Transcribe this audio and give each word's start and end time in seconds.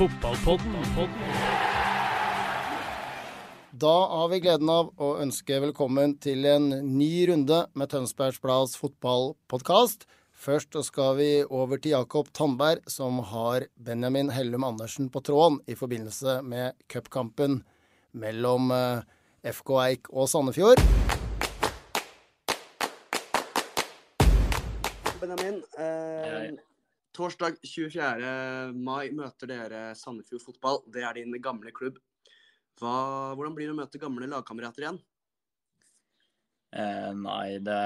Fotballpodden. 0.00 0.76
Da 3.70 4.06
har 4.08 4.28
vi 4.32 4.38
gleden 4.40 4.70
av 4.72 4.86
å 4.96 5.10
ønske 5.20 5.58
velkommen 5.60 6.14
til 6.24 6.46
en 6.48 6.70
ny 6.94 7.26
runde 7.28 7.58
med 7.76 7.90
Tønsbergs 7.92 8.38
Blads 8.40 8.78
fotballpodkast. 8.80 10.06
Først 10.32 10.78
skal 10.86 11.18
vi 11.18 11.28
over 11.44 11.76
til 11.76 11.92
Jakob 11.92 12.30
Tandberg, 12.32 12.80
som 12.88 13.20
har 13.28 13.66
Benjamin 13.76 14.32
Hellum 14.32 14.64
Andersen 14.70 15.10
på 15.12 15.20
tråden 15.20 15.60
i 15.68 15.76
forbindelse 15.76 16.38
med 16.48 16.80
cupkampen 16.88 17.60
mellom 18.16 18.72
eh, 18.72 19.04
FK 19.52 19.76
Eik 19.84 20.10
og 20.14 20.32
Sandefjord. 20.32 20.80
Benjamin, 25.20 25.60
eh, 25.76 26.69
torsdag 27.16 27.58
24. 27.66 28.72
mai 28.76 29.10
møter 29.16 29.50
dere 29.50 29.82
Sandefjord 29.98 30.44
Fotball. 30.44 30.82
Det 30.92 31.04
er 31.06 31.18
din 31.18 31.34
gamle 31.42 31.72
klubb. 31.74 31.98
Hva, 32.80 33.34
hvordan 33.36 33.56
blir 33.56 33.68
det 33.68 33.74
å 33.74 33.80
møte 33.80 34.00
gamle 34.00 34.28
lagkamerater 34.30 34.86
igjen? 34.86 35.00
Eh, 36.70 37.10
nei, 37.18 37.58
det 37.66 37.80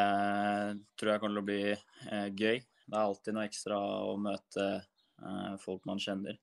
tror 1.00 1.14
jeg 1.14 1.22
kommer 1.22 1.38
til 1.38 1.42
å 1.42 1.48
bli 1.48 1.62
eh, 1.72 2.28
gøy. 2.36 2.60
Det 2.60 2.92
er 2.92 3.00
alltid 3.00 3.36
noe 3.36 3.46
ekstra 3.48 3.78
å 4.10 4.16
møte 4.20 4.66
eh, 4.76 5.54
folk 5.62 5.86
man 5.88 6.02
kjenner. 6.02 6.36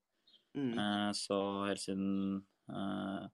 Mm. 0.57 0.73
Eh, 0.73 1.11
så 1.15 1.37
helt 1.69 1.83
siden 1.83 2.41
eh, 2.67 3.29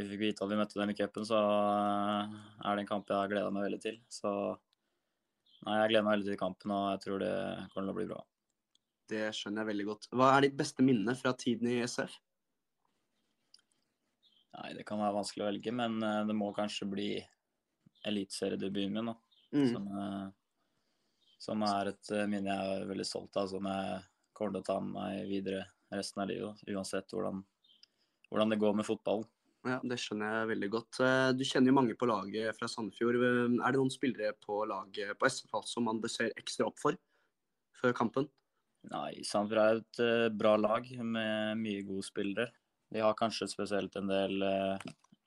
vi 0.00 0.08
fikk 0.08 0.24
vite 0.24 0.46
at 0.46 0.50
vi 0.50 0.58
møtte 0.58 0.80
dem 0.80 0.90
i 0.94 0.96
cupen, 0.96 1.28
så 1.28 1.38
eh, 1.44 2.34
er 2.64 2.74
det 2.74 2.86
en 2.86 2.90
kamp 2.90 3.12
jeg 3.12 3.20
har 3.20 3.30
gleda 3.30 3.52
meg 3.54 3.68
veldig 3.68 3.82
til. 3.84 4.00
Så 4.08 4.32
nei, 5.66 5.76
jeg 5.82 5.92
gleder 5.92 6.08
meg 6.08 6.16
veldig 6.16 6.30
til 6.32 6.40
kampen, 6.40 6.74
og 6.74 6.90
jeg 6.94 7.04
tror 7.04 7.22
det 7.22 7.34
kommer 7.74 7.90
til 7.90 7.94
å 7.94 7.98
bli 8.00 8.10
bra. 8.14 8.22
Det 9.10 9.28
skjønner 9.34 9.64
jeg 9.64 9.72
veldig 9.72 9.86
godt. 9.88 10.10
Hva 10.14 10.32
er 10.36 10.46
ditt 10.46 10.58
beste 10.58 10.84
minne 10.86 11.14
fra 11.18 11.32
tiden 11.38 11.70
i 11.70 11.80
SF? 11.82 12.12
Nei, 14.60 14.74
det 14.76 14.84
kan 14.86 15.00
være 15.00 15.16
vanskelig 15.16 15.44
å 15.44 15.48
velge, 15.48 15.72
men 15.74 15.98
eh, 16.04 16.22
det 16.28 16.36
må 16.36 16.50
kanskje 16.56 16.88
bli 16.90 17.10
eliteseriedebuten 18.08 18.94
min, 18.96 19.10
da. 19.12 19.16
Mm. 19.54 19.66
Som, 19.72 19.90
eh, 19.98 21.34
som 21.40 21.66
er 21.66 21.92
et 21.92 22.14
eh, 22.14 22.28
minne 22.30 22.54
jeg 22.54 22.78
er 22.78 22.88
veldig 22.90 23.06
stolt 23.06 23.38
av, 23.40 23.50
som 23.52 23.68
jeg 23.70 24.00
kommer 24.36 24.56
til 24.56 24.62
å 24.64 24.68
ta 24.70 24.78
med 24.82 24.96
meg 24.96 25.30
videre 25.30 25.64
resten 25.94 26.24
av 26.24 26.30
livet. 26.30 26.64
Uansett 26.70 27.14
hvordan, 27.14 27.44
hvordan 28.30 28.54
det 28.54 28.60
går 28.62 28.74
med 28.80 28.88
fotballen. 28.88 29.28
Ja, 29.68 29.76
Det 29.84 29.98
skjønner 30.00 30.38
jeg 30.38 30.50
veldig 30.54 30.68
godt. 30.72 30.98
Du 31.36 31.42
kjenner 31.44 31.68
jo 31.68 31.76
mange 31.76 31.94
på 32.00 32.06
laget 32.08 32.56
fra 32.56 32.64
Sandefjord. 32.70 33.18
Er 33.20 33.74
det 33.74 33.76
noen 33.76 33.92
spillere 33.92 34.32
på 34.40 34.62
laget 34.64 35.12
på 35.20 35.28
SF 35.28 35.66
som 35.68 35.84
man 35.84 36.00
bør 36.00 36.14
se 36.14 36.30
ekstra 36.40 36.70
opp 36.70 36.80
for 36.80 36.96
før 37.76 37.92
kampen? 37.98 38.30
Nei, 38.88 39.20
Sandefjord 39.26 39.60
er 39.60 39.80
et 39.80 40.00
uh, 40.00 40.28
bra 40.32 40.54
lag 40.56 40.86
med 41.04 41.60
mye 41.60 41.82
gode 41.84 42.06
spillere. 42.06 42.48
De 42.90 43.02
har 43.04 43.16
kanskje 43.18 43.50
spesielt 43.50 43.96
en 44.00 44.08
del 44.10 44.40
uh, 44.42 44.80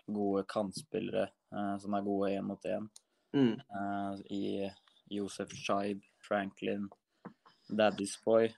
gode 0.09 0.43
kantspillere 0.49 1.27
uh, 1.53 1.75
som 1.79 1.93
er 1.93 2.07
gode 2.07 2.31
én 2.33 2.47
mot 2.47 2.65
én. 2.65 2.89
Mm. 3.33 3.55
I 4.29 4.69
Josef 5.09 5.55
Scheib, 5.57 6.03
Franklin, 6.21 6.83
Daddy's 7.65 8.13
Boy. 8.21 8.51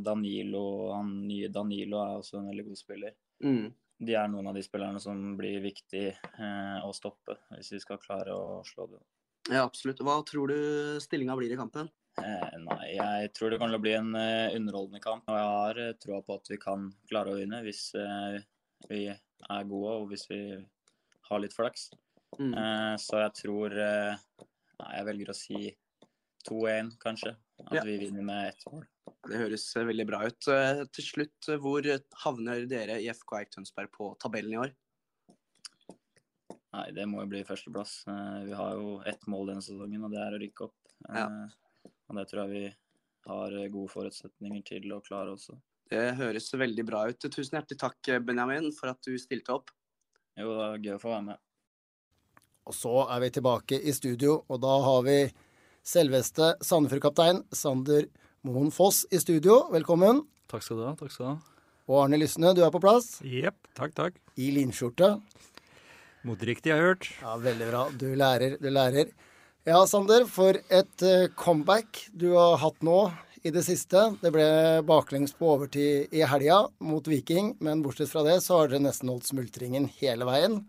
Danilo, 0.00 0.94
han 0.94 1.10
nye 1.28 1.50
Danilo 1.52 1.98
er 2.00 2.14
også 2.22 2.38
en 2.38 2.48
veldig 2.48 2.64
god 2.70 2.80
spiller. 2.80 3.12
Mm. 3.44 3.66
De 4.08 4.16
er 4.16 4.30
noen 4.32 4.48
av 4.48 4.56
de 4.56 4.62
spillerne 4.64 5.02
som 5.02 5.20
blir 5.36 5.60
viktig 5.60 6.06
å 6.88 6.94
stoppe 6.96 7.36
hvis 7.50 7.74
vi 7.74 7.82
skal 7.84 8.00
klare 8.00 8.32
å 8.32 8.62
slå 8.64 8.88
dem. 8.94 9.04
Ja, 9.50 9.66
absolutt. 9.66 10.00
Hva 10.00 10.16
tror 10.24 10.54
du 10.54 10.56
stillinga 11.04 11.36
blir 11.36 11.52
i 11.52 11.60
kampen? 11.60 11.92
Eh, 12.22 12.54
nei, 12.64 12.96
jeg 12.96 13.32
tror 13.36 13.52
det 13.52 13.58
kommer 13.60 13.74
til 13.74 13.80
å 13.80 13.84
bli 13.84 13.92
en 13.96 14.14
eh, 14.18 14.54
underholdende 14.56 15.02
kamp. 15.04 15.26
Og 15.28 15.36
jeg 15.36 15.50
har 15.52 15.80
eh, 15.82 15.94
troa 16.00 16.22
på 16.24 16.38
at 16.38 16.50
vi 16.52 16.58
kan 16.62 16.88
klare 17.10 17.32
å 17.34 17.38
vinne 17.38 17.60
hvis 17.66 17.82
vi 18.88 19.02
er 19.10 19.68
gode 19.68 19.96
og 20.00 20.08
hvis 20.12 20.26
vi 20.30 20.40
har 21.28 21.42
litt 21.42 21.56
flaks. 21.56 21.90
Mm. 22.36 22.52
Så 23.00 23.20
jeg 23.22 23.32
tror 23.38 23.72
Nei, 23.76 24.88
jeg 24.92 25.06
velger 25.08 25.30
å 25.32 25.34
si 25.36 25.60
2-1, 26.44 26.90
kanskje. 27.00 27.30
At 27.64 27.78
Ja. 27.78 27.84
vi 27.86 27.94
vinner 28.02 28.26
med 28.26 28.50
ett 28.50 28.66
mål. 28.68 28.82
Det 29.24 29.38
høres 29.40 29.64
veldig 29.72 30.04
bra 30.06 30.18
ut. 30.28 30.48
Til 30.92 31.06
slutt, 31.06 31.48
hvor 31.62 31.86
havner 32.26 32.66
dere 32.68 32.98
i 33.00 33.08
FK 33.08 33.38
Eik 33.38 33.54
Tønsberg 33.54 33.88
på 33.94 34.10
tabellen 34.20 34.52
i 34.52 34.60
år? 34.60 34.74
Nei, 36.76 36.90
det 36.92 37.06
må 37.08 37.24
jo 37.24 37.30
bli 37.32 37.40
førsteplass. 37.48 38.02
Vi 38.44 38.52
har 38.60 38.76
jo 38.76 38.98
ett 39.08 39.24
mål 39.32 39.54
denne 39.54 39.64
sesongen, 39.64 40.04
og 40.04 40.12
det 40.12 40.20
er 40.26 40.36
å 40.36 40.42
rykke 40.44 40.68
opp. 40.68 40.76
Ja. 41.08 41.26
Og 42.06 42.18
det 42.18 42.26
tror 42.30 42.44
jeg 42.44 42.52
vi 42.52 42.66
har 43.26 43.56
eh, 43.56 43.70
gode 43.72 43.92
forutsetninger 43.92 44.62
til 44.68 44.92
å 44.94 45.00
klare 45.04 45.34
også. 45.34 45.56
Det 45.90 46.04
høres 46.18 46.50
veldig 46.50 46.84
bra 46.86 47.04
ut. 47.10 47.18
Tusen 47.22 47.58
hjertelig 47.58 47.78
takk, 47.78 48.12
Benjamin, 48.26 48.72
for 48.74 48.90
at 48.90 49.02
du 49.06 49.14
stilte 49.22 49.54
opp. 49.54 49.70
Jo, 50.36 50.50
det 50.52 50.64
er 50.66 50.80
gøy 50.84 50.94
å 50.96 51.02
få 51.02 51.12
være 51.12 51.26
med. 51.28 51.42
Og 52.66 52.74
så 52.74 52.94
er 53.14 53.20
vi 53.22 53.34
tilbake 53.36 53.78
i 53.78 53.94
studio, 53.94 54.40
og 54.50 54.58
da 54.64 54.72
har 54.82 55.04
vi 55.06 55.18
selveste 55.86 56.56
Sandefjord-kaptein 56.66 57.44
Sander 57.54 58.08
Moen 58.46 58.72
Foss 58.74 59.04
i 59.14 59.20
studio. 59.22 59.60
Velkommen. 59.70 60.24
Takk 60.50 60.66
skal 60.66 60.80
du 60.80 60.84
ha. 60.88 60.96
takk 60.98 61.14
skal 61.14 61.24
du 61.24 61.30
ha. 61.30 61.36
Og 61.86 62.00
Arne 62.02 62.18
Lysne, 62.18 62.50
du 62.58 62.64
er 62.66 62.72
på 62.74 62.80
plass 62.82 63.20
Jepp, 63.22 63.68
takk, 63.78 63.94
takk. 63.94 64.18
i 64.34 64.50
linskjorte. 64.54 65.12
Moteriktig, 66.26 66.72
har 66.74 66.80
jeg 66.82 66.88
hørt. 66.88 67.08
Ja, 67.22 67.36
veldig 67.38 67.68
bra. 67.70 67.82
Du 67.94 68.08
lærer, 68.18 68.56
du 68.58 68.66
lærer. 68.72 69.12
Ja, 69.66 69.80
Sander, 69.90 70.22
for 70.30 70.54
et 70.54 71.02
eh, 71.02 71.24
comeback 71.34 72.04
du 72.14 72.28
har 72.36 72.60
hatt 72.62 72.84
nå 72.86 73.00
i 73.42 73.50
det 73.50 73.64
siste. 73.66 73.98
Det 74.20 74.30
ble 74.30 74.44
baklengs 74.86 75.34
på 75.34 75.48
overtid 75.56 76.14
i 76.14 76.22
helga 76.22 76.60
mot 76.86 77.10
Viking, 77.10 77.48
men 77.58 77.82
bortsett 77.82 78.12
fra 78.12 78.22
det 78.22 78.36
så 78.44 78.60
har 78.60 78.70
dere 78.70 78.84
nesten 78.84 79.10
holdt 79.10 79.26
smultringen 79.26 79.88
hele 79.98 80.28
veien. 80.28 80.60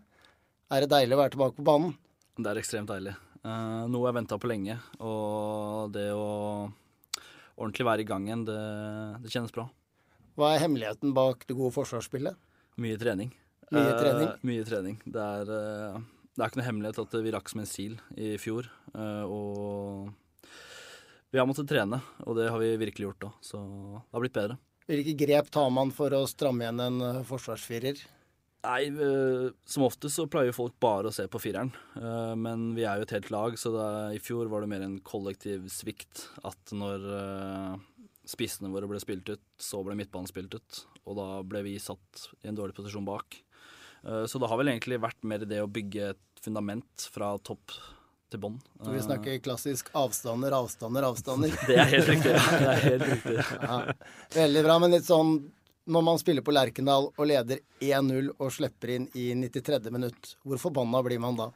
Er 0.74 0.82
det 0.82 0.90
deilig 0.90 1.14
å 1.14 1.20
være 1.22 1.34
tilbake 1.36 1.56
på 1.60 1.68
banen? 1.70 1.94
Det 2.42 2.50
er 2.50 2.58
ekstremt 2.58 2.90
deilig. 2.90 3.14
Eh, 3.46 3.86
noe 3.86 4.10
jeg 4.10 4.18
venta 4.18 4.40
på 4.42 4.50
lenge. 4.50 4.80
Og 4.98 5.94
det 5.94 6.10
å 6.18 6.26
ordentlig 7.54 7.86
være 7.86 8.02
i 8.02 8.10
gang 8.10 8.26
igjen, 8.26 8.44
det, 8.50 8.60
det 9.22 9.30
kjennes 9.30 9.54
bra. 9.54 9.68
Hva 10.34 10.56
er 10.56 10.64
hemmeligheten 10.66 11.14
bak 11.14 11.46
det 11.46 11.54
gode 11.54 11.76
forsvarsspillet? 11.78 12.34
Mye 12.82 12.98
trening. 12.98 13.30
Mye 13.70 13.94
trening? 13.94 14.26
Eh, 14.26 14.46
mye 14.50 14.66
trening. 14.66 14.98
Det 15.06 15.22
er, 15.38 15.58
eh, 15.62 16.06
det 16.38 16.44
er 16.44 16.52
ikke 16.52 16.60
noe 16.60 16.68
hemmelighet 16.68 16.98
at 17.02 17.14
vi 17.18 17.30
rakk 17.34 17.50
som 17.50 17.60
en 17.64 17.66
sil 17.66 17.96
i 18.14 18.36
fjor. 18.38 18.68
eh, 18.94 19.24
og 19.26 20.12
vi 21.34 21.40
har 21.40 21.48
måttet 21.50 21.66
trene, 21.68 21.98
og 22.24 22.38
det 22.38 22.46
har 22.48 22.60
vi 22.62 22.76
virkelig 22.78 23.08
gjort 23.08 23.24
da. 23.24 23.30
Så 23.42 23.58
det 23.58 24.14
har 24.14 24.22
blitt 24.22 24.36
bedre. 24.36 24.58
Hvilke 24.88 25.16
grep 25.18 25.50
tar 25.52 25.66
man 25.74 25.90
for 25.92 26.14
å 26.14 26.22
stramme 26.30 26.62
igjen 26.62 26.84
en 26.84 27.02
eh, 27.02 27.18
forsvarsfirer? 27.26 28.04
Nei, 28.68 28.78
eh, 28.86 29.48
som 29.66 29.86
oftest 29.88 30.14
så 30.14 30.28
pleier 30.30 30.54
folk 30.54 30.78
bare 30.78 31.10
å 31.10 31.14
se 31.14 31.26
på 31.26 31.40
fireren. 31.42 31.72
Men 32.38 32.70
vi 32.78 32.86
er 32.86 33.00
jo 33.00 33.08
et 33.08 33.16
helt 33.16 33.32
lag, 33.34 33.58
så 33.58 33.74
det, 33.74 33.90
i 34.14 34.22
fjor 34.22 34.46
var 34.52 34.62
det 34.62 34.70
mer 34.70 34.86
en 34.86 34.96
kollektiv 35.02 35.66
svikt. 35.74 36.28
At 36.46 36.70
når 36.70 37.10
spissene 38.28 38.70
våre 38.70 38.86
ble 38.90 39.02
spilt 39.02 39.26
ut, 39.34 39.42
så 39.58 39.82
ble 39.82 39.98
midtbanen 39.98 40.30
spilt 40.30 40.54
ut. 40.54 40.80
Og 41.02 41.18
da 41.18 41.28
ble 41.42 41.66
vi 41.66 41.76
satt 41.82 42.28
i 42.44 42.50
en 42.50 42.58
dårlig 42.58 42.78
posisjon 42.78 43.06
bak. 43.06 43.40
Så 44.30 44.38
det 44.38 44.46
har 44.50 44.58
vel 44.60 44.70
egentlig 44.70 45.00
vært 45.02 45.24
mer 45.26 45.42
det 45.48 45.62
å 45.62 45.70
bygge 45.70 46.10
et 46.12 46.27
fundament 46.44 47.08
fra 47.12 47.34
topp 47.38 47.72
til 48.30 48.40
bånn. 48.42 48.58
Vi 48.84 48.96
Eh, 48.98 49.04
snakker 49.06 49.38
klassisk 49.44 49.88
avstander, 49.96 50.52
avstander, 50.52 51.02
avstander. 51.08 51.54
Det 51.68 51.76
er 51.80 51.92
helt 51.94 52.08
riktig. 52.12 52.34
Det 52.34 52.72
er 52.74 52.82
helt 52.84 53.06
riktig. 53.12 53.38
Ja, 53.62 53.78
veldig 54.36 54.64
bra, 54.66 54.78
men 54.82 54.90
litt 54.96 55.08
sånn 55.08 55.38
når 55.88 56.02
man 56.04 56.18
spiller 56.20 56.44
på 56.44 56.52
Lerkendal 56.52 57.06
og 57.16 57.24
leder 57.30 57.62
1-0 57.80 58.28
og 58.36 58.50
slipper 58.52 58.90
inn 58.92 59.06
i 59.16 59.30
93. 59.32 59.88
minutt, 59.94 60.34
hvor 60.44 60.60
forbanna 60.60 61.00
blir 61.06 61.18
man 61.24 61.38
da? 61.38 61.46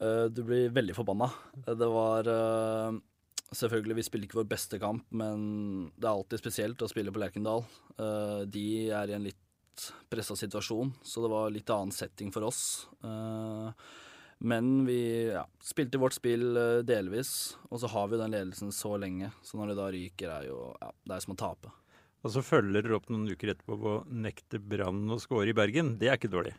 Eh, 0.00 0.28
Du 0.30 0.44
blir 0.46 0.70
veldig 0.70 0.94
forbanna. 0.94 1.30
Eh, 1.66 1.74
Det 1.74 1.88
var 1.90 2.28
eh, 2.30 2.98
Selvfølgelig, 3.54 3.94
vi 3.94 4.02
spiller 4.02 4.26
ikke 4.26 4.40
vår 4.40 4.48
beste 4.50 4.78
kamp, 4.82 5.04
men 5.14 5.90
det 5.94 6.06
er 6.06 6.12
alltid 6.16 6.40
spesielt 6.40 6.80
å 6.82 6.88
spille 6.90 7.12
på 7.14 7.20
Lerkendal. 7.22 7.64
Eh, 7.98 8.40
De 8.50 8.64
er 8.90 9.10
i 9.10 9.14
en 9.18 9.22
litt 9.26 9.38
pressa 10.12 10.36
situasjon, 10.38 10.92
så 11.04 11.22
det 11.24 11.30
var 11.32 11.52
litt 11.54 11.70
annen 11.74 11.92
setting 11.94 12.32
for 12.34 12.46
oss. 12.48 12.60
Eh, 13.04 13.70
Men 14.46 14.84
vi 14.84 14.98
ja, 15.32 15.46
spilte 15.64 15.96
vårt 15.98 16.12
spill 16.12 16.56
eh, 16.60 16.82
delvis, 16.84 17.56
og 17.70 17.80
så 17.80 17.88
har 17.88 18.10
vi 18.12 18.18
den 18.20 18.34
ledelsen 18.36 18.68
så 18.72 18.96
lenge. 19.00 19.30
Så 19.42 19.56
når 19.56 19.72
det 19.72 19.76
da 19.78 19.86
ryker, 19.94 20.28
er 20.40 20.48
jo 20.50 20.58
ja, 20.80 20.90
det 21.08 21.14
er 21.16 21.24
som 21.24 21.32
å 21.32 21.40
tape. 21.40 21.72
Og 22.26 22.32
så 22.34 22.42
følger 22.44 22.82
dere 22.84 22.96
opp 22.98 23.08
noen 23.12 23.28
uker 23.30 23.52
etterpå 23.54 23.76
på 23.80 23.92
å 23.94 24.04
nekte 24.10 24.58
Brann 24.60 25.04
å 25.14 25.18
score 25.22 25.48
i 25.48 25.54
Bergen. 25.56 25.94
Det 26.00 26.10
er 26.10 26.18
ikke 26.18 26.32
dårlig. 26.32 26.52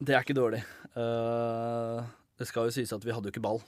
Det 0.00 0.14
er 0.16 0.24
ikke 0.24 0.38
dårlig. 0.38 0.62
Eh, 0.96 2.00
det 2.40 2.46
skal 2.48 2.66
jo 2.66 2.72
sies 2.74 2.90
at 2.96 3.04
vi 3.04 3.12
hadde 3.12 3.28
jo 3.28 3.34
ikke 3.34 3.44
ball. 3.44 3.60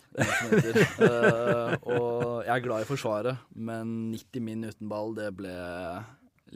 Og 1.92 2.42
jeg 2.46 2.54
er 2.56 2.64
glad 2.64 2.82
i 2.84 2.88
Forsvaret, 2.88 3.42
men 3.54 4.10
90 4.14 4.44
min 4.46 4.64
uten 4.64 4.88
ball, 4.90 5.12
det 5.18 5.28
ble 5.36 5.52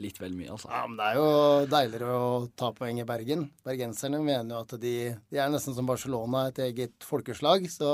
litt 0.01 0.19
vel 0.21 0.35
mye, 0.37 0.51
altså. 0.53 0.69
Ja, 0.71 0.83
men 0.89 0.97
det 0.99 1.07
er 1.07 1.17
jo 1.17 1.29
deiligere 1.71 2.17
å 2.17 2.29
ta 2.59 2.69
poeng 2.75 3.01
i 3.01 3.07
Bergen. 3.07 3.47
Bergenserne 3.65 4.19
mener 4.21 4.55
jo 4.55 4.61
at 4.61 4.75
de, 4.81 4.93
de 5.33 5.41
er 5.41 5.51
nesten 5.53 5.75
som 5.77 5.89
Barcelona, 5.89 6.47
et 6.51 6.61
eget 6.67 7.07
folkeslag. 7.07 7.65
Så 7.71 7.89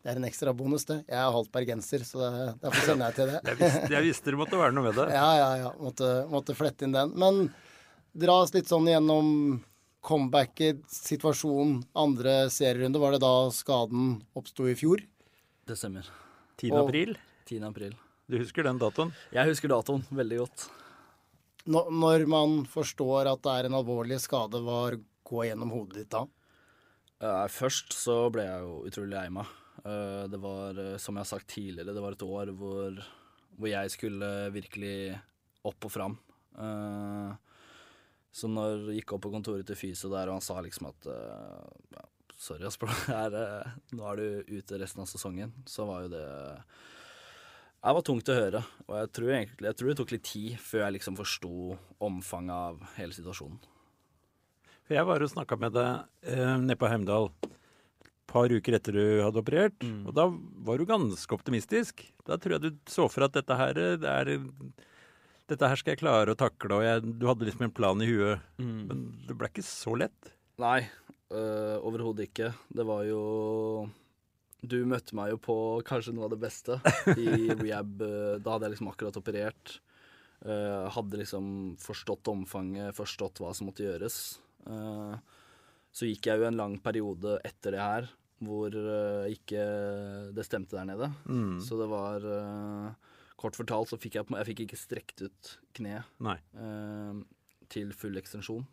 det 0.00 0.14
er 0.14 0.20
en 0.20 0.28
ekstra 0.28 0.54
bonus, 0.56 0.86
det. 0.88 1.02
Jeg 1.10 1.18
er 1.20 1.34
halvt 1.34 1.50
bergenser, 1.52 2.04
så 2.08 2.22
det, 2.22 2.44
derfor 2.62 2.86
sender 2.86 3.10
jeg 3.10 3.18
til 3.18 3.32
det. 3.32 3.40
Jeg 3.50 3.58
visste, 3.60 3.90
jeg 3.92 4.06
visste 4.08 4.32
det 4.32 4.40
måtte 4.40 4.60
være 4.60 4.76
noe 4.76 4.86
med 4.88 4.96
det. 4.96 5.08
Ja, 5.12 5.26
ja, 5.36 5.50
ja. 5.60 5.72
Måtte, 5.80 6.12
måtte 6.32 6.56
flette 6.56 6.88
inn 6.88 6.96
den. 6.96 7.12
Men 7.20 7.42
dra 8.16 8.38
oss 8.40 8.54
litt 8.56 8.70
sånn 8.70 8.88
gjennom 8.88 9.28
comebacket, 10.00 10.80
situasjonen, 10.88 11.82
andre 12.00 12.46
serierunde. 12.52 13.02
Var 13.02 13.18
det 13.18 13.24
da 13.26 13.34
skaden 13.52 14.14
oppsto 14.40 14.70
i 14.70 14.76
fjor? 14.78 15.04
Det 15.68 15.76
stemmer. 15.76 16.08
10. 16.56 16.72
april. 16.80 17.18
10. 17.50 17.66
april. 17.68 17.92
Du 18.30 18.38
husker 18.40 18.64
den 18.64 18.80
datoen? 18.80 19.12
Jeg 19.34 19.52
husker 19.52 19.68
datoen 19.72 20.04
veldig 20.14 20.40
godt. 20.46 20.70
Når, 21.68 22.24
man 22.30 22.60
forstår 22.68 23.28
at 23.28 23.42
det 23.44 23.52
er 23.52 23.68
en 23.68 23.76
alvorlig 23.80 24.20
skade, 24.22 24.62
hva 24.64 24.82
går 25.28 25.50
gjennom 25.50 25.72
hodet 25.74 26.02
ditt 26.02 26.12
da? 26.14 26.24
Uh, 27.20 27.44
først 27.52 27.92
så 27.92 28.22
ble 28.32 28.46
jeg 28.46 28.64
jo 28.64 28.76
utrolig 28.88 29.12
lei 29.12 29.26
meg. 29.34 29.50
Uh, 29.84 30.24
det 30.32 30.40
var, 30.40 30.78
uh, 30.78 30.96
som 31.00 31.16
jeg 31.16 31.26
har 31.26 31.28
sagt 31.28 31.50
tidligere, 31.52 31.92
det 31.96 32.04
var 32.04 32.16
et 32.16 32.24
år 32.24 32.52
hvor, 32.56 32.96
hvor 33.58 33.68
jeg 33.68 33.92
skulle 33.92 34.30
virkelig 34.54 35.18
opp 35.68 35.84
og 35.84 35.92
fram. 35.92 36.14
så 38.32 38.48
når 38.48 38.86
jeg 38.88 39.00
gikk 39.00 39.12
opp 39.12 39.22
på 39.26 39.32
kontoret 39.34 39.66
til 39.68 39.76
Fyse 39.76 40.08
der, 40.08 40.30
og 40.30 40.38
han 40.38 40.44
sa 40.44 40.56
liksom 40.64 40.88
at 40.88 41.08
Sorry, 42.40 42.64
Asper, 42.64 42.88
nå 43.96 44.06
er 44.08 44.16
du 44.16 44.56
ute 44.56 44.78
resten 44.80 45.02
av 45.04 45.10
sesongen. 45.10 45.52
Så 45.68 45.84
var 45.84 46.06
jo 46.06 46.12
det 46.14 46.24
det 47.80 47.96
var 47.96 48.04
tungt 48.04 48.28
å 48.28 48.36
høre, 48.36 48.60
og 48.88 48.96
jeg 48.98 49.10
tror, 49.16 49.30
egentlig, 49.32 49.66
jeg 49.70 49.78
tror 49.78 49.88
det 49.88 49.96
tok 50.00 50.10
litt 50.12 50.26
tid 50.28 50.56
før 50.60 50.82
jeg 50.84 50.94
liksom 50.98 51.16
forsto 51.16 51.52
omfanget 52.04 52.52
av 52.52 52.82
hele 52.98 53.16
situasjonen. 53.16 53.56
For 54.84 54.98
Jeg 54.98 55.06
var 55.08 55.22
og 55.24 55.30
snakka 55.32 55.56
med 55.56 55.72
deg 55.78 56.28
eh, 56.34 56.56
nede 56.60 56.76
på 56.76 56.90
Heimdal 56.90 57.30
et 57.46 58.10
par 58.30 58.52
uker 58.52 58.76
etter 58.76 58.98
du 58.98 59.04
hadde 59.24 59.40
operert, 59.40 59.78
mm. 59.80 60.04
og 60.10 60.16
da 60.18 60.26
var 60.66 60.76
du 60.76 60.86
ganske 60.88 61.34
optimistisk. 61.34 62.04
Da 62.28 62.36
tror 62.36 62.58
jeg 62.58 62.64
du 62.66 62.90
så 62.90 63.08
for 63.10 63.26
at 63.26 63.38
dette 63.38 63.56
her, 63.56 63.80
det 64.02 64.12
er, 64.12 64.32
dette 65.50 65.70
her 65.72 65.80
skal 65.80 65.94
jeg 65.94 66.02
klare 66.02 66.34
å 66.34 66.38
takle, 66.38 66.82
og 66.82 66.84
jeg, 66.84 67.14
du 67.16 67.26
hadde 67.30 67.48
liksom 67.48 67.64
en 67.70 67.74
plan 67.74 68.04
i 68.04 68.10
huet. 68.10 68.44
Mm. 68.60 68.76
Men 68.90 69.06
det 69.24 69.38
ble 69.40 69.50
ikke 69.50 69.64
så 69.66 69.96
lett? 69.98 70.34
Nei, 70.60 70.82
øh, 71.32 71.80
overhodet 71.80 72.28
ikke. 72.28 72.52
Det 72.68 72.86
var 72.86 73.08
jo 73.08 73.24
du 74.60 74.82
møtte 74.88 75.16
meg 75.16 75.32
jo 75.32 75.40
på 75.42 75.56
kanskje 75.86 76.14
noe 76.14 76.28
av 76.28 76.34
det 76.34 76.40
beste 76.42 76.78
i 77.16 77.48
rehab. 77.62 78.02
Eh, 78.04 78.36
da 78.42 78.54
hadde 78.54 78.68
jeg 78.68 78.76
liksom 78.76 78.90
akkurat 78.92 79.18
operert. 79.20 79.78
Uh, 80.40 80.88
hadde 80.88 81.18
liksom 81.20 81.76
forstått 81.76 82.30
omfanget, 82.32 82.96
forstått 82.96 83.42
hva 83.42 83.50
som 83.52 83.68
måtte 83.68 83.84
gjøres. 83.84 84.38
Uh, 84.64 85.12
så 85.92 86.08
gikk 86.08 86.30
jeg 86.30 86.40
jo 86.40 86.46
en 86.48 86.56
lang 86.56 86.78
periode 86.80 87.36
etter 87.44 87.76
det 87.76 87.82
her 87.82 88.08
hvor 88.40 88.72
uh, 88.72 89.28
ikke 89.28 89.60
det 90.32 90.46
stemte 90.48 90.78
der 90.78 90.88
nede. 90.88 91.10
Mm. 91.28 91.58
Så 91.60 91.76
det 91.80 91.90
var 91.92 92.24
Kort 93.40 93.56
fortalt 93.56 93.88
så 93.88 93.96
fikk 93.96 94.18
jeg, 94.18 94.28
jeg 94.36 94.46
fikk 94.50 94.58
ikke 94.66 94.76
strekt 94.76 95.22
ut 95.24 95.50
kneet 95.72 96.04
til 97.72 97.94
full 97.96 98.20
ekstensjon. 98.20 98.66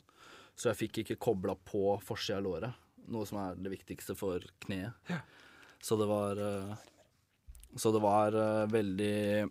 Så 0.60 0.68
jeg 0.72 0.80
fikk 0.81 1.00
ikke 1.04 1.19
kobla 1.24 1.56
på 1.68 1.94
forsida 2.04 2.42
av 2.42 2.44
låret, 2.44 2.81
noe 3.07 3.24
som 3.30 3.39
er 3.39 3.62
det 3.63 3.72
viktigste 3.72 4.16
for 4.19 4.44
kneet. 4.66 4.92
Ja. 5.07 5.22
Så 5.81 5.95
det 5.95 6.06
var 6.06 6.38
eh, 6.38 6.75
Så 7.75 7.91
det 7.91 8.00
var 8.00 8.35
eh, 8.35 8.68
veldig 8.71 9.47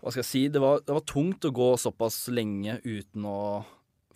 Hva 0.00 0.12
skal 0.12 0.22
jeg 0.22 0.30
si? 0.30 0.44
Det 0.52 0.62
var, 0.62 0.82
det 0.84 0.94
var, 0.94 1.04
tungt 1.06 1.44
å 1.48 1.54
gå 1.54 1.72
såpass 1.80 2.28
lenge 2.30 2.78
uten 2.84 3.26
å 3.26 3.40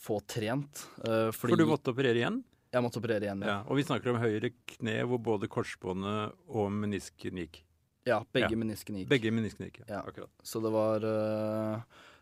få 0.03 0.19
trent. 0.27 0.87
Eh, 1.07 1.31
For 1.35 1.55
du 1.55 1.67
måtte 1.67 1.95
operere 1.95 2.19
igjen? 2.19 2.41
Jeg 2.73 2.83
måtte 2.83 2.99
operere 3.03 3.27
igjen, 3.27 3.43
ja. 3.45 3.51
ja 3.51 3.59
og 3.69 3.77
vi 3.79 3.85
snakker 3.85 4.15
om 4.15 4.23
høyre 4.23 4.51
kne 4.73 4.95
hvor 5.07 5.21
både 5.23 5.51
korsbåndet 5.51 6.33
og 6.49 6.71
menisken 6.75 7.39
gikk? 7.43 7.61
Ja, 8.09 8.23
begge 8.35 8.55
ja. 8.55 8.59
meniskene 8.59 9.03
gikk. 9.03 9.11
Begge 9.13 9.31
meniskene 9.35 9.69
gikk, 9.69 9.83
ja. 9.85 10.01
Akkurat. 10.01 10.33
Så 10.43 10.63
det 10.65 10.73
var 10.75 11.05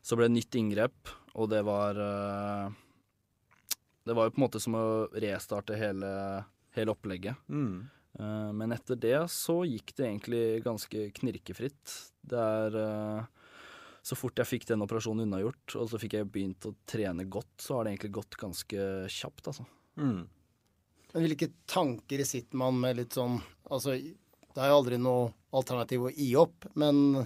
Så 0.05 0.17
ble 0.19 0.26
det 0.26 0.34
nytt 0.34 0.58
inngrep, 0.58 1.12
og 1.32 1.49
det 1.52 1.62
var 1.64 2.00
Det 4.05 4.17
var 4.17 4.28
jo 4.28 4.34
på 4.34 4.40
en 4.40 4.44
måte 4.44 4.61
som 4.61 4.76
å 4.76 4.84
restarte 5.14 5.78
hele, 5.78 6.11
hele 6.76 6.96
opplegget. 6.96 7.40
Mm. 7.49 7.88
Eh, 8.19 8.53
men 8.53 8.73
etter 8.75 8.99
det 8.99 9.19
så 9.31 9.61
gikk 9.69 9.95
det 9.97 10.07
egentlig 10.09 10.45
ganske 10.65 11.07
knirkefritt. 11.21 11.95
Det 12.21 12.41
er 12.41 12.79
eh, 12.81 13.29
Så 14.03 14.17
fort 14.17 14.39
jeg 14.41 14.49
fikk 14.49 14.67
den 14.71 14.83
operasjonen 14.83 15.27
unnagjort, 15.27 15.77
og 15.77 15.91
så 15.91 16.01
fikk 16.01 16.17
jeg 16.17 16.31
begynt 16.33 16.67
å 16.67 16.75
trene 16.89 17.27
godt, 17.29 17.53
så 17.61 17.77
har 17.77 17.85
det 17.85 17.95
egentlig 17.95 18.15
gått 18.17 18.39
ganske 18.41 18.87
kjapt, 19.12 19.51
altså. 19.53 19.67
Mm. 20.01 20.23
Men 21.12 21.27
hvilke 21.27 21.51
tanker 21.69 22.23
sitter 22.25 22.57
man 22.57 22.79
med 22.81 22.95
litt 23.01 23.17
sånn 23.19 23.41
Altså, 23.71 23.97
det 23.99 24.63
er 24.63 24.71
jo 24.71 24.77
aldri 24.79 24.97
noe 24.99 25.29
alternativ 25.55 26.06
å 26.06 26.13
gi 26.15 26.31
opp, 26.39 26.65
men 26.79 27.21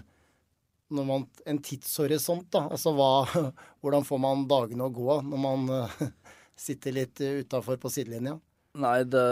når 0.94 1.06
man, 1.08 1.24
en 1.48 1.60
tidshorisont, 1.64 2.50
da. 2.52 2.66
Altså 2.74 2.92
hva 2.96 3.24
Hvordan 3.84 4.04
får 4.04 4.20
man 4.20 4.44
dagene 4.50 4.88
å 4.88 4.92
gå 4.92 5.20
når 5.30 5.40
man 5.40 5.64
sitter 6.66 6.98
litt 6.98 7.22
utafor 7.22 7.80
på 7.80 7.92
sidelinja? 7.92 8.36
Nei, 8.82 8.98
det 9.06 9.24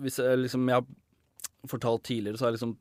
hvis 0.00 0.20
jeg, 0.20 0.38
liksom, 0.44 0.68
jeg 0.70 0.80
har 0.80 1.68
fortalt 1.70 2.06
tidligere, 2.08 2.40
så 2.40 2.48
er 2.48 2.56
liksom 2.56 2.76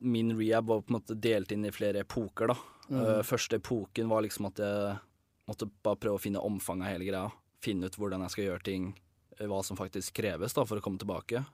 min 0.00 0.32
rehab 0.38 0.66
var 0.66 0.80
på 0.80 0.94
en 0.94 0.96
måte 0.96 1.14
delt 1.14 1.52
inn 1.52 1.66
i 1.68 1.72
flere 1.74 2.04
epoker, 2.06 2.52
da. 2.52 2.56
Mm. 2.90 3.00
Uh, 3.00 3.22
første 3.26 3.60
epoken 3.60 4.08
var 4.10 4.24
liksom 4.24 4.48
at 4.48 4.60
jeg 4.62 4.96
måtte 5.50 5.68
bare 5.84 6.00
prøve 6.00 6.18
å 6.18 6.22
finne 6.22 6.42
omfanget 6.42 6.86
av 6.86 6.94
hele 6.94 7.08
greia. 7.08 7.24
Finne 7.60 7.90
ut 7.90 7.98
hvordan 8.00 8.24
jeg 8.24 8.34
skal 8.34 8.46
gjøre 8.46 8.66
ting, 8.66 8.86
eh, 9.36 9.48
hva 9.50 9.60
som 9.66 9.78
faktisk 9.78 10.16
kreves 10.16 10.56
da, 10.56 10.64
for 10.64 10.80
å 10.80 10.84
komme 10.84 11.00
tilbake. 11.00 11.44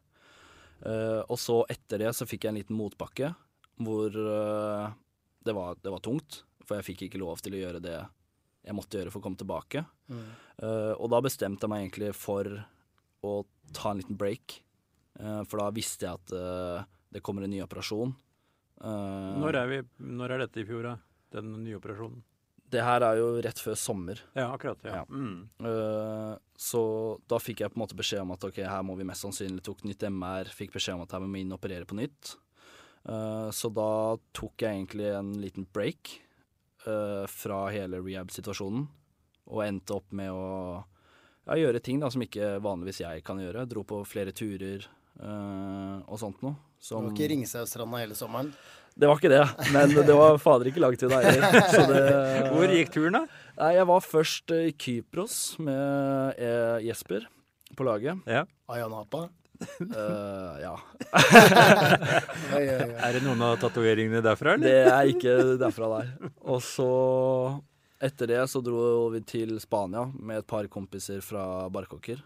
Uh, 0.84 1.22
og 1.32 1.40
så 1.40 1.62
etter 1.72 2.04
det 2.04 2.12
så 2.14 2.28
fikk 2.28 2.44
jeg 2.44 2.52
en 2.52 2.60
liten 2.60 2.76
motbakke 2.76 3.30
hvor 3.80 4.12
uh, 4.12 4.92
det, 5.40 5.54
var, 5.56 5.80
det, 5.80 5.90
var, 5.90 6.04
tungt. 6.04 6.42
For 6.68 6.78
jeg 6.78 6.88
fikk 6.90 7.06
ikke 7.06 7.22
lov 7.22 7.40
til 7.42 7.56
å 7.56 7.62
gjøre 7.62 7.80
det 7.82 7.98
jeg 8.66 8.74
måtte 8.74 8.98
gjøre 8.98 9.12
for 9.14 9.22
å 9.22 9.24
komme 9.24 9.38
tilbake. 9.38 9.84
Mm. 10.10 10.30
og 10.98 11.10
da 11.10 11.18
bestemte 11.22 11.66
jeg 11.66 11.70
meg 11.70 11.84
egentlig 11.84 12.08
for 12.18 12.48
å 13.22 13.32
ta 13.74 13.92
en 13.92 14.00
liten 14.00 14.18
break. 14.18 14.56
Eh, 15.20 15.42
for 15.48 15.62
da 15.62 15.72
visste 15.74 16.06
jeg 16.06 16.20
at 16.20 16.32
eh, 16.36 16.86
det 17.14 17.22
kommer 17.24 17.46
en 17.46 17.52
ny 17.52 17.62
operasjon. 17.64 18.14
Eh, 18.82 19.34
når 19.40 19.60
er, 19.62 19.68
vi, 19.70 19.82
når 20.16 20.34
er 20.34 20.42
dette 20.44 20.62
i 20.62 20.66
fjor, 20.68 20.88
da? 20.90 20.96
Den 21.36 21.52
nye 21.64 21.78
operasjonen? 21.80 22.24
Det 22.66 22.82
her 22.82 23.04
er 23.06 23.20
jo 23.20 23.28
rett 23.44 23.60
før 23.62 23.76
sommer. 23.78 24.20
Ja, 24.34 24.48
akkurat. 24.50 24.80
ja. 24.82 24.98
ja. 24.98 25.04
Mm. 25.06 25.46
Så 26.58 26.80
da 27.30 27.38
fikk 27.38 27.62
jeg 27.62 27.70
på 27.70 27.78
en 27.78 27.84
måte 27.84 27.98
beskjed 27.98 28.24
om 28.24 28.32
at 28.34 28.42
ok, 28.48 28.58
her 28.66 28.82
må 28.82 28.96
vi 28.98 29.06
mest 29.06 29.22
sannsynlig 29.22 29.62
tok 29.64 29.84
nytt 29.86 30.02
MR. 30.10 30.50
Fikk 30.50 30.74
beskjed 30.74 30.98
om 30.98 31.04
at 31.04 31.14
her 31.14 31.22
må 31.22 31.30
vi 31.30 31.44
inn 31.44 31.54
og 31.54 31.60
operere 31.60 31.86
på 31.86 31.98
nytt. 31.98 32.32
Så 33.54 33.70
da 33.70 33.92
tok 34.34 34.64
jeg 34.66 34.80
egentlig 34.80 35.12
en 35.14 35.30
liten 35.38 35.68
break 35.70 36.10
fra 37.30 37.60
hele 37.70 38.02
rehab-situasjonen. 38.02 38.88
Og 39.46 39.62
endte 39.62 40.00
opp 40.00 40.10
med 40.18 40.34
å 40.34 40.50
ja, 41.46 41.60
gjøre 41.62 41.84
ting 41.86 42.02
da 42.02 42.10
som 42.10 42.26
ikke 42.26 42.56
vanligvis 42.66 43.04
jeg 43.04 43.22
kan 43.26 43.38
gjøre. 43.38 43.68
Dro 43.70 43.86
på 43.86 44.02
flere 44.10 44.34
turer, 44.34 44.90
og 45.20 46.18
sånt 46.20 46.42
noe. 46.44 46.56
Som... 46.82 47.06
Det 47.06 47.08
var 47.08 47.14
ikke 47.16 47.30
Ringsaustranda 47.32 48.02
hele 48.02 48.16
sommeren? 48.18 48.50
Det 48.96 49.08
var 49.10 49.18
ikke 49.18 49.28
det, 49.28 49.42
men 49.74 49.90
det 49.92 50.14
var 50.16 50.38
fader 50.40 50.70
ikke 50.70 50.80
langt 50.80 51.02
unna 51.04 51.18
heller. 51.20 52.48
Hvor 52.48 52.70
gikk 52.72 52.92
turen, 52.94 53.18
da? 53.18 53.40
Nei, 53.58 53.72
Jeg 53.76 53.88
var 53.90 54.04
først 54.04 54.54
i 54.56 54.70
Kypros 54.72 55.34
med 55.60 56.40
eh, 56.40 56.86
Jesper 56.86 57.26
på 57.76 57.84
laget. 57.84 58.22
Ja. 58.24 58.46
Ayanapa? 58.72 59.26
Uh, 59.80 60.56
ja. 60.60 60.74
er 62.56 63.16
det 63.16 63.22
noen 63.24 63.44
av 63.44 63.56
tatoveringene 63.60 64.20
derfra, 64.24 64.56
eller? 64.56 64.64
Det 64.64 64.92
er 64.92 65.12
ikke 65.12 65.36
derfra, 65.60 65.90
der. 65.98 66.32
Og 66.44 66.64
så 66.64 66.90
etter 68.00 68.32
det 68.32 68.42
så 68.52 68.60
dro 68.64 69.08
vi 69.12 69.22
til 69.28 69.56
Spania 69.60 70.04
med 70.12 70.42
et 70.42 70.48
par 70.48 70.68
kompiser 70.72 71.20
fra 71.24 71.66
Barkåker. 71.72 72.20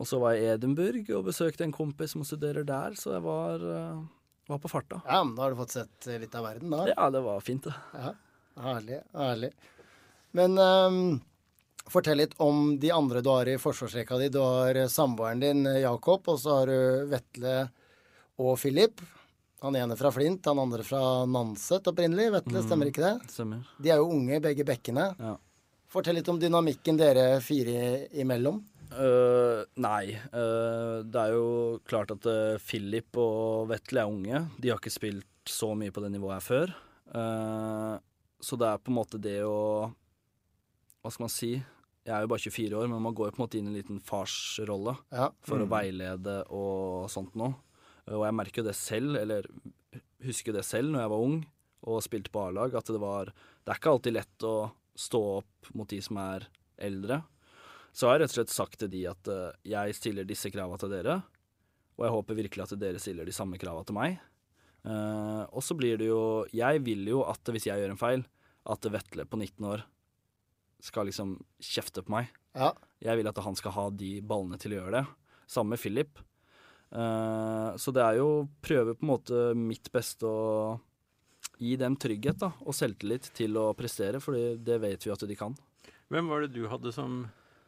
Og 0.00 0.08
så 0.08 0.20
var 0.22 0.34
jeg 0.34 0.46
i 0.46 0.52
Edinburgh 0.54 1.12
og 1.18 1.26
besøkte 1.28 1.66
en 1.66 1.76
kompis 1.76 2.14
som 2.16 2.24
studerer 2.24 2.64
der, 2.64 2.96
så 2.96 3.18
jeg 3.18 3.24
var, 3.26 3.60
uh, 3.60 4.00
var 4.48 4.62
på 4.62 4.70
farta. 4.72 5.02
Ja, 5.04 5.20
men 5.24 5.36
Da 5.36 5.44
har 5.44 5.52
du 5.52 5.60
fått 5.60 5.76
sett 5.76 6.08
litt 6.22 6.34
av 6.34 6.48
verden, 6.48 6.72
da? 6.72 6.86
Ja, 6.88 7.10
det 7.12 7.20
var 7.26 7.44
fint, 7.44 7.68
det. 7.68 7.76
Ja, 7.92 8.14
Herlig. 8.60 9.02
Herlig. 9.14 9.52
Men 10.36 10.56
um, 10.58 11.20
Fortell 11.90 12.20
litt 12.20 12.34
om 12.38 12.78
de 12.78 12.90
andre 12.94 13.20
du 13.24 13.30
har 13.32 13.48
i 13.48 13.58
forsvarsrekka 13.58 14.18
di. 14.20 14.28
Du 14.30 14.38
har 14.38 14.76
eh, 14.78 14.86
samboeren 14.86 15.40
din 15.42 15.64
eh, 15.66 15.80
Jakob, 15.82 16.28
og 16.28 16.38
så 16.38 16.60
har 16.60 16.70
du 16.70 17.08
Vetle 17.10 17.54
og 18.38 18.52
Philip. 18.60 19.00
Han 19.64 19.76
ene 19.76 19.96
fra 19.98 20.12
Flint, 20.14 20.46
han 20.46 20.60
andre 20.62 20.84
fra 20.86 21.24
Nanset 21.26 21.88
opprinnelig. 21.90 22.28
Vetle, 22.36 22.62
stemmer 22.64 22.92
ikke 22.92 23.02
det? 23.02 23.32
Stemmer. 23.32 23.64
De 23.82 23.90
er 23.90 23.98
jo 24.00 24.12
unge, 24.14 24.38
begge 24.44 24.64
bekkene. 24.68 25.08
Ja. 25.18 25.34
Fortell 25.90 26.20
litt 26.20 26.30
om 26.30 26.38
dynamikken 26.38 27.00
dere 27.00 27.40
fire 27.42 28.06
imellom. 28.22 28.62
Øh, 28.90 29.64
nei. 29.80 30.14
Uh, 30.34 31.00
det 31.06 31.20
er 31.22 31.34
jo 31.36 31.46
klart 31.86 32.10
at 32.14 32.26
uh, 32.26 32.58
Philip 32.62 33.16
og 33.20 33.68
Vetle 33.70 34.02
er 34.02 34.10
unge. 34.10 34.40
De 34.58 34.70
har 34.72 34.80
ikke 34.80 34.92
spilt 34.92 35.26
så 35.50 35.72
mye 35.78 35.92
på 35.94 36.02
det 36.04 36.10
nivået 36.14 36.38
her 36.40 36.46
før. 36.46 36.72
Så 38.40 38.56
det 38.60 38.66
er 38.68 38.78
på 38.80 38.92
en 38.92 38.96
måte 39.00 39.18
det 39.18 39.40
å 39.42 39.90
Hva 41.02 41.10
skal 41.10 41.24
man 41.24 41.32
si? 41.32 41.48
Jeg 42.06 42.12
er 42.14 42.22
jo 42.24 42.30
bare 42.30 42.44
24 42.44 42.76
år, 42.78 42.86
men 42.92 43.02
man 43.02 43.14
går 43.16 43.28
jo 43.28 43.34
på 43.34 43.40
en 43.40 43.44
måte 43.44 43.58
inn 43.58 43.66
i 43.68 43.72
en 43.72 43.78
liten 43.80 43.98
farsrolle 44.04 44.94
Ja. 45.12 45.30
for 45.44 45.60
å 45.60 45.68
veilede 45.68 46.36
og 46.48 47.08
sånt 47.12 47.34
noe. 47.40 47.54
Og 48.08 48.24
jeg 48.24 48.36
merker 48.36 48.62
jo 48.62 48.68
det 48.68 48.76
selv, 48.78 49.16
eller 49.20 49.48
husker 50.24 50.54
det 50.56 50.64
selv 50.68 50.92
når 50.92 51.02
jeg 51.04 51.12
var 51.12 51.24
ung 51.26 51.36
og 51.90 52.02
spilte 52.04 52.32
på 52.32 52.44
A-lag, 52.46 52.74
at 52.76 52.92
det 52.92 53.00
var 53.00 53.32
Det 53.32 53.72
er 53.74 53.80
ikke 53.80 53.92
alltid 53.92 54.16
lett 54.16 54.46
å 54.48 54.54
stå 54.96 55.20
opp 55.40 55.72
mot 55.76 55.88
de 55.88 56.00
som 56.04 56.16
er 56.20 56.46
eldre. 56.80 57.22
Så 57.92 58.06
har 58.06 58.16
jeg 58.16 58.24
rett 58.24 58.32
og 58.34 58.38
slett 58.38 58.54
sagt 58.54 58.80
til 58.80 58.90
de 58.92 59.04
at 59.10 59.30
eh, 59.30 59.54
jeg 59.72 59.96
stiller 59.98 60.28
disse 60.28 60.50
krava 60.52 60.78
til 60.80 60.92
dere, 60.92 61.20
og 61.98 62.06
jeg 62.06 62.14
håper 62.14 62.38
virkelig 62.38 62.66
at 62.66 62.80
dere 62.80 63.00
stiller 63.02 63.28
de 63.28 63.34
samme 63.34 63.58
krava 63.60 63.82
til 63.86 63.98
meg. 63.98 64.20
Eh, 64.86 65.42
og 65.50 65.64
så 65.64 65.76
blir 65.76 65.98
det 66.00 66.06
jo 66.08 66.46
Jeg 66.56 66.80
vil 66.86 67.04
jo 67.10 67.18
at 67.28 67.44
hvis 67.52 67.66
jeg 67.68 67.82
gjør 67.82 67.92
en 67.92 68.00
feil, 68.00 68.22
at 68.70 68.86
Vetle 68.92 69.26
på 69.28 69.36
19 69.36 69.66
år 69.68 69.84
skal 70.80 71.08
liksom 71.08 71.34
kjefte 71.60 72.04
på 72.04 72.14
meg. 72.14 72.30
Ja. 72.56 72.72
Jeg 73.04 73.20
vil 73.20 73.28
at 73.28 73.40
han 73.44 73.56
skal 73.58 73.74
ha 73.76 73.86
de 73.92 74.18
ballene 74.24 74.56
til 74.60 74.74
å 74.74 74.80
gjøre 74.80 75.00
det. 75.00 75.02
Samme 75.50 75.74
med 75.74 75.82
Philip. 75.82 76.20
Uh, 76.90 77.76
så 77.78 77.92
det 77.94 78.02
er 78.02 78.16
jo 78.18 78.28
å 78.30 78.46
prøve 78.64 78.96
på 78.96 79.04
en 79.04 79.12
måte 79.12 79.42
mitt 79.54 79.90
beste 79.94 80.26
å 80.26 80.78
gi 81.60 81.74
dem 81.80 81.96
trygghet 82.00 82.40
da, 82.40 82.50
og 82.64 82.76
selvtillit 82.76 83.28
til 83.36 83.58
å 83.60 83.68
prestere, 83.76 84.20
for 84.24 84.36
det 84.36 84.78
vet 84.80 85.04
vi 85.04 85.12
at 85.12 85.26
de 85.28 85.36
kan. 85.36 85.54
Hvem 86.10 86.32
var 86.32 86.44
det 86.44 86.54
du 86.56 86.64
hadde 86.70 86.92
som 86.94 87.26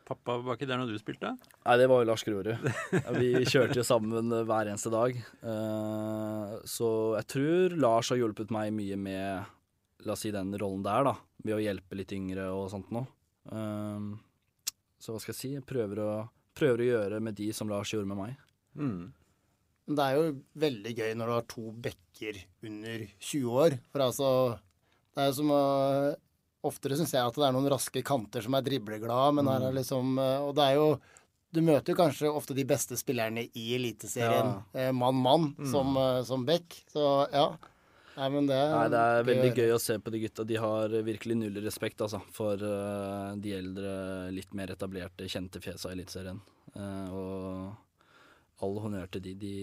pappa 0.09 0.37
var 0.43 0.59
ikke 0.59 0.69
der 0.71 0.81
når 0.81 0.93
du 0.93 1.01
spilte? 1.01 1.33
Nei, 1.37 1.77
det 1.81 1.89
var 1.91 2.03
jo 2.03 2.09
Lars 2.09 2.25
Grorud. 2.27 2.51
Vi 3.21 3.31
kjørte 3.47 3.79
jo 3.81 3.87
sammen 3.87 4.33
hver 4.33 4.71
eneste 4.71 4.93
dag. 4.93 5.17
Eh, 5.17 6.53
så 6.69 6.91
jeg 7.21 7.29
tror 7.35 7.77
Lars 7.83 8.13
har 8.13 8.21
hjulpet 8.21 8.53
meg 8.55 8.73
mye 8.77 8.99
med 9.01 9.59
La 10.03 10.17
oss 10.17 10.25
si 10.25 10.33
den 10.35 10.51
rollen 10.59 10.83
der, 10.83 11.05
da. 11.07 11.15
Ved 11.47 11.55
å 11.55 11.63
hjelpe 11.63 11.95
litt 11.95 12.11
yngre 12.15 12.49
og 12.51 12.67
sånt 12.73 12.91
noe. 12.95 13.07
Eh, 13.55 14.07
så 15.03 15.15
hva 15.15 15.23
skal 15.23 15.35
jeg 15.35 15.41
si? 15.41 15.51
Jeg 15.57 15.67
prøver 15.67 16.03
å, 16.03 16.13
prøver 16.59 16.83
å 16.83 16.89
gjøre 16.89 17.21
med 17.23 17.39
de 17.39 17.51
som 17.55 17.71
Lars 17.71 17.93
gjorde 17.95 18.11
med 18.11 18.19
meg. 18.19 18.49
Mm. 18.79 19.13
Det 19.93 20.05
er 20.05 20.19
jo 20.19 20.27
veldig 20.63 20.93
gøy 20.95 21.15
når 21.19 21.31
du 21.31 21.35
har 21.35 21.49
to 21.51 21.65
bekker 21.85 22.39
under 22.69 23.07
20 23.19 23.57
år. 23.65 23.79
For 23.91 24.05
altså 24.05 24.29
Det 25.13 25.25
er 25.25 25.31
jo 25.31 25.39
som 25.41 25.51
å 25.53 25.65
Oftere 26.63 26.95
syns 26.99 27.15
jeg 27.15 27.27
at 27.27 27.35
det 27.39 27.49
er 27.49 27.55
noen 27.57 27.71
raske 27.73 28.05
kanter 28.07 28.45
som 28.45 28.55
er 28.55 28.63
dribleglade, 28.67 29.35
men 29.39 29.51
her 29.51 29.67
er 29.67 29.75
liksom 29.75 30.15
eh, 30.23 30.45
Og 30.47 30.55
det 30.55 30.69
er 30.69 30.79
jo 30.79 30.87
Du 31.53 31.59
møter 31.65 31.93
jo 31.93 31.99
kanskje 31.99 32.31
ofte 32.31 32.55
de 32.55 32.65
beste 32.69 32.99
spillerne 32.99 33.49
i 33.59 33.65
Eliteserien 33.77 34.55
eh, 34.71 34.93
mann-mann 34.95 35.53
som, 35.69 35.97
eh, 35.99 36.23
som 36.29 36.47
back. 36.49 36.79
Så 36.93 37.03
ja. 37.35 37.49
Nei, 38.13 38.29
men 38.29 38.47
det, 38.49 38.61
Nei, 38.73 38.87
det 38.93 39.03
er 39.03 39.27
veldig 39.27 39.51
gøy 39.57 39.75
å 39.75 39.81
se 39.81 39.97
på 39.99 40.13
de 40.13 40.21
gutta. 40.23 40.45
De 40.49 40.59
har 40.61 40.95
virkelig 41.05 41.37
null 41.41 41.61
respekt 41.65 42.03
altså, 42.05 42.21
for 42.37 42.61
uh, 42.61 43.33
de 43.41 43.55
eldre, 43.57 43.93
litt 44.37 44.53
mer 44.57 44.75
etablerte, 44.75 45.31
kjente 45.33 45.63
fjesa 45.65 45.89
i 45.89 45.97
Eliteserien. 45.97 46.43
Uh, 46.77 47.09
og 47.17 48.67
all 48.67 48.77
honnør 48.85 49.09
til 49.17 49.25
de. 49.25 49.33
De, 49.41 49.55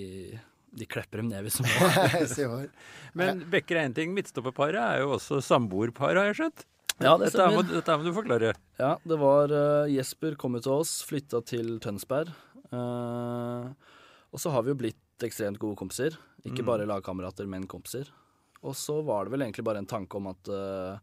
de 0.82 0.86
klepper 0.90 1.22
dem 1.22 1.30
ned 1.32 1.46
hvis 1.46 1.60
de 1.62 2.48
må. 2.50 2.58
Men 3.22 3.46
bekker 3.54 3.80
er 3.80 3.90
én 3.90 3.96
ting. 3.98 4.18
Midtstopperparet 4.18 4.82
er 4.82 5.04
jo 5.04 5.14
også 5.20 5.44
samboerpar, 5.46 6.18
har 6.18 6.32
jeg 6.32 6.42
skjønt. 6.42 6.66
Ja, 7.00 7.16
det 7.18 7.30
Dette 7.32 7.46
er 7.46 7.56
må, 7.56 7.64
dette 7.68 7.98
må 7.98 8.06
du 8.06 8.14
forklare. 8.16 8.54
Ja, 8.80 8.94
det 9.08 9.18
var 9.22 9.54
uh, 9.54 9.92
Jesper 9.92 10.36
kom 10.40 10.58
jo 10.58 10.64
til 10.66 10.76
oss, 10.82 11.00
flytta 11.08 11.42
til 11.48 11.78
Tønsberg. 11.84 12.32
Uh, 12.74 13.72
og 14.30 14.42
så 14.42 14.52
har 14.54 14.66
vi 14.66 14.74
jo 14.74 14.80
blitt 14.80 15.26
ekstremt 15.26 15.60
gode 15.62 15.80
kompiser. 15.80 16.18
Ikke 16.48 16.64
bare 16.68 16.88
lagkamerater, 16.88 17.48
men 17.50 17.68
kompiser. 17.72 18.12
Og 18.60 18.76
så 18.76 19.00
var 19.08 19.26
det 19.26 19.34
vel 19.34 19.46
egentlig 19.46 19.66
bare 19.68 19.82
en 19.82 19.90
tanke 19.90 20.20
om 20.20 20.30
at 20.32 20.52
uh, 20.52 21.00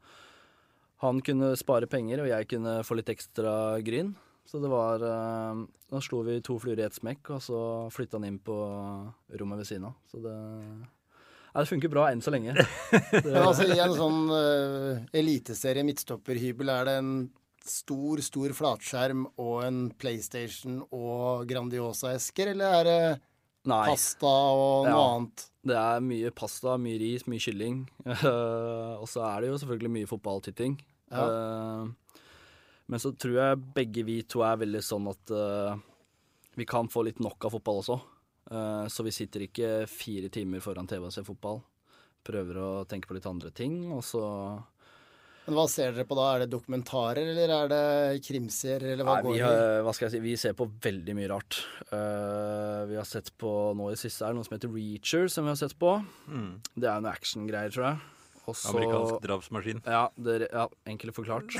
han 1.04 1.20
kunne 1.24 1.54
spare 1.58 1.88
penger, 1.90 2.22
og 2.22 2.30
jeg 2.30 2.48
kunne 2.52 2.78
få 2.86 2.96
litt 3.00 3.12
ekstra 3.12 3.54
gryn. 3.84 4.14
Så 4.46 4.60
det 4.62 4.68
var 4.70 5.02
Da 5.02 5.98
slo 5.98 6.20
vi 6.22 6.36
to 6.38 6.54
fluer 6.62 6.78
i 6.78 6.84
ett 6.86 6.94
smekk, 6.94 7.32
og 7.34 7.40
så 7.42 7.58
flytta 7.90 8.20
han 8.20 8.28
inn 8.28 8.38
på 8.38 8.54
rommet 9.40 9.58
ved 9.58 9.66
siden 9.66 9.88
av. 9.88 9.96
Så 10.06 10.20
det 10.22 10.36
det 11.62 11.70
funker 11.70 11.92
bra 11.92 12.08
enn 12.10 12.22
så 12.24 12.32
lenge. 12.34 12.54
Men 13.24 13.40
altså, 13.42 13.66
i 13.70 13.78
en 13.80 13.94
sånn 13.96 14.22
uh, 14.32 15.04
eliteserie 15.16 15.84
midtstopperhybel 15.86 16.72
er 16.72 16.88
det 16.88 16.96
en 17.00 17.12
stor, 17.66 18.20
stor 18.22 18.52
flatskjerm 18.54 19.24
og 19.42 19.56
en 19.66 19.78
PlayStation 19.98 20.82
og 20.94 21.46
Grandiosa-esker, 21.50 22.52
eller 22.54 22.80
er 22.80 22.86
det 22.86 22.98
Nei. 23.66 23.82
pasta 23.88 24.30
og 24.30 24.86
noe 24.86 24.92
Ja. 24.92 25.06
annet? 25.16 25.46
Det 25.66 25.74
er 25.80 26.04
mye 26.06 26.30
pasta, 26.30 26.76
mye 26.78 26.98
ris, 27.02 27.24
mye 27.26 27.42
kylling. 27.42 27.80
og 29.00 29.06
så 29.10 29.24
er 29.26 29.42
det 29.42 29.48
jo 29.50 29.58
selvfølgelig 29.58 29.94
mye 29.96 30.10
fotballtitting. 30.12 30.76
Eh, 31.10 31.86
men 32.86 33.02
så 33.02 33.10
tror 33.18 33.38
jeg 33.40 33.64
begge 33.74 34.04
vi 34.06 34.20
to 34.22 34.44
er 34.46 34.60
veldig 34.62 34.82
sånn 34.86 35.08
at 35.10 35.32
uh, 35.34 35.74
vi 36.54 36.66
kan 36.68 36.86
få 36.90 37.02
litt 37.08 37.18
nok 37.22 37.48
av 37.48 37.56
fotball 37.56 37.82
også. 37.82 37.98
Eh, 38.50 38.86
så 38.92 39.02
vi 39.06 39.14
sitter 39.14 39.46
ikke 39.46 39.72
fire 39.90 40.30
timer 40.32 40.62
foran 40.64 40.86
TV 40.86 41.08
og 41.08 41.14
ser 41.14 41.26
fotball. 41.26 41.60
Prøver 42.26 42.58
å 42.62 42.70
tenke 42.90 43.10
på 43.10 43.16
litt 43.18 43.28
andre 43.30 43.52
ting, 43.54 43.84
og 43.94 44.02
så 44.06 44.22
Men 45.46 45.54
hva 45.54 45.68
ser 45.70 45.92
dere 45.94 46.06
på 46.08 46.16
da? 46.18 46.24
Er 46.34 46.42
det 46.42 46.50
dokumentarer, 46.50 47.28
eller 47.30 47.52
er 47.54 47.68
det 47.70 48.22
krimserier, 48.26 48.96
eller 48.96 49.06
hva 49.06 49.20
Nei, 49.20 49.22
går 49.22 49.36
vi, 49.36 49.42
det 49.44 49.60
i? 49.76 49.84
hva 49.86 49.92
skal 49.94 50.08
jeg 50.08 50.14
si, 50.16 50.22
vi 50.24 50.34
ser 50.42 50.56
på 50.58 50.66
veldig 50.88 51.14
mye 51.14 51.30
rart. 51.30 51.60
Uh, 51.92 52.82
vi 52.90 52.98
har 52.98 53.06
sett 53.06 53.30
på 53.38 53.52
nå 53.78 53.86
i 53.86 53.94
det 53.94 54.00
siste 54.02 54.26
er 54.26 54.34
det 54.34 54.40
noe 54.40 54.48
som 54.48 54.56
heter 54.56 54.74
Reacher, 54.74 55.30
som 55.30 55.46
vi 55.46 55.54
har 55.54 55.60
sett 55.60 55.76
på. 55.78 55.92
Det 56.74 56.90
er 56.90 57.04
noe 57.04 57.14
actiongreier, 57.14 57.70
tror 57.70 57.86
jeg. 57.92 58.02
Og 58.46 58.54
så- 58.54 58.70
Amerikansk 58.70 59.22
drapsmaskin. 59.24 59.80
Ja, 59.84 60.04
det, 60.16 60.48
ja 60.52 60.68
enkelt 60.86 61.14
forklart. 61.16 61.56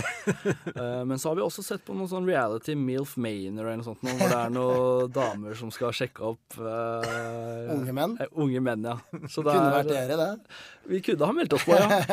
uh, 0.77 1.03
men 1.09 1.19
så 1.19 1.33
har 1.33 1.39
vi 1.41 1.43
også 1.43 1.65
sett 1.67 1.83
på 1.87 1.97
noe 1.99 2.07
sånn 2.11 2.29
reality 2.29 2.77
Milf 2.79 3.17
Manor 3.19 3.67
eller 3.67 3.81
noe 3.81 3.89
sånt, 3.89 4.05
noe, 4.07 4.15
hvor 4.21 4.31
det 4.31 4.39
er 4.39 4.53
noen 4.55 5.11
damer 5.19 5.59
som 5.59 5.73
skal 5.75 5.91
sjekke 5.97 6.23
opp 6.31 6.59
uh, 6.63 7.75
Unge 7.75 7.95
menn? 7.97 8.15
Uh, 8.23 8.29
unge 8.47 8.63
menn, 8.63 8.87
ja. 8.87 8.95
Så 9.27 9.43
det 9.43 9.57
Kunne 9.57 9.73
er- 9.73 9.79
vært 9.81 9.91
dere, 9.91 10.21
det. 10.23 10.59
Vi 10.95 11.03
kunne 11.11 11.27
ha 11.33 11.37
meldt 11.41 11.59
oss 11.59 11.67
på, 11.67 11.75
ja. 11.75 11.89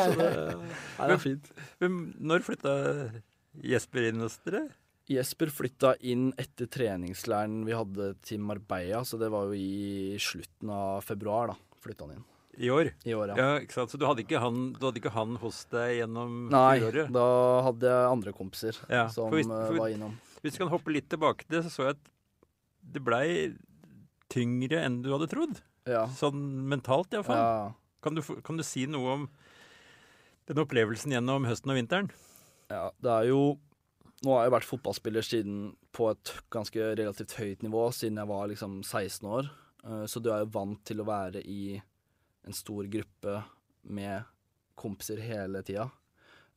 Så 0.98 1.06
det 1.06 1.14
er 1.14 1.22
fint. 1.22 1.52
Men, 1.84 2.00
når 2.18 2.42
flytta 2.50 2.74
Jesper 3.62 4.08
inn 4.10 4.24
hos 4.26 4.40
dere? 4.42 4.64
Jesper 5.06 5.50
flytta 5.52 5.94
inn 6.00 6.30
etter 6.40 6.66
treningsleiren 6.72 7.60
vi 7.68 7.74
hadde 7.76 8.14
til 8.24 8.40
Marbella, 8.42 9.02
så 9.04 9.18
det 9.20 9.28
var 9.30 9.50
jo 9.50 9.54
i 9.54 10.16
slutten 10.18 10.70
av 10.72 11.04
februar, 11.04 11.52
da. 11.52 11.58
Flytta 11.84 12.06
han 12.08 12.16
inn. 12.16 12.24
I 12.58 12.68
år? 12.70 12.92
I 13.04 13.14
år, 13.14 13.28
ja. 13.32 13.36
Ja, 13.36 13.58
ikke 13.60 13.72
sant? 13.72 13.90
Så 13.90 13.98
du 13.98 14.06
hadde 14.06 14.22
ikke 14.24 14.38
han, 14.40 14.72
du 14.74 14.86
hadde 14.86 15.00
ikke 15.00 15.10
han 15.14 15.36
hos 15.42 15.64
deg 15.72 15.98
gjennom 16.00 16.48
Nei, 16.50 16.78
fjoråret? 16.80 17.10
da 17.12 17.26
hadde 17.66 17.82
jeg 17.90 18.10
andre 18.12 18.32
kompiser 18.32 18.78
Ja, 18.88 19.08
som 19.08 19.30
for 19.30 19.36
hvis- 19.38 19.50
eh, 19.50 19.66
for- 19.68 19.78
var 19.78 19.88
innom. 19.90 20.18
Hvis 20.42 20.52
vi 20.52 20.58
kan 20.58 20.68
hoppe 20.68 20.92
litt 20.92 21.08
tilbake 21.08 21.46
til 21.46 21.60
det, 21.60 21.64
så 21.64 21.70
så 21.74 21.82
jeg 21.88 21.96
at 21.96 22.10
det 22.92 23.02
blei 23.04 23.54
tyngre 24.30 24.82
enn 24.84 25.02
du 25.02 25.10
hadde 25.12 25.28
trodd. 25.30 25.60
Ja. 25.86 26.06
Sånn 26.06 26.40
mentalt, 26.68 27.10
iallfall. 27.12 27.36
Ja. 27.36 27.72
Kan, 28.02 28.14
du, 28.14 28.22
kan 28.44 28.56
du 28.56 28.62
si 28.62 28.86
noe 28.86 29.12
om 29.14 29.28
den 30.46 30.56
opplevelsen 30.60 31.12
gjennom 31.14 31.46
høsten 31.48 31.70
og 31.72 31.78
vinteren? 31.78 32.10
Ja, 32.70 32.90
det 33.00 33.10
er 33.10 33.30
jo 33.32 33.58
Nå 34.24 34.38
har 34.38 34.46
jeg 34.48 34.52
vært 34.54 34.64
fotballspiller 34.70 35.20
siden 35.26 35.56
på 35.92 36.06
et 36.10 36.30
ganske 36.50 36.80
relativt 36.96 37.34
høyt 37.36 37.60
nivå, 37.60 37.82
siden 37.92 38.16
jeg 38.16 38.26
var 38.30 38.46
liksom 38.48 38.78
16 38.82 39.28
år. 39.28 39.50
Eh, 39.84 40.06
Så 40.08 40.22
du 40.22 40.30
er 40.32 40.38
jo 40.46 40.46
vant 40.46 40.82
til 40.82 40.96
å 41.02 41.04
være 41.04 41.42
i 41.44 41.82
en 42.44 42.56
stor 42.56 42.84
gruppe 42.92 43.38
med 43.82 44.24
kompiser 44.78 45.20
hele 45.22 45.62
tida. 45.66 45.88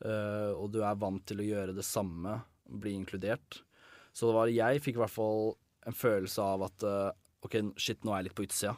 uh, 0.05 0.51
Og 0.57 0.71
du 0.73 0.81
er 0.83 0.95
vant 0.99 1.23
til 1.25 1.39
å 1.43 1.47
gjøre 1.47 1.75
det 1.75 1.85
samme, 1.85 2.41
bli 2.67 2.93
inkludert. 2.97 3.61
Så 4.13 4.27
det 4.27 4.35
var, 4.35 4.51
jeg 4.51 4.81
fikk 4.83 4.97
i 4.97 5.03
hvert 5.03 5.13
fall 5.13 5.55
en 5.87 5.95
følelse 5.95 6.43
av 6.43 6.65
at 6.67 6.83
uh, 6.83 7.11
OK, 7.45 7.55
shit, 7.79 8.03
nå 8.03 8.11
er 8.11 8.21
jeg 8.23 8.29
litt 8.29 8.37
på 8.37 8.45
utsida. 8.47 8.75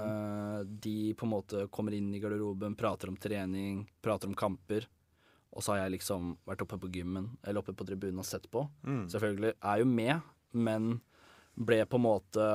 Eh, 0.00 0.60
De 0.80 1.12
på 1.18 1.26
en 1.26 1.32
måte 1.34 1.66
kommer 1.74 1.92
inn 1.92 2.06
i 2.14 2.20
garderoben, 2.22 2.76
prater 2.80 3.10
om 3.10 3.16
trening, 3.20 3.82
prater 4.00 4.30
om 4.30 4.34
kamper. 4.38 4.86
Og 5.52 5.64
så 5.64 5.74
har 5.74 5.82
jeg 5.82 5.96
liksom 5.98 6.36
vært 6.46 6.62
oppe 6.64 6.78
på 6.80 6.88
gymmen 6.94 7.26
eller 7.42 7.60
oppe 7.60 7.74
på 7.76 7.84
tribunen 7.88 8.22
og 8.22 8.28
sett 8.28 8.46
på. 8.52 8.62
Selvfølgelig 9.10 9.54
er 9.58 9.82
jo 9.82 9.88
med, 9.90 10.20
men 10.54 11.00
ble 11.56 11.82
på 11.90 11.98
en 12.00 12.06
måte 12.06 12.50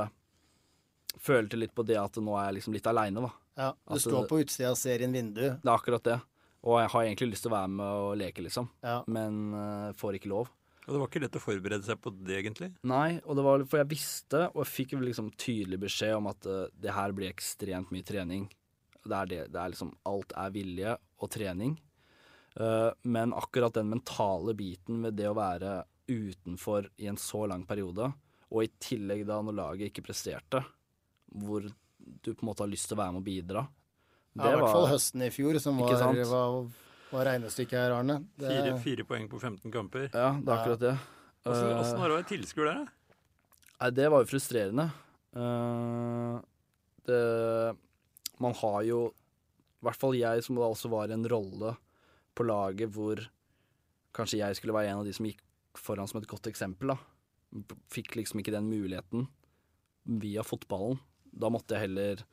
Følte 1.22 1.56
litt 1.56 1.72
på 1.76 1.84
det 1.88 1.96
at 1.96 2.18
nå 2.20 2.34
er 2.36 2.50
jeg 2.50 2.56
liksom 2.58 2.74
litt 2.76 2.88
aleine, 2.92 3.22
da. 3.24 3.30
Ja, 3.56 3.72
du 3.72 3.96
Altså, 3.96 4.12
står 4.12 4.28
på 4.30 4.40
utsida 4.44 4.72
og 4.74 4.80
ser 4.80 5.04
inn 5.06 5.16
vinduet. 5.16 5.62
Det 5.64 5.70
er 5.70 5.78
akkurat 5.78 6.06
det. 6.06 6.20
Og 6.66 6.80
jeg 6.82 6.92
har 6.92 7.06
egentlig 7.06 7.32
lyst 7.32 7.46
til 7.46 7.52
å 7.52 7.56
være 7.56 7.72
med 7.72 8.04
og 8.06 8.14
leke, 8.20 8.44
liksom. 8.44 8.70
Ja. 8.84 9.00
Men 9.12 9.42
uh, 9.54 9.92
får 9.98 10.18
ikke 10.18 10.32
lov. 10.32 10.50
Og 10.86 10.94
det 10.94 11.00
var 11.02 11.10
ikke 11.10 11.22
lett 11.24 11.38
å 11.38 11.42
forberede 11.42 11.86
seg 11.86 12.02
på 12.02 12.12
det, 12.14 12.40
egentlig? 12.42 12.72
Nei, 12.86 13.20
og 13.26 13.38
det 13.38 13.46
var 13.46 13.64
for 13.70 13.82
jeg 13.82 13.92
visste, 13.94 14.44
og 14.52 14.62
jeg 14.64 14.72
fikk 14.74 14.96
liksom 15.02 15.32
tydelig 15.42 15.80
beskjed 15.86 16.18
om 16.18 16.30
at 16.34 16.50
uh, 16.50 16.66
det 16.74 16.94
her 16.94 17.14
blir 17.16 17.32
ekstremt 17.32 17.94
mye 17.94 18.06
trening. 18.06 18.48
Det 19.06 19.14
er, 19.14 19.30
det, 19.30 19.42
det 19.54 19.62
er 19.62 19.74
liksom 19.74 19.94
Alt 20.10 20.34
er 20.42 20.54
vilje 20.54 20.98
og 21.22 21.32
trening. 21.34 21.78
Uh, 22.58 22.92
men 23.06 23.34
akkurat 23.36 23.78
den 23.78 23.92
mentale 23.94 24.56
biten 24.58 25.06
ved 25.06 25.20
det 25.20 25.30
å 25.30 25.38
være 25.38 25.84
utenfor 26.10 26.90
i 27.02 27.10
en 27.10 27.18
så 27.22 27.46
lang 27.50 27.66
periode, 27.70 28.12
og 28.50 28.62
i 28.62 28.74
tillegg 28.82 29.26
da 29.28 29.40
når 29.42 29.58
laget 29.58 29.92
ikke 29.92 30.06
presterte, 30.06 30.62
hvor 31.34 31.66
du 32.06 32.32
på 32.34 32.44
en 32.44 32.50
måte 32.52 32.64
har 32.64 32.72
lyst 32.72 32.90
til 32.90 32.98
å 32.98 33.02
være 33.02 33.16
med 33.16 33.24
og 33.24 33.28
bidra 33.28 33.66
Ja, 34.36 34.52
I 34.52 34.58
hvert 34.60 34.72
fall 34.72 34.90
høsten 34.92 35.24
i 35.26 35.32
fjor, 35.34 35.58
som 35.64 35.80
var, 35.80 35.96
var, 36.30 36.58
var 37.12 37.28
regnestykket 37.32 37.78
her, 37.80 37.96
Arne. 37.96 38.20
Det, 38.36 38.50
Fire, 38.50 38.74
fire 38.84 39.06
poeng 39.08 39.30
på 39.32 39.40
15 39.40 39.72
kamper. 39.74 40.10
Ja, 40.12 40.34
det 40.36 40.52
er 40.52 40.58
akkurat 40.60 40.82
det. 40.84 40.96
Åssen 41.46 41.70
har 41.70 41.86
du 41.86 42.02
var 42.02 42.10
det 42.10 42.16
å 42.16 42.20
være 42.20 42.30
tilskuer 42.34 42.70
der, 42.70 42.84
da? 42.84 43.22
Nei, 43.76 43.90
det 43.96 44.10
var 44.12 44.24
jo 44.24 44.30
frustrerende. 44.30 44.90
Uh, 45.36 46.40
det 47.06 47.22
Man 48.42 48.56
har 48.56 48.78
jo 48.88 49.00
I 49.12 49.88
hvert 49.88 50.00
fall 50.00 50.16
jeg, 50.18 50.44
som 50.46 50.58
da 50.58 50.68
også 50.68 50.90
var 50.92 51.12
i 51.12 51.16
en 51.16 51.28
rolle 51.28 51.76
på 52.36 52.46
laget 52.48 52.92
hvor 52.92 53.20
kanskje 54.16 54.40
jeg 54.40 54.58
skulle 54.58 54.76
være 54.76 54.94
en 54.94 55.02
av 55.02 55.08
de 55.08 55.14
som 55.16 55.28
gikk 55.28 55.44
foran 55.80 56.08
som 56.08 56.22
et 56.22 56.28
godt 56.28 56.48
eksempel, 56.48 56.94
da. 56.96 57.66
Fikk 57.92 58.16
liksom 58.20 58.40
ikke 58.42 58.54
den 58.56 58.68
muligheten 58.72 59.28
via 60.24 60.44
fotballen. 60.44 61.00
Da 61.36 61.50
måtte 61.52 61.76
jeg 61.76 61.90
heller 61.90 62.24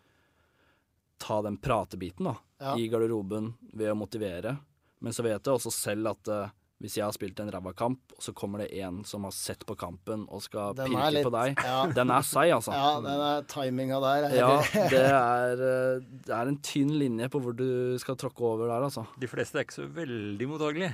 ta 1.23 1.41
den 1.43 1.57
pratebiten, 1.63 2.25
da, 2.31 2.37
Ja. 2.63 2.77
i 2.79 2.89
garderoben 2.89 3.53
ved 3.73 3.91
å 3.91 3.97
motivere. 3.99 4.57
Men 5.03 5.13
så 5.13 5.23
vet 5.27 5.43
jeg 5.43 5.55
også 5.55 5.73
selv 5.75 6.13
at 6.13 6.29
eh, 6.29 6.51
hvis 6.83 6.97
jeg 6.99 7.05
har 7.07 7.15
spilt 7.15 7.39
en 7.39 7.51
ræva 7.55 7.71
kamp, 7.79 8.01
og 8.17 8.23
så 8.27 8.33
kommer 8.35 8.65
det 8.65 8.73
en 8.83 9.05
som 9.07 9.23
har 9.29 9.31
sett 9.37 9.63
på 9.69 9.77
kampen 9.79 10.25
og 10.29 10.43
skal 10.43 10.75
Den 10.75 10.91
pirke 10.91 11.13
litt- 11.15 11.27
på 11.29 11.31
deg, 11.31 11.55
ja. 11.63 11.87
den 11.95 12.11
er 12.11 12.27
seig, 12.27 12.51
altså. 12.57 12.75
ja, 12.75 12.89
den 13.05 13.23
er 13.29 13.47
timinga 13.47 14.01
der. 14.03 14.27
er- 14.27 14.35
Ja, 14.35 14.51
det 14.91 15.05
er, 15.23 15.63
eh, 15.69 16.01
det 16.27 16.35
er 16.41 16.51
en 16.51 16.59
tynn 16.59 16.91
linje 16.99 17.31
på 17.31 17.41
hvor 17.41 17.55
du 17.57 17.97
skal 18.03 18.17
tråkke 18.19 18.43
over 18.43 18.67
der, 18.67 18.83
altså. 18.91 19.07
De 19.23 19.31
fleste 19.31 19.61
er 19.61 19.65
ikke 19.69 19.79
så 19.79 19.87
veldig 19.95 20.49
mottagelige. 20.51 20.93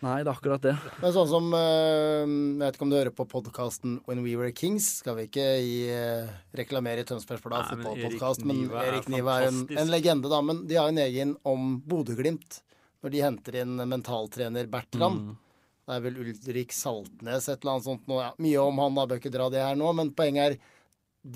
Nei, 0.00 0.20
det 0.22 0.30
er 0.30 0.36
akkurat 0.38 0.62
det. 0.62 0.72
Men 1.02 1.10
sånn 1.12 1.26
som 1.28 1.48
eh, 1.58 2.22
Jeg 2.22 2.60
vet 2.62 2.76
ikke 2.78 2.84
om 2.86 2.90
du 2.92 2.96
hører 2.96 3.10
på 3.18 3.24
podkasten 3.28 3.96
When 4.06 4.22
We 4.22 4.36
Were 4.38 4.52
Kings. 4.54 4.86
Skal 5.02 5.16
vi 5.18 5.24
ikke 5.26 5.46
gi, 5.58 5.90
eh, 5.90 6.28
reklamere 6.56 7.02
i 7.02 7.08
Tønsbergs 7.08 7.42
Blad 7.42 7.66
fotballpodkast, 7.72 8.44
Erik 8.44 8.46
men 8.46 8.60
Niva 8.62 8.84
er 8.84 8.92
Erik 8.92 9.08
Niva 9.10 9.34
er 9.42 9.48
en, 9.50 9.58
en 9.82 9.90
legende, 9.90 10.30
da. 10.30 10.38
Men 10.46 10.62
de 10.70 10.78
har 10.78 10.88
en 10.94 11.02
egen 11.02 11.34
om 11.44 11.80
Bodø-Glimt. 11.82 12.60
Når 13.04 13.14
de 13.14 13.22
henter 13.22 13.60
inn 13.62 13.76
mentaltrener 13.88 14.70
Bertrand. 14.70 15.28
Mm. 15.28 15.36
Det 15.88 15.96
er 15.96 16.02
vel 16.04 16.18
Ulrik 16.20 16.74
Saltnes, 16.76 17.46
et 17.48 17.62
eller 17.62 17.76
annet 17.76 17.86
sånt. 17.86 18.02
Nå, 18.10 18.18
ja, 18.20 18.32
mye 18.44 18.64
om 18.64 18.82
han, 18.82 18.98
da 18.98 19.06
bør 19.08 19.22
ikke 19.22 19.32
dra 19.32 19.46
det 19.52 19.62
her 19.64 19.78
nå. 19.78 19.88
Men 19.96 20.10
poenget 20.16 20.44
er, 20.44 20.74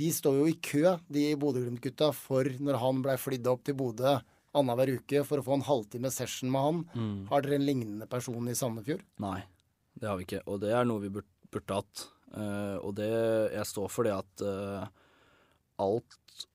de 0.02 0.11
står 0.12 0.37
jo 0.40 0.49
i 0.50 0.59
kø, 0.61 0.83
de 1.12 1.25
Bodø-Glimt-gutta, 1.40 2.11
for 2.16 2.50
når 2.61 2.81
han 2.83 3.00
blei 3.04 3.16
flydd 3.21 3.49
opp 3.52 3.64
til 3.69 3.78
Bodø 3.78 4.19
annenhver 4.52 4.92
uke 4.99 5.23
for 5.25 5.40
å 5.40 5.47
få 5.47 5.57
en 5.57 5.66
halvtime 5.66 6.11
session 6.12 6.52
med 6.52 6.66
han. 6.66 6.81
Mm. 6.92 7.19
Har 7.31 7.45
dere 7.45 7.59
en 7.59 7.66
lignende 7.66 8.09
person 8.11 8.50
i 8.50 8.57
Sandefjord? 8.59 9.04
Nei, 9.25 9.38
det 9.97 10.11
har 10.11 10.19
vi 10.21 10.26
ikke. 10.28 10.42
Og 10.50 10.61
det 10.64 10.75
er 10.76 10.88
noe 10.88 11.02
vi 11.04 11.12
burde, 11.14 11.31
burde 11.52 11.81
hatt. 11.81 12.07
Uh, 12.33 12.78
og 12.81 12.95
det 12.97 13.11
Jeg 13.52 13.69
står 13.69 13.90
for 13.92 14.09
det 14.09 14.14
at 14.16 14.45
uh, 14.45 14.87
alt 15.85 16.47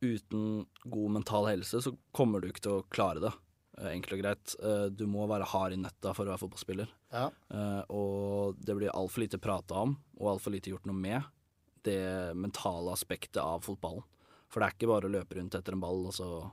uten 0.00 0.64
god 0.90 1.14
mental 1.18 1.46
helse, 1.50 1.82
så 1.84 1.92
kommer 2.16 2.40
du 2.40 2.48
ikke 2.50 2.64
til 2.64 2.78
å 2.78 2.86
klare 2.92 3.22
det. 3.22 3.34
Eh, 3.78 3.90
enkelt 3.94 4.12
og 4.18 4.22
greit. 4.22 4.54
Eh, 4.62 4.86
du 4.90 5.06
må 5.06 5.26
være 5.28 5.44
hard 5.46 5.72
i 5.72 5.76
nøtta 5.76 6.14
for 6.14 6.24
å 6.26 6.32
være 6.34 6.42
fotballspiller. 6.44 6.88
Ja. 7.12 7.30
Eh, 7.50 7.82
og 7.90 8.56
det 8.64 8.76
blir 8.76 8.90
altfor 8.94 9.20
lite 9.24 9.38
prata 9.38 9.74
om, 9.84 9.96
og 10.18 10.34
altfor 10.36 10.50
lite 10.52 10.70
gjort 10.70 10.86
noe 10.86 10.94
med, 10.96 11.22
det 11.82 12.34
mentale 12.36 12.92
aspektet 12.92 13.40
av 13.42 13.60
fotballen. 13.64 14.02
For 14.50 14.60
det 14.60 14.66
er 14.66 14.74
ikke 14.76 14.88
bare 14.90 15.06
å 15.08 15.14
løpe 15.14 15.36
rundt 15.38 15.54
etter 15.54 15.72
en 15.72 15.80
ball, 15.80 16.06
og 16.06 16.12
så 16.16 16.50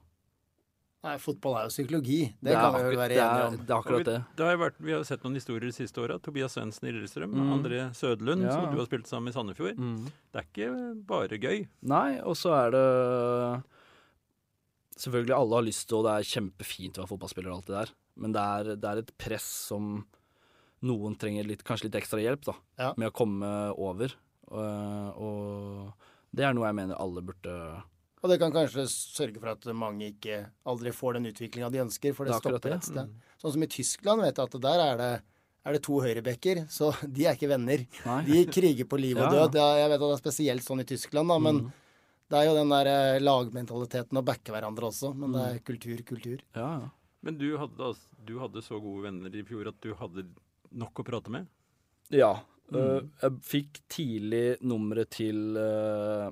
Nei, 1.06 1.14
fotball 1.22 1.54
er 1.60 1.68
jo 1.68 1.70
psykologi. 1.72 2.34
Det, 2.42 2.50
Det 2.52 2.54
kan 2.58 2.74
vi 2.74 2.80
jo 2.92 2.98
være 3.00 3.08
det 3.14 3.18
er- 3.22 3.30
enige 3.30 3.48
om. 3.48 3.58
det 3.66 3.70
er 3.70 3.78
akkurat 3.78 3.98
det. 4.04 4.06
vi, 4.06 4.12
det. 4.18 4.36
det 4.36 4.46
har 4.48 4.58
vært, 4.58 4.78
vi 4.82 4.92
har 4.92 4.98
jo 5.00 5.04
sett 5.06 5.24
noen 5.24 5.36
historier 5.38 5.62
de 5.70 5.72
siste 5.72 6.02
åra. 6.02 6.18
Tobias 6.20 6.56
Svendsen 6.58 6.88
i 6.90 6.92
Lillestrøm, 6.92 7.32
Mm. 7.32 7.52
André 7.54 7.80
Sødlund, 7.96 8.42
Ja. 8.44 8.52
som 8.52 8.72
du 8.74 8.78
har 8.80 8.86
spilt 8.88 9.06
sammen 9.08 9.26
med 9.26 9.36
i 9.36 9.38
Sandefjord. 9.38 9.78
Mm. 9.78 10.06
Det 10.34 10.42
er 10.42 10.48
ikke 10.50 11.06
bare 11.06 11.38
gøy. 11.40 11.68
Nei, 11.84 12.20
og 12.20 12.34
så 12.36 12.50
er 12.66 12.72
det 12.72 13.64
Selvfølgelig 14.98 15.36
alle 15.38 15.56
har 15.60 15.66
lyst 15.68 15.88
til, 15.88 15.98
og 16.00 16.06
det 16.08 16.14
er 16.18 16.30
kjempefint 16.34 16.98
å 16.98 17.04
være 17.04 17.12
fotballspiller 17.14 17.52
og 17.54 17.58
alt 17.60 17.68
det 17.70 17.76
der, 17.78 17.92
men 18.18 18.32
det 18.34 18.42
er, 18.42 18.70
det 18.82 18.90
er 18.92 19.02
et 19.04 19.12
press 19.22 19.46
som 19.70 20.06
noen 20.88 21.16
trenger 21.18 21.46
litt, 21.46 21.64
kanskje 21.66 21.88
litt 21.88 21.98
ekstra 22.02 22.20
hjelp 22.22 22.44
da, 22.46 22.54
Ja. 22.82 22.94
med 22.98 23.10
å 23.12 23.14
komme 23.18 23.52
over. 23.78 24.14
Og, 24.48 25.22
og 25.22 25.94
det 26.36 26.46
er 26.48 26.54
noe 26.56 26.68
jeg 26.70 26.78
mener 26.78 27.00
alle 27.02 27.22
burde 27.26 27.54
Og 28.24 28.30
det 28.32 28.38
kan 28.42 28.54
kanskje 28.56 28.86
sørge 28.90 29.40
for 29.42 29.52
at 29.52 29.66
mange 29.76 30.08
ikke 30.14 30.38
aldri 30.66 30.94
får 30.96 31.18
den 31.20 31.28
utviklinga 31.32 31.70
de 31.74 31.82
ønsker, 31.84 32.14
for 32.16 32.26
det, 32.26 32.34
Det 32.34 32.38
er 32.38 32.46
stopper 32.46 32.70
det. 32.70 32.78
et 32.78 32.88
sted. 32.92 33.12
Sånn 33.42 33.54
som 33.58 33.64
i 33.66 33.68
Tyskland, 33.68 34.22
vet 34.26 34.38
jeg 34.40 34.50
at 34.50 34.62
der 34.64 34.84
er 34.86 34.98
det, 35.02 35.12
er 35.68 35.74
det 35.78 35.82
to 35.84 36.00
høyrebacker, 36.02 36.64
så 36.72 36.94
de 37.18 37.26
er 37.28 37.36
ikke 37.38 37.50
venner. 37.54 37.84
Nei. 38.06 38.22
De 38.30 38.46
kriger 38.50 38.86
på 38.90 38.98
liv 39.02 39.18
og 39.20 39.30
død. 39.36 39.60
ja. 39.60 39.68
Ja, 39.76 39.84
jeg 39.84 39.92
vet 39.94 40.02
at 40.02 40.08
det 40.08 40.16
er 40.18 40.24
spesielt 40.24 40.66
sånn 40.66 40.82
i 40.82 40.88
Tyskland, 40.90 41.28
da, 41.30 41.38
men 41.40 41.62
Mm. 41.68 41.74
Det 42.30 42.38
er 42.42 42.46
jo 42.50 42.56
den 42.58 42.70
der 42.74 42.90
eh, 42.92 43.20
lagmentaliteten 43.24 44.20
å 44.20 44.26
backe 44.26 44.52
hverandre 44.56 44.90
også. 44.90 45.14
Men 45.16 45.32
det 45.36 45.42
Mm. 45.44 45.56
er 45.56 45.60
kultur, 45.68 46.04
kultur. 46.06 46.40
Ja, 46.56 46.70
ja. 46.82 46.90
Men 47.24 47.38
du 47.38 47.48
hadde, 47.58 47.96
du 48.26 48.38
hadde 48.40 48.62
så 48.62 48.80
gode 48.82 49.04
venner 49.08 49.34
i 49.36 49.44
fjor 49.44 49.68
at 49.72 49.80
du 49.82 49.94
hadde 49.96 50.26
nok 50.72 51.00
å 51.02 51.06
prate 51.08 51.30
med? 51.34 51.48
Ja. 52.14 52.34
Mm. 52.72 53.10
jeg 53.22 53.32
fikk 53.48 53.78
tidlig 53.88 54.58
nummeret 54.62 55.10
til 55.16 55.56
øh, 55.56 56.32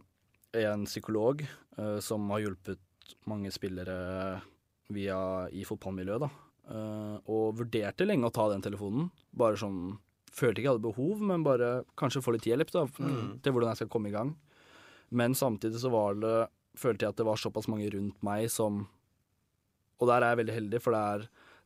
en 0.53 0.83
psykolog 0.85 1.45
som 2.03 2.29
har 2.31 2.41
hjulpet 2.43 2.79
mange 3.27 3.51
spillere 3.51 4.41
via, 4.91 5.47
i 5.51 5.63
fotballmiljøet, 5.67 6.21
da. 6.25 6.29
Og 7.31 7.55
vurderte 7.59 8.05
lenge 8.07 8.27
å 8.29 8.33
ta 8.35 8.49
den 8.51 8.61
telefonen. 8.63 9.09
Bare 9.35 9.55
sånn 9.59 9.97
Følte 10.35 10.59
ikke 10.59 10.67
jeg 10.67 10.73
hadde 10.73 10.83
behov, 10.89 11.21
men 11.23 11.43
bare 11.45 11.67
kanskje 11.95 12.19
få 12.23 12.33
litt 12.35 12.43
hjelp 12.43 12.67
da, 12.75 12.81
til 12.91 13.53
hvordan 13.55 13.69
jeg 13.71 13.77
skal 13.79 13.91
komme 13.93 14.09
i 14.09 14.11
gang. 14.11 14.33
Men 15.11 15.35
samtidig 15.37 15.79
så 15.81 15.91
var 15.93 16.15
det 16.19 16.47
følte 16.75 17.05
jeg 17.05 17.13
at 17.13 17.17
det 17.21 17.25
var 17.25 17.39
såpass 17.39 17.67
mange 17.71 17.87
rundt 17.93 18.17
meg 18.25 18.49
som 18.51 18.87
Og 20.01 20.07
der 20.09 20.21
er 20.25 20.33
jeg 20.33 20.41
veldig 20.43 20.53
heldig, 20.55 20.79
for 20.83 20.91
det 20.91 20.99
er, 20.99 21.19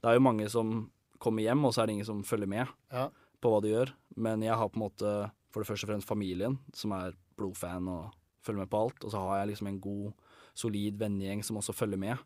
det 0.04 0.10
er 0.12 0.14
jo 0.20 0.22
mange 0.22 0.50
som 0.54 0.92
kommer 1.20 1.42
hjem, 1.42 1.64
og 1.66 1.74
så 1.74 1.82
er 1.82 1.88
det 1.90 1.94
ingen 1.98 2.06
som 2.06 2.20
følger 2.24 2.48
med 2.48 2.68
Ja. 2.94 3.08
på 3.42 3.50
hva 3.50 3.62
de 3.64 3.72
gjør. 3.74 3.90
Men 4.18 4.42
jeg 4.46 4.54
har 4.54 4.70
på 4.70 4.78
en 4.78 4.84
måte 4.86 5.14
for 5.50 5.64
det 5.64 5.68
første 5.68 5.88
og 5.88 5.90
fremst 5.90 6.08
familien, 6.08 6.60
som 6.78 6.92
er 6.94 7.16
blodfan 7.36 7.88
og 7.90 8.12
følger 8.46 8.60
med 8.62 8.70
på 8.70 8.84
alt. 8.86 9.04
Og 9.04 9.10
så 9.12 9.18
har 9.18 9.40
jeg 9.40 9.48
liksom 9.56 9.68
en 9.68 9.80
god, 9.82 10.14
solid 10.54 11.00
vennegjeng 11.02 11.42
som 11.44 11.58
også 11.58 11.74
følger 11.74 11.98
med, 11.98 12.18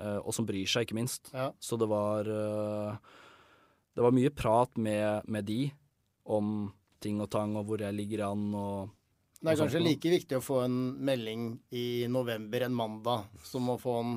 eh, 0.00 0.18
og 0.18 0.34
som 0.34 0.44
bryr 0.46 0.66
seg, 0.66 0.88
ikke 0.88 0.98
minst. 0.98 1.30
Ja. 1.32 1.52
Så 1.60 1.78
det 1.78 1.86
var 1.88 2.26
eh, 2.26 2.96
Det 3.94 4.02
var 4.02 4.10
mye 4.10 4.30
prat 4.34 4.76
med, 4.76 5.22
med 5.28 5.44
de 5.46 5.70
om 6.26 6.72
ting 7.00 7.20
og 7.20 7.30
tang, 7.30 7.54
og 7.56 7.64
hvor 7.66 7.78
jeg 7.78 7.94
ligger 7.94 8.26
an, 8.32 8.52
og 8.54 8.90
Det 9.44 9.52
er 9.52 9.60
kanskje 9.60 9.82
like 9.84 10.12
viktig 10.14 10.38
å 10.38 10.44
få 10.44 10.62
en 10.64 10.76
melding 11.04 11.48
i 11.76 12.06
november 12.08 12.64
en 12.64 12.74
mandag 12.76 13.26
som 13.44 13.68
å 13.74 13.76
få 13.80 13.98
en 14.00 14.14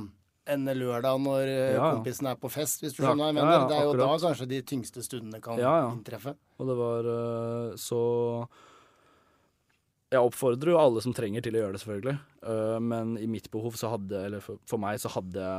en 0.47 0.63
lørdag 0.63 1.17
når 1.19 1.41
eh, 1.51 1.73
Ja, 1.75 1.81
ja. 1.81 1.87
kompisen 1.97 2.29
er 2.31 2.37
på 2.39 2.47
fest, 2.47 2.79
hvis 2.79 2.93
du 2.95 3.01
skjønner 3.01 3.25
hva 3.25 3.27
jeg 3.27 3.35
mener. 3.35 3.51
ja, 3.51 3.65
det 3.67 3.75
er 3.75 3.83
jo 3.83 3.89
akkurat. 3.91 4.13
da 4.21 4.27
kanskje 4.29 4.45
de 4.47 4.59
tyngste 4.63 5.03
stundene 5.03 5.41
kan 5.43 5.59
Ja, 5.59 5.73
ja. 5.83 5.89
inntreffe. 5.91 6.37
Og 6.55 6.69
det 6.69 6.75
var 6.79 7.09
eh, 7.11 7.75
så 7.75 7.99
Jeg 10.07 10.23
oppfordrer 10.23 10.71
jo 10.71 10.79
alle 10.79 11.03
som 11.03 11.11
trenger 11.11 11.43
til 11.43 11.57
å 11.57 11.65
gjøre 11.65 11.75
det, 11.75 11.81
selvfølgelig. 11.83 12.15
Eh, 12.47 12.77
men 12.79 13.17
i 13.19 13.27
mitt 13.27 13.51
behov 13.51 13.75
så 13.75 13.91
hadde 13.91 14.23
Eller 14.29 14.39
for, 14.39 14.79
meg 14.79 15.01
så 15.03 15.11
hadde 15.11 15.49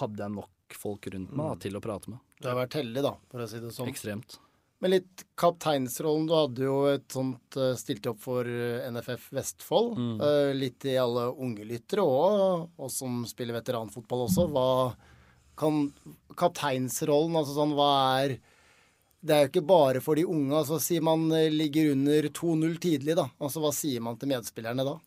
Hadde 0.00 0.24
jeg 0.26 0.34
nok 0.40 0.50
folk 0.74 1.06
rundt 1.14 1.30
meg 1.36 1.46
da, 1.52 1.54
til 1.62 1.76
å 1.78 1.80
prate 1.84 2.10
med. 2.10 2.18
Du 2.40 2.48
har 2.48 2.56
vært 2.58 2.74
heldig, 2.80 3.02
da, 3.04 3.14
for 3.30 3.44
å 3.44 3.46
si 3.46 3.60
det 3.62 3.70
sånn. 3.76 3.86
Ekstremt. 3.92 4.38
Men 4.84 4.90
litt 4.90 5.22
kapteinsrollen. 5.40 6.26
Du 6.28 6.34
hadde 6.36 6.64
jo 6.66 6.74
et 6.90 7.06
sånt 7.08 7.56
uh, 7.56 7.70
Stilte 7.72 8.10
opp 8.10 8.18
for 8.20 8.44
eh, 8.44 8.82
NFF 8.92 9.30
Vestfold. 9.32 9.94
Mm. 9.96 10.18
Eh, 10.20 10.48
litt 10.58 10.84
i 10.84 10.98
alle 11.00 11.30
unge 11.40 11.64
lyttere 11.64 12.04
og 12.04 12.82
oss 12.84 12.98
som 13.00 13.22
spiller 13.24 13.56
veteranfotball 13.56 14.26
også. 14.26 14.44
Hva 14.52 14.66
kan 15.56 15.86
Kapteinsrollen, 16.36 17.32
altså 17.40 17.56
sånn, 17.56 17.72
hva 17.78 17.88
er 18.18 18.36
Det 19.24 19.32
er 19.32 19.46
jo 19.46 19.52
ikke 19.54 19.64
bare 19.72 20.04
for 20.04 20.20
de 20.20 20.26
unge. 20.28 20.52
altså 20.52 20.76
Sier 20.76 21.00
man 21.08 21.30
eh, 21.32 21.48
ligger 21.48 21.94
under 21.94 22.28
2-0 22.28 22.76
tidlig, 22.84 23.16
da. 23.16 23.30
Altså 23.40 23.64
Hva 23.64 23.72
sier 23.72 24.04
man 24.04 24.20
til 24.20 24.34
medspillerne 24.36 24.84
da? 24.84 24.98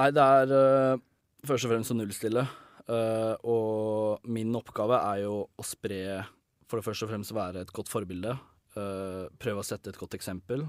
Nei, 0.00 0.10
det 0.16 0.28
er 0.40 0.56
uh, 0.56 1.06
først 1.44 1.68
og 1.68 1.76
fremst 1.76 1.92
å 1.92 2.00
nullstille. 2.00 2.48
Uh, 2.88 3.36
og 3.44 4.28
min 4.32 4.56
oppgave 4.56 5.04
er 5.12 5.26
jo 5.26 5.42
å 5.44 5.72
spre 5.76 6.22
For 6.70 6.78
det 6.78 6.86
første 6.86 7.06
og 7.08 7.10
fremst 7.12 7.34
være 7.34 7.64
et 7.66 7.72
godt 7.74 7.90
forbilde. 7.90 8.36
eh, 8.78 9.26
prøve 9.42 9.58
å 9.58 9.66
sette 9.66 9.90
et 9.90 9.98
godt 9.98 10.14
eksempel. 10.14 10.60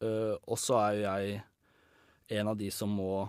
Eh, 0.00 0.32
og 0.48 0.56
så 0.56 0.78
er 0.80 0.94
jo 0.96 1.02
jeg 1.04 1.42
en 2.40 2.48
av 2.48 2.56
de 2.56 2.70
som 2.72 2.88
må 2.96 3.28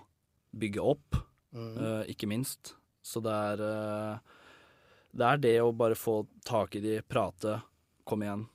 bygge 0.55 0.79
opp, 0.79 1.17
Mm. 1.53 1.77
eh, 1.77 2.05
ikke 2.13 2.29
minst. 2.31 2.75
Så 3.03 3.21
det 3.21 3.31
er 3.33 4.19
Det 5.13 5.25
er 5.27 5.37
det 5.43 5.57
å 5.59 5.73
bare 5.75 5.95
få 5.99 6.25
tak 6.45 6.73
i 6.77 6.79
de, 6.79 7.01
prate, 7.01 7.61
kom 8.07 8.21
igjen. 8.23 8.45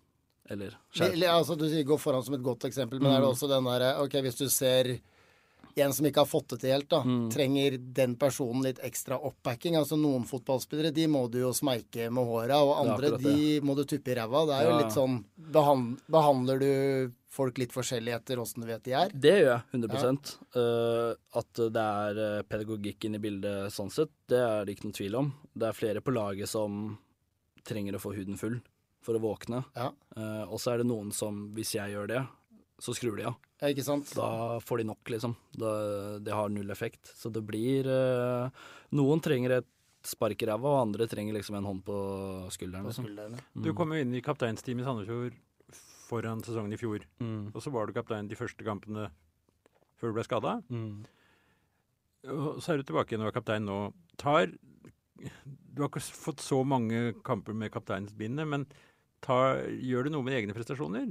Eller 0.49 0.71
skjerp. 0.95 1.13
Altså, 1.29 1.55
du 1.59 1.69
sier 1.69 1.85
gå 1.85 1.99
foran 2.01 2.25
som 2.25 2.33
et 2.35 2.43
godt 2.43 2.61
eksempel, 2.65 2.99
men 2.99 3.13
er 3.13 3.21
det 3.21 3.29
Mm. 3.29 3.35
også 3.35 3.49
den 3.51 3.65
derre 3.65 4.01
Ok, 4.01 4.13
hvis 4.23 4.39
du 4.39 4.49
ser 4.49 5.01
en 5.85 5.93
som 5.93 6.07
ikke 6.09 6.23
har 6.23 6.29
fått 6.31 6.49
det 6.55 6.61
til 6.63 6.71
helt, 6.73 6.89
da, 6.89 7.03
Mm. 7.05 7.31
trenger 7.31 7.77
den 7.95 8.17
personen 8.17 8.63
litt 8.65 8.79
ekstra 8.81 9.19
oppbacking? 9.21 9.77
Altså 9.77 9.99
Noen 10.01 10.25
fotballspillere 10.25 10.93
de 10.95 11.07
må 11.07 11.31
du 11.31 11.39
jo 11.41 11.51
smeike 11.53 12.11
med 12.11 12.25
håra, 12.27 12.63
og 12.65 12.87
andre 12.87 13.11
akkurat 13.11 13.23
de 13.23 13.61
må 13.61 13.77
du 13.77 13.85
tuppe 13.85 14.09
i 14.13 14.15
ræva. 14.17 14.47
Det 14.47 14.55
er 14.57 14.65
jo 14.65 14.71
Ja. 14.71 14.79
litt 14.83 14.95
sånn 14.97 15.25
behand, 15.39 16.01
Behandler 16.09 16.59
du 16.59 17.13
folk 17.29 17.59
litt 17.59 17.73
forskjellig 17.73 18.15
etter 18.15 18.37
åssen 18.39 18.63
du 18.63 18.67
vet 18.67 18.83
de 18.83 18.93
er? 18.93 19.09
Det 19.11 19.35
gjør 19.45 19.53
jeg, 19.53 19.63
100 19.73 20.39
Eh, 20.57 21.15
At 21.35 21.53
det 21.53 21.77
er 21.77 22.39
eh, 22.39 22.43
pedagogikk 22.43 23.05
inne 23.05 23.17
i 23.17 23.19
bildet 23.19 23.71
sånn 23.73 23.91
sett, 23.93 24.09
det 24.29 24.39
er 24.39 24.65
det 24.65 24.77
ikke 24.77 24.85
noen 24.87 24.95
tvil 24.97 25.15
om. 25.19 25.33
Det 25.57 25.69
er 25.69 25.73
flere 25.73 26.01
på 26.01 26.13
laget 26.15 26.49
som 26.49 26.99
trenger 27.65 27.95
å 27.97 28.01
få 28.01 28.15
huden 28.17 28.39
full 28.39 28.61
for 29.03 29.15
å 29.15 29.21
våkne. 29.21 29.65
Ja. 29.77 29.91
Uh, 30.17 30.45
og 30.51 30.59
så 30.59 30.73
er 30.75 30.79
det 30.79 30.87
noen 30.89 31.13
som, 31.13 31.53
hvis 31.55 31.73
jeg 31.75 31.93
gjør 31.93 32.09
det, 32.09 32.27
så 32.79 32.93
skrur 32.97 33.17
de 33.17 33.25
av. 33.31 33.37
Ja, 33.63 33.71
Ikke 33.73 33.85
sant? 33.87 34.11
Da 34.17 34.59
får 34.61 34.83
de 34.83 34.85
nok, 34.91 35.01
liksom. 35.09 35.33
Det 35.57 36.33
har 36.35 36.51
null 36.53 36.71
effekt. 36.75 37.09
Så 37.17 37.31
det 37.33 37.41
blir 37.49 37.87
eh, 37.89 38.51
Noen 38.93 39.23
trenger 39.25 39.55
et 39.61 39.69
spark 40.07 40.43
i 40.45 40.47
ræva, 40.47 40.75
og 40.77 40.83
andre 40.85 41.07
trenger 41.11 41.35
liksom 41.35 41.57
en 41.59 41.65
hånd 41.67 41.81
på 41.87 41.97
skulderen. 42.55 42.85
På 42.85 42.93
Liksom. 42.93 43.09
skuldrene. 43.09 43.41
Du 43.65 43.73
kom 43.75 43.91
jo 43.97 44.03
inn 44.05 44.13
i 44.15 44.21
kapteinsteamet 44.23 44.85
i 44.85 44.87
Sandefjord 44.87 45.39
foran 46.07 46.45
sesongen 46.47 46.77
i 46.77 46.79
fjor. 46.79 47.03
Mm. 47.19 47.49
Og 47.55 47.63
så 47.65 47.73
var 47.75 47.89
du 47.89 47.97
kaptein 47.97 48.29
de 48.31 48.37
første 48.39 48.63
kampene 48.63 49.09
før 49.99 50.13
du 50.13 50.19
ble 50.21 50.27
skada. 50.29 50.59
Mm. 50.71 51.01
Og 52.31 52.61
så 52.63 52.75
er 52.75 52.81
du 52.83 52.87
tilbake 52.87 53.15
igjen 53.15 53.25
og 53.25 53.31
er 53.33 53.37
kaptein 53.41 53.67
nå. 53.67 53.79
Tar 54.21 54.53
Du 55.17 55.83
har 55.83 55.89
ikke 55.91 56.03
fått 56.05 56.43
så 56.45 56.61
mange 56.67 57.15
kamper 57.25 57.57
med 57.57 57.73
kapteinsbindet, 57.73 58.47
men 58.49 58.67
tar, 59.25 59.63
gjør 59.81 60.07
det 60.07 60.13
noe 60.15 60.23
med 60.27 60.37
egne 60.39 60.55
prestasjoner? 60.57 61.11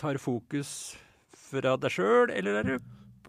Tar 0.00 0.18
fokus 0.20 0.96
fra 1.36 1.76
deg 1.80 1.92
sjøl, 1.94 2.30
eller 2.34 2.58
er 2.60 2.66
det, 2.68 2.78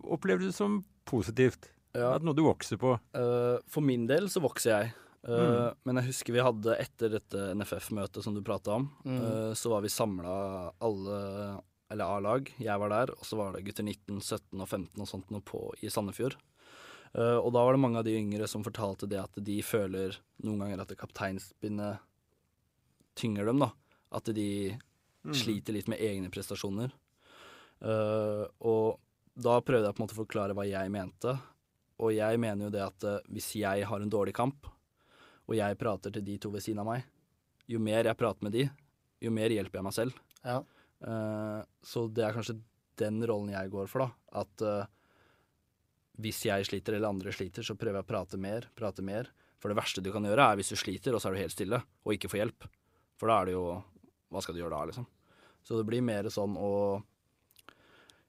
opplever 0.03 0.43
du 0.43 0.49
det 0.49 0.55
som 0.57 0.81
positivt? 1.07 1.69
Ja. 1.95 2.13
At 2.15 2.23
noe 2.23 2.35
du 2.37 2.43
vokser 2.45 2.79
på? 2.79 2.93
Eh, 3.17 3.57
for 3.71 3.83
min 3.83 4.05
del 4.07 4.29
så 4.31 4.41
vokser 4.43 4.71
jeg. 4.75 4.93
Eh, 4.93 4.97
Mm. 5.31 5.75
Men 5.85 5.95
jeg 5.99 6.05
husker 6.09 6.33
vi 6.33 6.41
hadde 6.41 6.77
etter 6.81 7.09
dette 7.13 7.53
NFF-møtet 7.55 8.23
som 8.23 8.33
du 8.33 8.41
prata 8.41 8.71
om, 8.73 8.89
Mm. 9.05 9.19
eh, 9.21 9.53
så 9.53 9.69
var 9.69 9.81
vi 9.81 9.87
samla 9.89 10.73
alle, 10.81 11.61
eller 11.91 12.05
A-lag. 12.05 12.49
Jeg 12.57 12.79
var 12.79 12.89
der, 12.89 13.11
og 13.11 13.23
så 13.23 13.37
var 13.37 13.51
det 13.53 13.65
gutter 13.65 13.83
19, 13.83 14.19
17 14.21 14.61
og 14.61 14.67
15 14.67 14.99
og 15.01 15.07
sånt 15.07 15.29
noe 15.29 15.41
på 15.41 15.73
i 15.83 15.87
Sandefjord. 15.89 16.35
Eh, 17.13 17.37
og 17.37 17.51
da 17.53 17.59
var 17.65 17.73
det 17.73 17.81
mange 17.81 17.97
av 17.97 18.05
de 18.05 18.15
yngre 18.17 18.47
som 18.47 18.63
fortalte 18.63 19.07
det 19.07 19.19
at 19.19 19.35
de 19.43 19.61
føler 19.61 20.17
noen 20.43 20.59
ganger 20.59 20.81
at 20.81 20.87
det 20.87 20.97
kapteinsbindet 20.97 21.99
tynger 23.15 23.45
dem, 23.45 23.59
da. 23.59 23.71
At 24.11 24.23
de 24.33 24.79
Mm. 25.21 25.35
sliter 25.37 25.75
litt 25.75 25.89
med 25.91 26.01
egne 26.01 26.31
prestasjoner. 26.33 26.93
Uh, 27.81 28.45
og 28.65 28.97
da 29.37 29.59
prøvde 29.61 29.87
jeg 29.87 29.95
på 29.95 30.01
en 30.01 30.05
måte 30.05 30.17
å 30.17 30.21
forklare 30.23 30.55
hva 30.57 30.65
jeg 30.65 30.93
mente. 30.93 31.35
Og 32.01 32.13
jeg 32.15 32.39
mener 32.41 32.67
jo 32.67 32.73
det 32.73 32.83
at 32.85 33.07
uh, 33.07 33.19
hvis 33.29 33.51
jeg 33.59 33.85
har 33.85 34.01
en 34.01 34.13
dårlig 34.13 34.33
kamp, 34.37 34.69
og 35.45 35.57
jeg 35.57 35.77
prater 35.77 36.13
til 36.13 36.25
de 36.25 36.37
to 36.41 36.51
ved 36.53 36.65
siden 36.65 36.81
av 36.81 36.89
meg, 36.89 37.05
jo 37.69 37.81
mer 37.81 38.07
jeg 38.09 38.17
prater 38.17 38.47
med 38.47 38.55
de, 38.55 38.65
jo 39.21 39.33
mer 39.33 39.53
hjelper 39.53 39.81
jeg 39.81 39.87
meg 39.87 39.97
selv. 39.97 40.17
Ja. 40.41 40.61
Uh, 41.01 41.61
så 41.85 42.07
det 42.09 42.25
er 42.25 42.35
kanskje 42.37 42.57
den 43.01 43.21
rollen 43.25 43.53
jeg 43.53 43.71
går 43.73 43.89
for, 43.89 44.05
da. 44.05 44.41
At 44.43 44.89
hvis 46.21 46.43
jeg 46.45 46.67
sliter 46.67 46.97
eller 46.97 47.09
andre 47.09 47.31
sliter, 47.33 47.65
så 47.65 47.73
prøver 47.79 47.97
jeg 47.97 48.05
å 48.05 48.09
prate 48.11 48.37
mer, 48.37 48.67
prate 48.77 49.01
mer. 49.05 49.31
For 49.61 49.71
det 49.71 49.77
verste 49.79 50.03
du 50.05 50.11
kan 50.13 50.25
gjøre, 50.25 50.43
er 50.43 50.59
hvis 50.59 50.69
du 50.73 50.77
sliter, 50.77 51.15
og 51.15 51.21
så 51.21 51.29
er 51.29 51.37
du 51.37 51.41
helt 51.41 51.55
stille, 51.55 51.79
og 51.81 52.13
ikke 52.13 52.29
får 52.29 52.41
hjelp. 52.43 52.67
For 53.17 53.31
da 53.31 53.39
er 53.39 53.49
det 53.49 53.55
jo 53.55 53.65
Hva 54.31 54.41
skal 54.43 54.55
du 54.55 54.61
gjøre 54.63 54.77
da, 54.77 54.87
liksom? 54.89 55.07
Så 55.61 55.77
det 55.77 55.85
blir 55.89 56.01
mer 56.01 56.29
sånn 56.33 56.55
å 56.57 56.73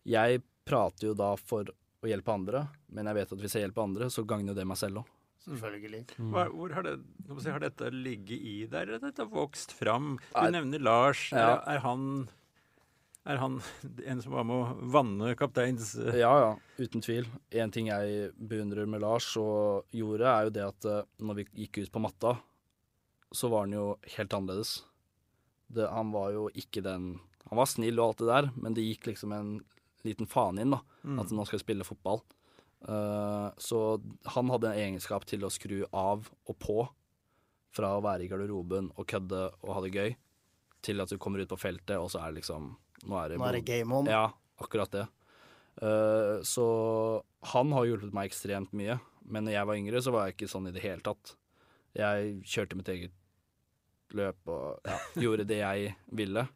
Jeg 0.04 0.42
prater 0.66 1.08
jo 1.08 1.14
da 1.16 1.32
for 1.38 1.70
å 2.02 2.10
hjelpe 2.10 2.34
andre, 2.34 2.66
men 2.90 3.06
jeg 3.08 3.20
vet 3.20 3.32
at 3.34 3.42
hvis 3.42 3.56
jeg 3.56 3.64
hjelper 3.66 3.84
andre, 3.86 4.08
så 4.10 4.24
gagner 4.26 4.52
jo 4.52 4.58
det 4.58 4.66
meg 4.66 4.78
selv 4.80 5.02
òg. 5.02 5.10
Selvfølgelig. 5.42 6.04
Mm. 6.22 6.34
hvor 6.54 6.70
har, 6.70 6.86
det, 6.86 7.46
har 7.50 7.62
dette 7.62 7.88
ligget 7.90 8.38
i 8.46 8.56
der, 8.70 8.86
eller 8.86 9.00
har 9.00 9.10
dette 9.10 9.26
vokst 9.30 9.74
fram? 9.74 10.14
Du 10.30 10.38
Nei. 10.38 10.52
nevner 10.54 10.82
Lars. 10.82 11.24
Ja. 11.34 11.56
Er, 11.56 11.64
er, 11.74 11.80
han, 11.82 12.04
er 13.26 13.40
han 13.42 13.58
en 14.06 14.22
som 14.22 14.36
var 14.36 14.46
med 14.46 14.60
å 14.60 14.92
vanne 14.94 15.32
kapteins 15.38 15.96
eh, 15.98 16.20
Ja, 16.22 16.30
ja, 16.44 16.52
uten 16.78 17.02
tvil. 17.02 17.26
En 17.50 17.74
ting 17.74 17.90
jeg 17.90 18.30
beundrer 18.38 18.86
med 18.86 19.02
Lars 19.02 19.32
og 19.40 19.90
gjorde, 19.94 20.30
er 20.30 20.46
jo 20.46 20.54
det 20.58 20.64
at 20.68 20.90
eh, 20.92 21.04
når 21.26 21.40
vi 21.40 21.48
gikk 21.64 21.82
ut 21.82 21.94
på 21.96 22.06
matta, 22.06 22.36
så 23.34 23.50
var 23.50 23.66
han 23.66 23.74
jo 23.74 23.86
helt 24.14 24.38
annerledes. 24.38 24.76
Det, 25.72 25.88
han 25.88 26.12
var 26.14 26.32
jo 26.34 26.48
ikke 26.58 26.82
den 26.84 27.14
Han 27.48 27.58
var 27.58 27.68
snill 27.68 28.00
og 28.00 28.12
alt 28.12 28.22
det 28.22 28.28
der, 28.28 28.48
men 28.64 28.76
det 28.76 28.84
gikk 28.86 29.10
liksom 29.10 29.32
en 29.36 29.50
liten 30.06 30.28
faen 30.30 30.58
inn, 30.62 30.72
da. 30.74 30.80
Mm. 31.04 31.18
At 31.22 31.32
nå 31.34 31.44
skal 31.46 31.58
jeg 31.58 31.66
spille 31.66 31.86
fotball. 31.86 32.22
Uh, 32.82 33.52
så 33.60 34.00
han 34.34 34.50
hadde 34.50 34.72
en 34.72 34.80
egenskap 34.86 35.26
til 35.28 35.44
å 35.46 35.52
skru 35.52 35.82
av 35.90 36.26
og 36.48 36.58
på. 36.62 36.78
Fra 37.72 37.94
å 37.96 38.02
være 38.04 38.26
i 38.26 38.30
garderoben 38.30 38.90
og 38.96 39.08
kødde 39.08 39.42
og 39.62 39.70
ha 39.76 39.82
det 39.84 39.92
gøy, 39.94 40.14
til 40.84 41.04
at 41.04 41.12
du 41.12 41.20
kommer 41.22 41.40
ut 41.40 41.52
på 41.52 41.60
feltet, 41.60 41.94
og 41.96 42.10
så 42.12 42.20
er 42.22 42.32
det 42.32 42.42
liksom 42.42 42.74
Nå 43.02 43.16
er 43.18 43.32
det, 43.32 43.38
Nå 43.40 43.46
er 43.48 43.56
det 43.58 43.66
game 43.66 43.96
on. 43.96 44.10
Ja, 44.10 44.28
akkurat 44.62 44.92
det. 44.94 45.06
Uh, 45.80 46.42
så 46.46 46.66
han 47.52 47.72
har 47.74 47.88
hjulpet 47.88 48.14
meg 48.14 48.30
ekstremt 48.30 48.74
mye. 48.76 48.98
Men 49.22 49.46
når 49.46 49.56
jeg 49.56 49.68
var 49.68 49.80
yngre, 49.80 50.02
så 50.02 50.12
var 50.14 50.26
jeg 50.26 50.36
ikke 50.36 50.50
sånn 50.52 50.68
i 50.70 50.74
det 50.74 50.84
hele 50.84 51.02
tatt. 51.04 51.34
Jeg 51.98 52.38
kjørte 52.48 52.78
mitt 52.78 52.90
eget 52.92 53.14
løp 54.18 54.52
og 54.52 54.88
ja, 54.88 54.98
gjorde 55.24 55.48
det 55.48 55.60
jeg 55.62 55.94
ville. 56.12 56.46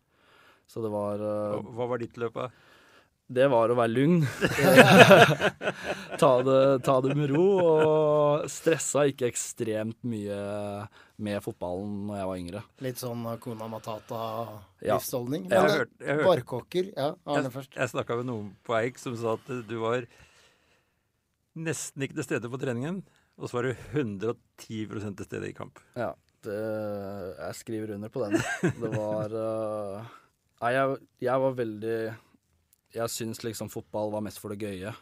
Så 0.66 0.82
det 0.82 0.90
var 0.90 1.22
uh, 1.22 1.58
Hva 1.60 1.76
hva 1.76 1.90
var 1.92 2.02
ditt 2.02 2.16
løp, 2.18 2.38
da? 2.40 2.50
det 3.26 3.46
var 3.50 3.72
å 3.72 3.76
være 3.78 3.90
lugn. 3.90 4.20
ta, 6.20 6.30
det, 6.46 6.58
ta 6.86 6.94
det 7.02 7.14
med 7.18 7.32
ro, 7.32 7.46
og 7.58 8.44
stressa 8.50 9.02
ikke 9.10 9.26
ekstremt 9.32 9.98
mye 10.06 10.36
med 11.26 11.42
fotballen 11.42 12.04
når 12.06 12.20
jeg 12.20 12.28
var 12.30 12.42
yngre. 12.42 12.62
Litt 12.86 13.02
sånn 13.02 13.24
Kona 13.42 13.66
Ja. 13.66 13.72
Matata-livsholdning. 13.72 15.48
Jeg 15.50 15.64
har 15.64 15.74
hørt, 15.80 15.94
jeg 15.98 16.20
hørte 16.20 16.46
Ja, 16.94 17.08
Arne 17.26 17.48
Jeg, 17.48 17.54
først. 17.56 17.74
jeg 17.74 17.94
snakka 17.96 18.20
med 18.20 18.30
noen 18.30 18.54
på 18.66 18.78
Eik 18.78 19.02
som 19.02 19.16
sa 19.18 19.34
at 19.34 19.50
du 19.66 19.76
var 19.82 20.06
nesten 21.56 22.04
ikke 22.04 22.20
til 22.20 22.28
stede 22.28 22.52
på 22.52 22.60
treningen, 22.62 23.02
og 23.40 23.48
så 23.50 23.58
var 23.58 23.66
du 23.66 23.74
110 23.96 24.86
til 25.18 25.26
stede 25.26 25.50
i 25.50 25.56
kamp. 25.56 25.80
Ja, 25.98 26.12
jeg 26.44 27.54
skriver 27.56 27.94
under 27.94 28.08
på 28.12 28.20
den. 28.26 28.36
Det 28.80 28.90
var 28.92 29.32
øh, 29.32 30.04
Nei, 30.60 30.70
jeg, 30.72 30.96
jeg 31.20 31.40
var 31.42 31.52
veldig 31.52 31.96
Jeg 32.96 33.10
syns 33.12 33.42
liksom 33.44 33.68
fotball 33.72 34.10
var 34.12 34.20
mest 34.24 34.38
for 34.40 34.48
det 34.52 34.60
gøye. 34.64 34.92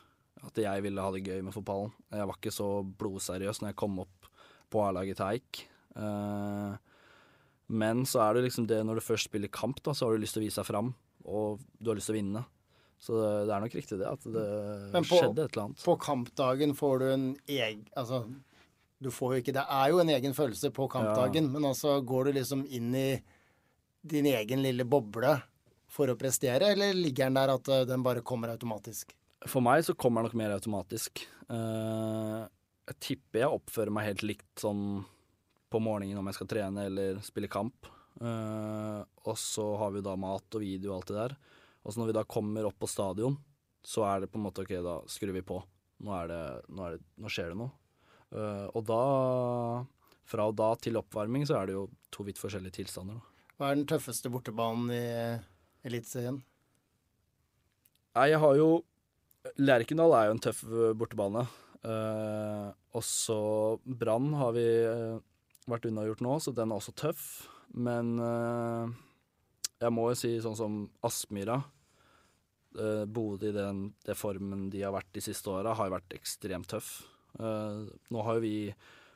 At 0.44 0.56
jeg 0.60 0.82
ville 0.84 1.00
ha 1.00 1.10
det 1.14 1.22
gøy 1.24 1.40
med 1.42 1.54
fotballen. 1.54 1.92
Jeg 2.12 2.26
var 2.28 2.36
ikke 2.38 2.52
så 2.52 2.68
blodseriøs 2.84 3.60
når 3.62 3.70
jeg 3.72 3.78
kom 3.80 3.98
opp 4.02 4.28
på 4.70 4.82
A-laget 4.86 5.16
til 5.16 5.26
Eik. 5.38 5.62
Eh, 5.96 6.74
men 7.74 8.02
så 8.04 8.20
er 8.26 8.34
det 8.36 8.42
liksom 8.50 8.66
det 8.68 8.82
når 8.84 8.98
du 9.00 9.04
først 9.06 9.30
spiller 9.30 9.48
kamp, 9.48 9.78
da, 9.86 9.94
så 9.96 10.04
har 10.08 10.12
du 10.18 10.24
lyst 10.24 10.36
til 10.36 10.42
å 10.42 10.46
vise 10.48 10.60
deg 10.60 10.68
fram. 10.68 10.90
Og 11.24 11.62
du 11.80 11.88
har 11.92 11.96
lyst 11.96 12.10
til 12.10 12.16
å 12.16 12.20
vinne. 12.20 12.42
Så 13.04 13.16
det, 13.20 13.30
det 13.48 13.54
er 13.56 13.62
nok 13.64 13.74
riktig 13.76 13.96
det, 14.00 14.08
at 14.10 14.26
det 14.32 14.44
på- 14.92 15.04
skjedde 15.20 15.44
et 15.46 15.54
eller 15.56 15.64
annet. 15.68 15.84
På 15.84 15.94
kampdagen 16.00 16.74
får 16.76 16.98
du 17.00 17.06
en 17.12 17.24
egen 17.52 17.82
Altså, 18.00 18.22
du 19.04 19.10
får 19.12 19.34
jo 19.34 19.42
ikke 19.42 19.54
Det 19.56 19.64
er 19.76 19.90
jo 19.92 20.00
en 20.02 20.12
egen 20.14 20.36
følelse 20.36 20.70
på 20.74 20.88
kampdagen, 20.92 21.50
men 21.52 21.68
altså 21.68 21.98
går 22.04 22.30
du 22.30 22.38
liksom 22.40 22.64
inn 22.66 22.94
i 22.96 23.08
din 24.04 24.28
egen 24.28 24.64
lille 24.64 24.84
boble 24.84 25.36
for 25.94 26.10
å 26.10 26.18
prestere, 26.18 26.72
eller 26.74 26.96
ligger 26.96 27.28
den 27.28 27.38
der 27.38 27.52
at 27.54 27.70
eh, 27.70 27.86
den 27.88 28.04
bare 28.04 28.24
kommer 28.26 28.52
automatisk? 28.52 29.14
For 29.46 29.64
meg 29.64 29.84
så 29.86 29.94
kommer 29.96 30.22
den 30.22 30.30
nok 30.30 30.38
mer 30.40 30.54
automatisk. 30.56 31.24
Eh, 31.52 32.40
jeg 32.90 33.00
tipper 33.00 33.44
jeg 33.44 33.58
oppfører 33.58 33.94
meg 33.94 34.08
helt 34.10 34.24
likt 34.26 34.60
sånn 34.60 35.04
på 35.72 35.80
morgenen 35.82 36.20
om 36.20 36.28
jeg 36.30 36.38
skal 36.38 36.50
trene 36.50 36.88
eller 36.88 37.20
spille 37.24 37.50
kamp. 37.52 37.88
Eh, 38.20 39.00
og 39.24 39.38
så 39.40 39.68
har 39.80 39.94
vi 39.94 40.04
da 40.04 40.16
mat 40.20 40.58
og 40.58 40.64
video 40.64 40.92
og 40.92 41.00
alt 41.00 41.12
det 41.12 41.20
der. 41.20 41.36
Og 41.84 41.92
så 41.92 42.00
når 42.00 42.10
vi 42.10 42.18
da 42.18 42.26
kommer 42.28 42.68
opp 42.68 42.78
på 42.80 42.90
stadion, 42.90 43.38
så 43.84 44.04
er 44.08 44.24
det 44.24 44.30
på 44.32 44.40
en 44.40 44.46
måte 44.46 44.64
OK, 44.64 44.74
da 44.84 44.98
skrur 45.10 45.34
vi 45.36 45.44
på. 45.44 45.60
Nå, 46.04 46.20
det, 46.30 46.42
nå, 46.72 46.92
det, 46.94 47.02
nå 47.20 47.32
skjer 47.32 47.52
det 47.52 47.60
noe. 47.60 47.72
Eh, 48.34 48.66
og 48.74 48.82
da 48.88 49.02
Fra 50.24 50.48
da 50.56 50.70
til 50.80 50.96
oppvarming 50.96 51.44
så 51.44 51.58
er 51.58 51.68
det 51.68 51.74
jo 51.76 51.84
to 52.14 52.24
vidt 52.24 52.40
forskjellige 52.40 52.80
tilstander. 52.80 53.18
Da. 53.20 53.48
Hva 53.58 53.70
er 53.70 53.76
den 53.78 53.88
tøffeste 53.90 54.30
bortebanen 54.32 54.88
i 54.94 55.04
Eliteserien? 55.84 56.38
Nei, 58.14 58.30
jeg 58.32 58.40
har 58.40 58.56
jo 58.56 58.68
Lerkendal 59.60 60.14
er 60.16 60.30
jo 60.30 60.34
en 60.34 60.40
tøff 60.40 60.62
eh, 60.64 60.94
bortebane. 60.96 61.44
Uh, 61.84 62.72
og 62.96 63.02
så 63.04 63.36
Brann 63.84 64.30
har 64.40 64.54
vi 64.56 64.64
vært 65.68 65.84
unnagjort 65.90 66.22
nå, 66.24 66.38
så 66.40 66.54
den 66.56 66.72
er 66.72 66.80
også 66.80 66.94
tøff. 66.96 67.26
Men 67.76 68.14
uh, 68.16 68.88
jeg 69.82 69.92
må 69.92 70.08
jo 70.08 70.16
si 70.16 70.32
sånn 70.40 70.56
som 70.56 70.78
Aspmyra. 71.04 71.58
Uh, 72.74 73.04
Bodø 73.04 73.50
i 73.50 73.54
den, 73.54 73.90
den, 74.06 74.16
formen 74.16 74.70
de 74.72 74.80
har 74.80 74.94
vært 74.96 75.12
de 75.12 75.22
siste 75.28 75.52
åra, 75.52 75.76
har 75.76 75.92
vært 75.92 76.16
ekstremt 76.16 76.72
tøff. 76.72 76.94
Eh, 77.38 77.78
nå 78.14 78.26
har 78.26 78.38
jo 78.38 78.44
vi 78.44 78.56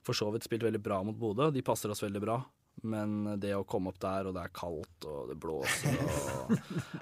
for 0.06 0.16
så 0.16 0.30
vidt 0.32 0.46
spilt 0.46 0.64
veldig 0.64 0.80
bra 0.82 1.02
mot 1.04 1.16
Bodø. 1.18 1.50
De 1.54 1.64
passer 1.64 1.92
oss 1.92 2.02
veldig 2.02 2.22
bra. 2.24 2.38
Men 2.86 3.40
det 3.42 3.50
å 3.56 3.64
komme 3.66 3.90
opp 3.90 3.98
der, 4.02 4.28
og 4.28 4.36
det 4.36 4.44
er 4.46 4.52
kaldt, 4.54 5.06
og 5.10 5.32
det 5.32 5.36
blåser 5.42 5.96
og 5.98 6.52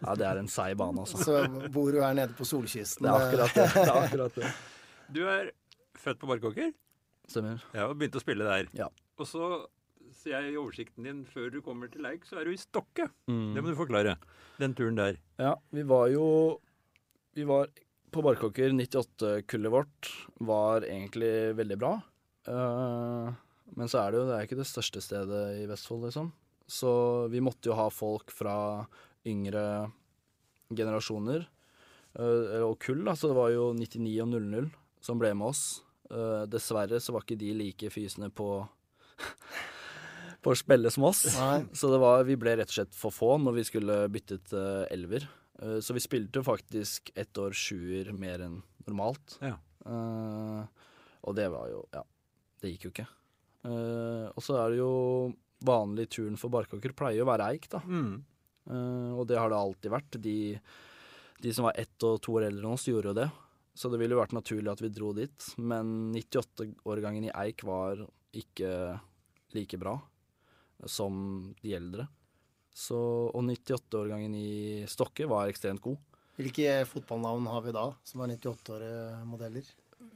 Ja, 0.06 0.14
det 0.16 0.24
er 0.24 0.40
en 0.40 0.48
seig 0.48 0.78
bane, 0.80 1.04
altså. 1.04 1.20
Så 1.20 1.68
bor 1.74 1.92
du 1.92 2.00
her 2.00 2.16
nede 2.16 2.32
på 2.36 2.46
solkysten. 2.48 3.04
Det 3.04 3.12
er 3.12 3.26
akkurat 3.26 3.58
det. 3.58 3.66
det, 3.74 3.84
er 3.84 4.00
akkurat 4.06 4.38
det. 4.40 4.52
Du 5.12 5.22
er 5.28 5.50
født 6.00 6.22
på 6.22 6.30
Barkåker? 6.30 6.72
Stemmer. 7.28 7.60
Ja, 7.74 7.90
og 7.90 7.98
begynte 8.00 8.20
å 8.20 8.24
spille 8.24 8.46
der. 8.48 8.70
Ja. 8.76 8.88
Og 9.20 9.28
så 9.28 9.50
ser 10.16 10.38
jeg 10.38 10.54
i 10.54 10.58
oversikten 10.60 11.06
din 11.06 11.22
før 11.28 11.50
du 11.52 11.60
kommer 11.64 11.90
til 11.92 12.04
Leik, 12.06 12.24
så 12.28 12.40
er 12.40 12.48
du 12.48 12.54
i 12.54 12.60
Stokke. 12.60 13.08
Mm. 13.30 13.52
Det 13.56 13.64
må 13.64 13.72
du 13.72 13.78
forklare. 13.78 14.16
Den 14.60 14.76
turen 14.78 14.98
der. 14.98 15.20
Ja, 15.42 15.56
vi 15.74 15.84
var 15.86 16.08
jo 16.08 16.26
Vi 17.36 17.44
var 17.44 17.68
på 18.12 18.22
Barkåker. 18.24 18.70
98-kullet 18.74 19.72
vårt 19.72 20.10
var 20.44 20.86
egentlig 20.86 21.54
veldig 21.58 21.78
bra. 21.80 21.92
Uh, 22.48 23.32
men 23.76 23.90
så 23.90 24.02
er 24.02 24.12
det 24.12 24.20
jo 24.20 24.26
det 24.28 24.36
er 24.36 24.48
ikke 24.48 24.60
det 24.60 24.68
største 24.70 25.02
stedet 25.04 25.42
i 25.62 25.66
Vestfold, 25.70 26.06
liksom. 26.06 26.30
Så 26.66 26.90
vi 27.30 27.42
måtte 27.44 27.70
jo 27.70 27.78
ha 27.78 27.86
folk 27.92 28.32
fra 28.34 28.56
yngre 29.26 29.90
generasjoner. 30.74 31.46
uh, 32.18 32.62
og 32.66 32.78
kull, 32.82 33.04
da. 33.06 33.16
Så 33.18 33.32
det 33.32 33.38
var 33.38 33.52
jo 33.54 33.70
99 33.76 34.16
og 34.24 34.34
00 34.34 34.70
som 35.04 35.20
ble 35.22 35.34
med 35.34 35.52
oss. 35.52 35.64
Uh, 36.10 36.44
dessverre 36.50 37.00
så 37.02 37.14
var 37.14 37.26
ikke 37.26 37.40
de 37.40 37.54
like 37.58 37.90
fysende 37.90 38.30
på 38.30 38.60
på 40.46 40.54
å 40.54 40.58
spille 40.58 40.90
som 40.94 41.08
oss. 41.08 41.24
Nei. 41.34 41.64
Så 41.74 41.90
det 41.90 41.98
var, 42.02 42.22
vi 42.28 42.38
ble 42.38 42.54
rett 42.60 42.70
og 42.70 42.78
slett 42.78 42.94
for 42.94 43.14
få 43.14 43.34
når 43.42 43.58
vi 43.58 43.66
skulle 43.66 43.98
bytte 44.12 44.38
til 44.46 44.86
elver. 44.94 45.26
Eh, 45.62 45.80
Så 45.80 45.94
vi 45.94 46.00
spilte 46.00 46.44
faktisk 46.44 47.10
ett 47.14 47.38
år 47.38 47.52
sjuer 47.56 48.12
mer 48.12 48.44
enn 48.44 48.62
normalt. 48.86 49.38
Ja. 49.40 49.56
Uh, 49.86 50.66
og 51.22 51.36
det 51.38 51.46
var 51.52 51.68
jo 51.70 51.84
Ja, 51.94 52.00
det 52.60 52.72
gikk 52.72 52.86
jo 52.88 52.90
ikke. 52.90 53.06
Uh, 53.66 54.26
og 54.34 54.42
så 54.42 54.56
er 54.58 54.72
det 54.72 54.80
jo 54.80 55.32
vanlig 55.66 56.08
turen 56.10 56.38
for 56.38 56.50
Barkåker 56.50 56.94
pleier 56.96 57.22
å 57.22 57.28
være 57.30 57.46
eik, 57.52 57.68
da. 57.72 57.80
Mm. 57.86 58.24
Og 58.66 59.22
det 59.30 59.38
har 59.38 59.48
det 59.48 59.56
alltid 59.56 59.92
vært. 59.94 60.16
De, 60.20 60.58
de 61.38 61.52
som 61.54 61.68
var 61.68 61.78
ett 61.78 62.02
og 62.04 62.18
to 62.22 62.34
år 62.34 62.48
eldre 62.48 62.66
enn 62.66 62.74
oss, 62.74 62.88
gjorde 62.90 63.12
jo 63.12 63.16
det. 63.16 63.26
Så 63.78 63.88
det 63.92 64.00
ville 64.00 64.16
jo 64.16 64.20
vært 64.20 64.34
naturlig 64.34 64.72
at 64.72 64.82
vi 64.82 64.90
dro 64.90 65.12
dit. 65.16 65.46
Men 65.56 66.10
98-årgangen 66.12 67.28
i 67.28 67.32
Eik 67.44 67.62
var 67.66 68.02
ikke 68.36 68.98
like 69.54 69.78
bra 69.80 69.94
som 70.84 71.54
de 71.62 71.74
eldre. 71.78 72.08
Så, 72.76 72.98
og 73.32 73.40
98-årgangen 73.48 74.34
i 74.36 74.84
Stokke 74.90 75.24
var 75.30 75.48
ekstremt 75.48 75.80
god. 75.84 75.96
Hvilke 76.36 76.82
fotballnavn 76.84 77.46
har 77.48 77.62
vi 77.64 77.72
da, 77.72 77.86
som 78.04 78.20
er 78.20 78.34
98-årige-modeller? 78.34 79.70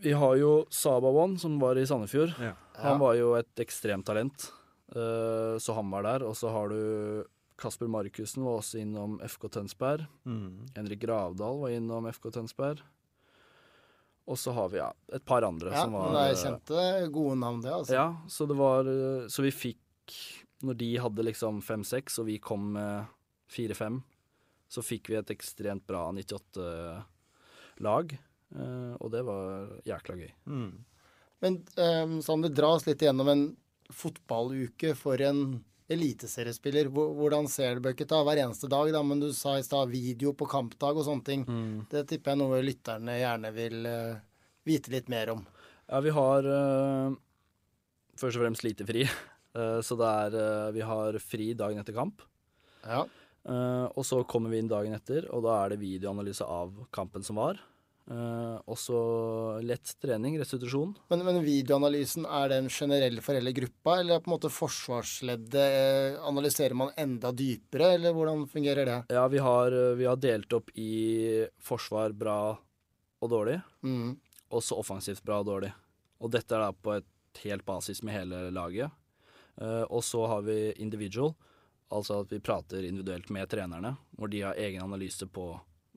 Vi 0.05 0.13
har 0.13 0.37
jo 0.37 0.51
Sabawan, 0.69 1.39
som 1.41 1.57
var 1.61 1.81
i 1.81 1.87
Sandefjord. 1.89 2.35
Ja. 2.37 2.53
Ja. 2.53 2.83
Han 2.85 3.01
var 3.01 3.17
jo 3.17 3.33
et 3.39 3.63
ekstremt 3.65 4.05
talent, 4.09 4.51
eh, 4.93 5.57
så 5.57 5.77
han 5.77 5.89
var 5.93 6.05
der. 6.05 6.27
Og 6.29 6.37
så 6.37 6.53
har 6.53 6.69
du 6.69 7.25
Kasper 7.61 7.89
Markussen 7.93 8.45
var 8.45 8.61
også 8.61 8.81
innom 8.81 9.19
FK 9.25 9.49
Tønsberg. 9.57 10.05
Mm. 10.29 10.67
Henrik 10.77 11.01
Gravdal 11.03 11.61
var 11.65 11.73
innom 11.77 12.09
FK 12.13 12.31
Tønsberg. 12.37 12.81
Og 14.31 14.39
så 14.39 14.53
har 14.55 14.69
vi 14.71 14.79
ja, 14.79 14.93
et 15.17 15.25
par 15.27 15.43
andre 15.43 15.73
Ja, 15.73 15.83
som 15.85 15.97
var 15.97 16.07
men 16.07 16.17
det 16.17 16.27
er 16.29 16.37
eh, 16.37 16.43
kjente, 16.45 16.85
gode 17.17 17.37
navn, 17.41 17.65
det. 17.65 17.73
altså. 17.73 17.97
Ja, 17.97 18.07
så 18.31 18.47
det 18.47 18.57
var 18.61 18.87
eh, 18.87 19.25
Så 19.33 19.43
vi 19.43 19.51
fikk 19.51 20.17
Når 20.67 20.75
de 20.81 20.91
hadde 21.01 21.25
liksom 21.25 21.63
fem-seks, 21.65 22.19
og 22.21 22.27
vi 22.29 22.39
kom 22.43 22.73
med 22.77 23.09
fire-fem, 23.51 24.03
så 24.71 24.83
fikk 24.85 25.11
vi 25.11 25.17
et 25.19 25.31
ekstremt 25.35 25.87
bra 25.89 26.13
98-lag. 26.15 28.13
eh, 28.55 28.95
og 29.01 29.11
det 29.11 29.23
var 29.27 29.73
jækla 29.89 30.15
gøy. 30.21 30.33
Mm. 30.47 30.71
Men 31.41 31.57
um, 31.81 32.23
Sander, 32.23 32.53
dra 32.53 32.75
oss 32.77 32.87
litt 32.87 33.03
gjennom 33.03 33.29
en 33.33 33.57
fotballuke 33.91 34.95
for 34.99 35.21
en 35.25 35.65
eliteseriespiller. 35.91 36.91
Hvordan 36.93 37.49
ser 37.51 37.75
du 37.75 37.81
bøkket 37.89 38.13
da? 38.13 38.21
hver 38.27 38.43
eneste 38.45 38.69
dag, 38.71 38.93
da, 38.95 39.03
men 39.03 39.23
du 39.23 39.33
sa 39.35 39.57
i 39.59 39.65
stad 39.67 39.91
video 39.91 40.35
på 40.39 40.47
kampdag 40.51 41.01
og 41.01 41.07
sånne 41.09 41.27
ting. 41.27 41.43
Det 41.91 42.05
tipper 42.13 42.35
jeg 42.35 42.41
noe 42.43 42.61
lytterne 42.63 43.17
gjerne 43.19 43.51
vil 43.57 43.89
uh, 43.89 44.21
vite 44.69 44.93
litt 44.95 45.11
mer 45.11 45.35
om. 45.35 45.43
Ja, 45.91 45.99
vi 46.05 46.15
har 46.15 46.47
uh, 46.47 47.17
først 48.21 48.39
og 48.39 48.45
fremst 48.45 48.67
lite 48.67 48.87
fri. 48.87 49.09
Eh, 49.57 49.81
så 49.83 49.97
det 49.99 50.11
er 50.27 50.37
eh, 50.41 50.69
Vi 50.77 50.85
har 50.87 51.19
fri 51.25 51.53
dagen 51.59 51.81
etter 51.83 51.97
kamp. 51.97 52.23
Ja. 52.85 53.05
Eh, 53.49 53.87
og 53.97 54.05
så 54.07 54.23
kommer 54.29 54.53
vi 54.53 54.61
inn 54.61 54.71
dagen 54.71 54.95
etter, 54.97 55.27
og 55.35 55.45
da 55.47 55.63
er 55.65 55.75
det 55.75 55.81
videoanalyse 55.83 56.47
av 56.47 56.75
kampen 56.95 57.25
som 57.27 57.41
var. 57.41 57.61
Uh, 58.11 58.57
og 58.67 58.75
så 58.81 59.01
lett 59.63 59.93
trening, 60.03 60.35
restitusjon. 60.41 60.97
Men, 61.13 61.21
men 61.23 61.37
videoanalysen, 61.45 62.25
er 62.27 62.49
den 62.51 62.67
generell 62.73 63.21
for 63.23 63.39
hele 63.39 63.53
gruppa, 63.55 64.01
eller 64.01 64.17
er 64.17 64.25
på 64.25 64.27
en 64.27 64.35
måte 64.35 64.51
forsvarsleddet 64.51 66.19
analyserer 66.27 66.75
man 66.75 66.91
enda 66.99 67.31
dypere, 67.31 67.93
eller 67.95 68.17
hvordan 68.17 68.49
fungerer 68.51 68.89
det? 68.89 68.97
Ja, 69.15 69.29
vi 69.31 69.39
har, 69.39 69.77
vi 69.95 70.09
har 70.11 70.19
delt 70.19 70.53
opp 70.59 70.73
i 70.75 71.47
forsvar 71.63 72.17
bra 72.19 72.41
og 73.21 73.31
dårlig, 73.31 73.61
Mm. 73.87 74.17
og 74.51 74.63
så 74.65 74.81
offensivt 74.81 75.23
bra 75.23 75.39
og 75.45 75.47
dårlig. 75.47 75.71
Og 76.21 76.33
dette 76.35 76.57
er 76.57 76.67
da 76.67 76.73
på 76.73 76.97
et 76.99 77.45
helt 77.45 77.65
basis 77.69 78.03
med 78.03 78.17
hele 78.19 78.49
laget. 78.51 78.91
Eh, 79.59 79.85
og 79.89 80.05
så 80.07 80.27
har 80.31 80.45
vi 80.47 80.59
individual, 80.83 81.35
altså 81.91 82.21
at 82.23 82.31
vi 82.33 82.39
prater 82.45 82.85
individuelt 82.87 83.31
med 83.35 83.49
trenerne, 83.51 83.97
hvor 84.19 84.31
de 84.31 84.45
har 84.47 84.55
egen 84.61 84.83
analyse 84.85 85.27
på 85.27 85.49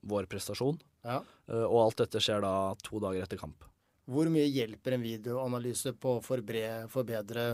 vår 0.04 0.26
prestasjon. 0.32 0.80
Ja. 1.04 1.20
Eh, 1.48 1.64
og 1.68 1.80
alt 1.86 2.02
dette 2.06 2.22
skjer 2.24 2.42
da 2.44 2.54
to 2.84 3.00
dager 3.04 3.24
etter 3.28 3.38
kamp. 3.40 3.64
Hvor 4.10 4.28
mye 4.28 4.50
hjelper 4.52 4.98
en 4.98 5.06
videoanalyse 5.06 5.94
på 5.96 6.18
å 6.18 6.24
forbre- 6.24 6.90
forbedre 6.92 7.46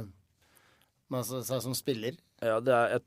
altså, 1.13 1.43
seg 1.45 1.61
som 1.61 1.75
spiller? 1.77 2.17
Ja, 2.41 2.57
det 2.63 2.73
er, 2.73 2.95
jeg, 2.95 3.03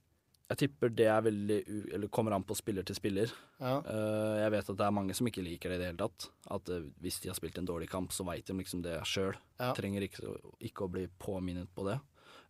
jeg 0.52 0.61
tipper 0.62 0.92
det 0.94 1.09
er 1.11 1.24
veldig 1.26 1.57
eller 1.96 2.11
kommer 2.12 2.37
an 2.37 2.44
på 2.46 2.55
spiller 2.59 2.87
til 2.87 2.94
spiller. 2.98 3.33
Ja. 3.59 3.78
Eh, 3.83 4.37
jeg 4.44 4.52
vet 4.55 4.70
at 4.70 4.78
det 4.78 4.87
er 4.87 4.94
mange 4.94 5.16
som 5.18 5.26
ikke 5.31 5.42
liker 5.42 5.72
det 5.72 5.81
i 5.81 5.83
det 5.83 5.90
hele 5.90 6.05
tatt. 6.05 6.28
At 6.55 6.70
hvis 7.02 7.18
de 7.24 7.33
har 7.33 7.38
spilt 7.38 7.59
en 7.59 7.66
dårlig 7.66 7.90
kamp, 7.90 8.14
så 8.14 8.26
veit 8.28 8.46
de 8.46 8.55
liksom 8.61 8.85
det 8.87 9.00
sjøl. 9.11 9.35
Ja. 9.59 9.72
Trenger 9.74 10.07
ikke, 10.07 10.37
ikke 10.70 10.87
å 10.87 10.92
bli 10.92 11.09
påminnet 11.22 11.72
på 11.74 11.87
det. 11.88 11.98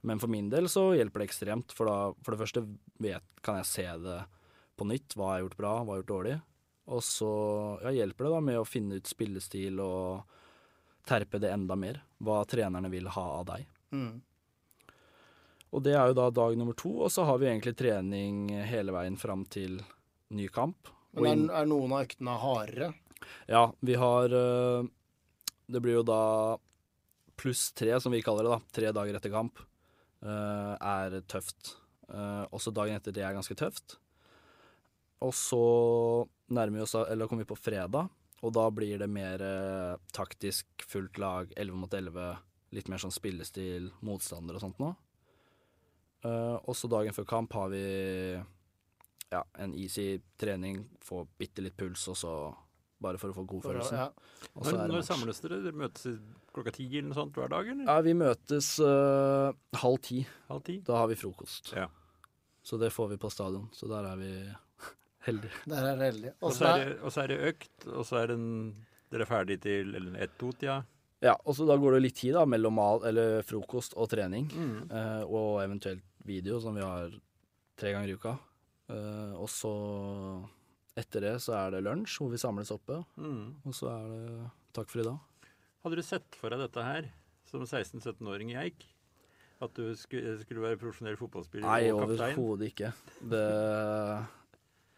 Men 0.03 0.19
for 0.23 0.31
min 0.33 0.49
del 0.51 0.67
så 0.71 0.89
hjelper 0.97 1.23
det 1.23 1.29
ekstremt, 1.31 1.75
for 1.77 1.87
da 1.89 1.97
for 2.25 2.35
det 2.35 2.43
første 2.43 2.65
vet, 3.03 3.27
kan 3.45 3.61
jeg 3.61 3.69
se 3.71 3.87
det 4.03 4.19
på 4.79 4.87
nytt. 4.89 5.15
Hva 5.15 5.29
jeg 5.31 5.35
har 5.37 5.45
gjort 5.47 5.61
bra, 5.61 5.75
hva 5.79 5.85
jeg 5.85 5.93
har 5.93 6.03
gjort 6.03 6.13
dårlig. 6.13 6.35
Og 6.93 7.05
så 7.07 7.31
ja, 7.85 7.93
hjelper 8.01 8.27
det 8.27 8.35
da 8.35 8.41
med 8.43 8.59
å 8.59 8.67
finne 8.67 8.99
ut 8.99 9.11
spillestil 9.11 9.79
og 9.85 10.39
terpe 11.07 11.39
det 11.43 11.53
enda 11.55 11.79
mer. 11.79 12.03
Hva 12.23 12.43
trenerne 12.51 12.91
vil 12.91 13.07
ha 13.15 13.27
av 13.39 13.47
deg. 13.53 13.69
Mm. 13.95 14.17
Og 15.73 15.85
det 15.87 15.95
er 15.97 16.11
jo 16.11 16.19
da 16.19 16.27
dag 16.35 16.59
nummer 16.59 16.77
to, 16.77 16.91
og 17.07 17.13
så 17.13 17.25
har 17.25 17.39
vi 17.41 17.49
egentlig 17.49 17.77
trening 17.79 18.51
hele 18.69 18.93
veien 18.93 19.17
fram 19.17 19.47
til 19.49 19.79
ny 20.35 20.49
kamp. 20.53 20.91
Men 21.17 21.47
er, 21.47 21.63
er 21.63 21.71
noen 21.71 21.95
av 21.95 22.05
øktene 22.09 22.37
hardere? 22.43 22.91
ja, 23.47 23.73
vi 23.81 23.95
har 23.95 24.33
øh, 24.33 24.85
Det 25.67 25.81
blir 25.81 26.01
jo 26.01 26.03
da 26.03 26.59
pluss 27.37 27.73
tre, 27.73 28.01
som 28.01 28.13
vi 28.13 28.23
kaller 28.23 28.45
det, 28.45 28.51
da. 28.53 28.61
Tre 28.77 28.93
dager 28.93 29.17
etter 29.17 29.33
kamp. 29.33 29.63
Øh, 30.23 30.75
er 30.79 31.21
tøft. 31.29 31.77
Uh, 32.13 32.45
også 32.53 32.73
dagen 32.75 32.99
etter 32.99 33.15
det 33.15 33.25
er 33.25 33.37
ganske 33.37 33.57
tøft. 33.57 33.97
Og 35.23 35.33
så 35.37 35.63
nærmer 36.53 36.81
vi 36.81 36.83
oss 36.83 36.97
Eller 36.99 37.29
kommer 37.31 37.47
vi 37.47 37.53
på 37.53 37.57
fredag, 37.57 38.11
og 38.43 38.53
da 38.53 38.65
blir 38.75 38.99
det 38.99 39.09
mer 39.09 39.43
øh, 39.47 40.01
taktisk, 40.13 40.67
fullt 40.83 41.19
lag, 41.23 41.53
11 41.57 41.79
mot 41.79 41.95
11. 41.95 42.33
Litt 42.75 42.89
mer 42.91 42.99
sånn 42.99 43.15
spillestil, 43.15 43.93
motstander 44.03 44.59
og 44.59 44.65
sånt 44.65 44.83
noe. 44.83 44.97
Uh, 46.23 46.59
også 46.71 46.91
dagen 46.91 47.15
før 47.15 47.27
kamp 47.27 47.55
har 47.59 47.71
vi 47.71 47.85
ja, 49.33 49.43
en 49.63 49.75
easy 49.79 50.21
trening, 50.39 50.85
få 51.03 51.25
bitte 51.39 51.65
litt 51.65 51.77
puls, 51.79 52.05
og 52.11 52.19
så 52.19 52.35
bare 53.03 53.19
for 53.19 53.33
å 53.33 53.37
få 53.37 53.47
god 53.49 53.65
følelse. 53.67 53.99
ja. 53.99 54.09
Når, 54.55 54.83
når 54.91 55.07
samles 55.07 55.43
dere? 55.43 55.63
Dere 55.65 55.79
møtes 55.85 56.07
i 56.11 56.17
klokka 56.55 56.73
ti 56.77 56.87
eller 56.91 57.09
noe 57.11 57.19
sånt 57.19 57.37
hver 57.39 57.49
dag, 57.53 57.69
eller? 57.73 57.87
Ja, 57.89 57.97
vi 58.05 58.13
møtes 58.19 58.69
øh, 58.85 59.53
halv 59.83 59.99
ti. 60.05 60.23
Halv 60.51 60.63
ti? 60.67 60.79
Da 60.87 60.99
har 61.01 61.09
vi 61.11 61.17
frokost. 61.21 61.73
Ja. 61.77 61.89
Så 62.63 62.79
det 62.79 62.93
får 62.95 63.09
vi 63.15 63.17
på 63.23 63.31
stadion. 63.33 63.69
Så 63.75 63.89
der 63.91 64.07
er 64.13 64.17
vi 64.21 64.31
heldige. 65.27 65.53
Der 65.67 65.89
er 65.93 65.97
det 66.01 66.09
heldig. 66.13 66.33
Og 66.43 66.53
så 66.57 66.69
er, 66.73 66.85
det- 66.85 66.99
og 67.03 67.13
så 67.15 67.23
er 67.25 67.33
det 67.33 67.41
økt, 67.53 67.87
og 67.91 68.05
så 68.07 68.21
er 68.23 68.33
den, 68.35 68.47
dere 69.11 69.27
er 69.27 69.31
ferdig 69.33 69.61
til 69.65 69.97
ett-to-tida. 70.17 70.81
Ja, 71.23 71.37
og 71.47 71.55
så 71.55 71.67
da 71.69 71.77
går 71.79 71.95
det 71.97 72.03
litt 72.09 72.17
tid 72.19 72.35
da, 72.35 72.43
mellom 72.51 72.75
mal, 72.75 73.05
eller 73.07 73.45
frokost 73.47 73.93
og 73.95 74.09
trening. 74.11 74.49
Mm. 74.51 74.79
eh, 74.91 75.21
og 75.23 75.61
eventuelt 75.63 76.03
video, 76.27 76.59
som 76.63 76.75
vi 76.75 76.83
har 76.83 77.13
tre 77.79 77.93
ganger 77.95 78.11
i 78.11 78.17
uka. 78.19 78.33
Eh, 78.91 79.35
og 79.39 79.47
så 79.51 79.71
etter 80.99 81.23
det 81.25 81.37
så 81.41 81.55
er 81.57 81.77
det 81.77 81.85
lunsj, 81.87 82.19
hvor 82.21 82.33
vi 82.35 82.41
samles 82.43 82.73
oppe. 82.75 82.99
Mm. 83.17 83.55
Og 83.65 83.77
så 83.77 83.89
er 83.95 84.09
det 84.11 84.49
takk 84.77 84.91
for 84.93 85.01
i 85.03 85.07
dag. 85.07 85.21
Hadde 85.83 85.99
du 85.99 86.05
sett 86.07 86.37
for 86.39 86.53
deg 86.55 86.63
dette 86.63 86.83
her 86.87 87.09
som 87.49 87.65
16-17-åring 87.67 88.53
i 88.55 88.59
Eik? 88.67 88.85
At 89.63 89.75
du 89.79 89.93
skulle, 89.99 90.37
skulle 90.43 90.63
være 90.65 90.79
profesjonell 90.81 91.19
fotballspiller 91.19 91.67
Nei, 91.67 91.91
og 91.95 92.03
kaptein? 92.05 92.35
overhodet 92.35 92.71
ikke. 92.73 92.89
Det, 93.31 93.43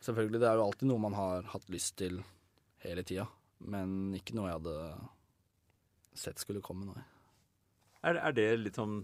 selvfølgelig, 0.05 0.41
det 0.41 0.49
er 0.49 0.61
jo 0.61 0.67
alltid 0.69 0.89
noe 0.89 1.03
man 1.05 1.17
har 1.19 1.49
hatt 1.53 1.67
lyst 1.73 1.97
til 2.01 2.21
hele 2.85 3.05
tida. 3.05 3.27
Men 3.65 4.15
ikke 4.17 4.37
noe 4.37 4.49
jeg 4.51 4.61
hadde 4.61 4.77
sett 6.25 6.41
skulle 6.41 6.63
komme, 6.65 6.89
nå. 6.89 6.97
Er, 8.05 8.21
er 8.21 8.35
det 8.37 8.47
litt 8.61 8.77
sånn 8.77 8.99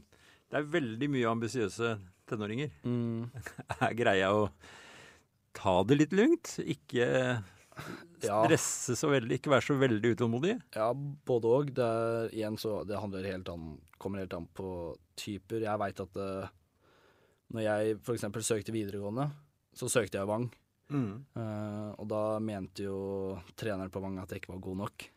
Det 0.53 0.59
er 0.61 0.67
veldig 0.69 1.07
mye 1.13 1.31
ambisiøse 1.31 1.95
tenåringer. 2.29 2.73
Mm. 2.85 3.31
Er 3.87 3.95
greia 3.97 4.29
å 4.37 4.49
ta 5.57 5.79
det 5.89 5.97
litt 5.97 6.13
lugnt? 6.17 6.57
Ikke. 6.61 7.07
Stresse 8.25 8.97
så 8.99 9.11
veldig, 9.13 9.39
ikke 9.41 9.53
være 9.53 9.67
så 9.67 9.77
veldig 9.81 10.15
utålmodig? 10.17 10.55
Ja, 10.77 10.89
både 10.95 11.53
òg. 11.57 11.71
Det, 11.77 11.91
det 12.89 13.01
handler 13.01 13.29
helt 13.33 13.49
an, 13.53 13.69
kommer 13.99 14.23
helt 14.25 14.35
an 14.37 14.49
på 14.57 14.71
typer. 15.21 15.63
Jeg 15.67 15.79
veit 15.83 16.01
at 16.05 16.17
eh, 16.21 16.49
når 17.55 17.65
jeg 17.67 17.97
f.eks. 18.05 18.27
søkte 18.47 18.73
videregående, 18.75 19.31
så 19.77 19.89
søkte 19.91 20.19
jeg 20.21 20.29
Vang. 20.31 20.49
Eh, 20.91 21.89
og 21.97 22.07
da 22.11 22.25
mente 22.43 22.83
jo 22.89 23.39
treneren 23.59 23.91
på 23.95 24.03
Vang 24.03 24.19
at 24.23 24.31
jeg 24.35 24.43
ikke 24.45 24.55
var 24.57 24.63
god 24.69 24.85
nok. 24.87 25.07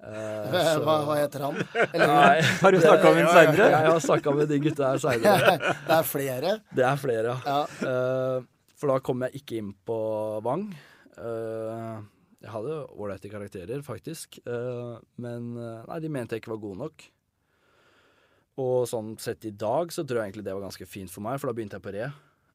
Uh, 0.00 0.46
så- 0.48 0.80
Hva, 0.80 0.92
hva 1.04 1.14
heter 1.18 1.42
han? 1.44 1.58
Eller? 1.92 2.06
Nei, 2.08 2.36
Har 2.62 2.72
du 2.72 2.78
snakket 2.80 3.10
med 3.18 3.26
ham 3.26 3.34
senere? 3.36 3.66
Jeg 3.68 3.90
har 3.92 3.98
snakka 4.00 4.32
med 4.32 4.48
de 4.48 4.58
gutta 4.64 4.86
her 4.94 5.02
seinere. 5.02 5.50
Det 5.90 5.92
er 5.98 6.06
flere. 6.08 6.52
Det 6.72 6.86
er 6.88 6.96
flere, 7.02 7.34
ja. 7.44 7.58
Eh, 7.84 8.46
for 8.80 8.94
da 8.94 8.96
kom 9.04 9.26
jeg 9.26 9.42
ikke 9.42 9.58
inn 9.60 9.74
på 9.84 9.98
Vang. 10.46 10.62
Jeg 12.40 12.52
hadde 12.54 12.76
ålreite 12.96 13.30
karakterer, 13.32 13.82
faktisk. 13.84 14.40
Eh, 14.48 14.96
men 15.20 15.50
eh, 15.60 15.86
nei, 15.90 15.98
de 16.00 16.12
mente 16.12 16.36
jeg 16.36 16.44
ikke 16.44 16.54
var 16.54 16.62
god 16.62 16.82
nok. 16.86 17.06
Og 18.60 18.88
sånn 18.88 19.14
sett 19.20 19.44
i 19.48 19.52
dag 19.56 19.92
så 19.94 20.04
tror 20.04 20.20
jeg 20.20 20.30
egentlig 20.30 20.46
det 20.48 20.56
var 20.56 20.66
ganske 20.66 20.88
fint 20.88 21.12
for 21.12 21.24
meg, 21.24 21.38
for 21.40 21.50
da 21.50 21.56
begynte 21.56 21.78
jeg 21.78 21.84
på 21.84 21.94
re. 21.96 22.10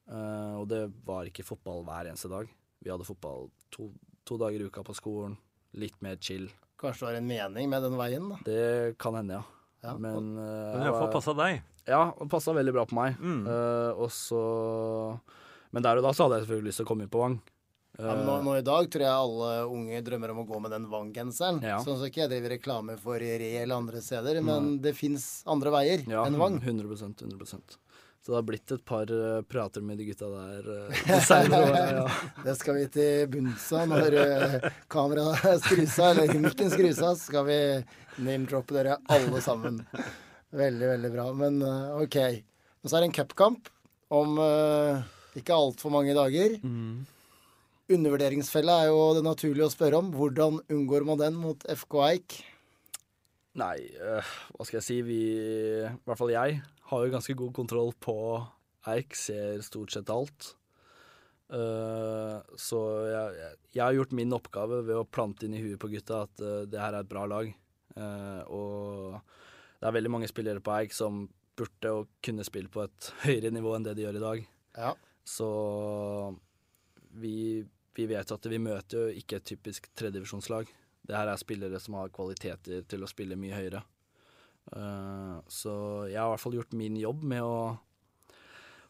Eh, 0.06 0.54
og 0.58 0.66
det 0.70 0.84
var 1.06 1.30
ikke 1.30 1.46
fotball 1.46 1.84
hver 1.86 2.10
eneste 2.10 2.30
dag. 2.32 2.50
Vi 2.82 2.92
hadde 2.92 3.06
fotball 3.06 3.48
to, 3.74 3.90
to 4.26 4.38
dager 4.42 4.62
i 4.62 4.68
uka 4.70 4.84
på 4.86 4.94
skolen. 4.98 5.38
Litt 5.78 5.98
mer 6.04 6.18
chill. 6.22 6.48
Kanskje 6.80 7.06
det 7.06 7.08
var 7.08 7.20
en 7.20 7.30
mening 7.30 7.70
med 7.72 7.86
den 7.86 7.96
veien, 7.98 8.28
da. 8.32 8.42
Det 8.46 8.96
kan 9.02 9.16
hende, 9.18 9.40
ja. 9.40 9.52
Ja, 9.84 9.92
Men 10.00 10.32
uh, 10.34 10.74
Men 10.74 10.86
iallfall 10.86 11.12
passa 11.12 11.34
deg. 11.36 11.60
Ja, 11.86 12.08
det 12.18 12.26
passa 12.32 12.54
veldig 12.56 12.72
bra 12.74 12.86
på 12.88 12.96
meg. 12.98 13.18
Mm. 13.22 13.44
Uh, 13.46 13.92
og 14.02 14.08
så 14.10 14.40
Men 15.70 15.84
der 15.84 16.00
og 16.00 16.06
da 16.06 16.10
så 16.16 16.26
hadde 16.26 16.40
jeg 16.40 16.46
selvfølgelig 16.46 16.70
lyst 16.70 16.80
til 16.80 16.86
å 16.86 16.90
komme 16.90 17.06
inn 17.06 17.12
på 17.12 17.22
Vang. 17.22 17.36
Ja, 17.98 18.12
nå, 18.26 18.36
nå 18.44 18.58
i 18.58 18.64
dag 18.64 18.90
tror 18.92 19.04
jeg 19.06 19.12
alle 19.12 19.50
unge 19.72 20.02
drømmer 20.04 20.34
om 20.34 20.42
å 20.42 20.46
gå 20.48 20.60
med 20.60 20.74
den 20.74 20.86
Vang-genseren. 20.92 21.62
Ja. 21.64 21.78
Sånn 21.84 21.96
at 21.96 22.10
ikke 22.10 22.24
jeg 22.26 22.32
driver 22.34 22.52
reklame 22.56 22.98
for 23.00 23.20
Re 23.22 23.50
eller 23.62 23.78
andre 23.78 24.02
steder, 24.04 24.42
men 24.44 24.76
det 24.84 24.92
fins 24.98 25.40
andre 25.48 25.72
veier 25.72 26.04
Ja, 26.10 26.26
enn 26.28 26.36
Vang. 26.40 26.58
100% 26.60 27.24
100% 27.24 27.78
Så 28.20 28.32
det 28.32 28.36
har 28.36 28.44
blitt 28.50 28.74
et 28.74 28.84
par 28.84 29.08
eh, 29.08 29.40
prater 29.48 29.84
med 29.86 29.96
de 30.02 30.10
gutta 30.10 30.28
der 30.28 30.68
uh, 30.90 31.10
senere. 31.24 31.82
Ja. 32.02 32.04
Det 32.44 32.56
skal 32.60 32.80
vi 32.82 32.84
til 32.98 33.30
bunns 33.32 33.70
av 33.72 33.88
når 33.94 34.18
uh, 34.20 34.68
kameraet 34.92 35.64
skrusa 35.64 36.12
eller 36.12 36.36
mikken 36.36 36.72
skrusa. 36.74 37.14
Så 37.14 37.30
skal 37.30 37.48
vi 37.48 37.58
name-droppe 38.18 38.76
dere 38.76 39.00
alle 39.08 39.40
sammen. 39.44 39.80
Veldig, 40.56 40.86
veldig 40.92 41.12
bra. 41.12 41.30
Men 41.36 41.60
eh, 41.62 42.00
OK. 42.04 42.16
Og 42.82 42.90
så 42.90 42.96
er 42.98 43.04
det 43.04 43.10
en 43.10 43.18
cupkamp 43.18 43.68
om 44.14 44.38
uh, 44.38 45.02
ikke 45.36 45.56
altfor 45.56 45.92
mange 45.94 46.14
dager. 46.16 46.60
Undervurderingsfella 47.86 48.80
er 48.82 48.88
jo 48.90 49.02
det 49.14 49.22
naturlige 49.22 49.68
å 49.68 49.72
spørre 49.72 50.00
om. 50.02 50.10
Hvordan 50.16 50.58
unngår 50.74 51.04
man 51.06 51.20
den 51.20 51.36
mot 51.38 51.62
FK 51.70 51.98
Eik? 52.08 52.38
Nei, 53.56 53.76
eh, 53.94 54.30
hva 54.52 54.66
skal 54.66 54.80
jeg 54.80 54.86
si. 54.86 54.96
Vi, 55.06 55.20
i 55.86 55.92
hvert 56.08 56.18
fall 56.18 56.34
jeg, 56.34 56.60
har 56.90 57.04
jo 57.04 57.12
ganske 57.14 57.36
god 57.38 57.52
kontroll 57.54 57.92
på 58.02 58.16
Eik. 58.90 59.14
Ser 59.14 59.62
stort 59.66 59.94
sett 59.94 60.10
alt. 60.10 60.50
Uh, 61.46 62.42
så 62.58 62.80
jeg, 63.06 63.50
jeg 63.76 63.82
har 63.84 63.94
gjort 63.94 64.16
min 64.18 64.34
oppgave 64.34 64.80
ved 64.82 64.98
å 64.98 65.06
plante 65.06 65.46
inn 65.46 65.54
i 65.54 65.62
huet 65.62 65.78
på 65.78 65.92
gutta 65.92 66.24
at 66.24 66.42
uh, 66.42 66.64
det 66.66 66.80
her 66.82 66.90
er 66.90 67.06
et 67.06 67.12
bra 67.12 67.22
lag. 67.30 67.52
Uh, 67.94 68.42
og 68.50 69.36
det 69.78 69.86
er 69.86 69.94
veldig 69.94 70.12
mange 70.16 70.30
spillere 70.30 70.64
på 70.64 70.74
Eik 70.74 70.96
som 70.96 71.28
burde 71.56 71.92
og 72.00 72.10
kunne 72.24 72.44
spille 72.44 72.72
på 72.72 72.82
et 72.82 73.12
høyere 73.22 73.54
nivå 73.54 73.76
enn 73.76 73.86
det 73.86 73.94
de 73.94 74.08
gjør 74.08 74.18
i 74.18 74.24
dag. 74.26 74.42
Ja. 74.74 74.92
Så 75.26 75.46
vi, 77.16 77.62
vi 77.96 78.06
vet 78.10 78.32
at 78.32 78.48
vi 78.50 78.60
møter 78.60 79.06
jo 79.06 79.20
ikke 79.22 79.40
et 79.40 79.48
typisk 79.48 79.88
tredivisjonslag. 79.96 80.68
Det 81.06 81.16
her 81.16 81.30
er 81.30 81.40
spillere 81.40 81.80
som 81.80 81.96
har 82.00 82.12
kvaliteter 82.14 82.84
til 82.88 83.04
å 83.04 83.10
spille 83.10 83.38
mye 83.38 83.56
høyere. 83.56 83.82
Uh, 84.66 85.38
så 85.46 85.72
jeg 86.10 86.18
har 86.18 86.26
i 86.26 86.32
hvert 86.34 86.42
fall 86.42 86.56
gjort 86.58 86.74
min 86.74 86.96
jobb 86.98 87.22
med 87.30 87.44
å 87.46 87.58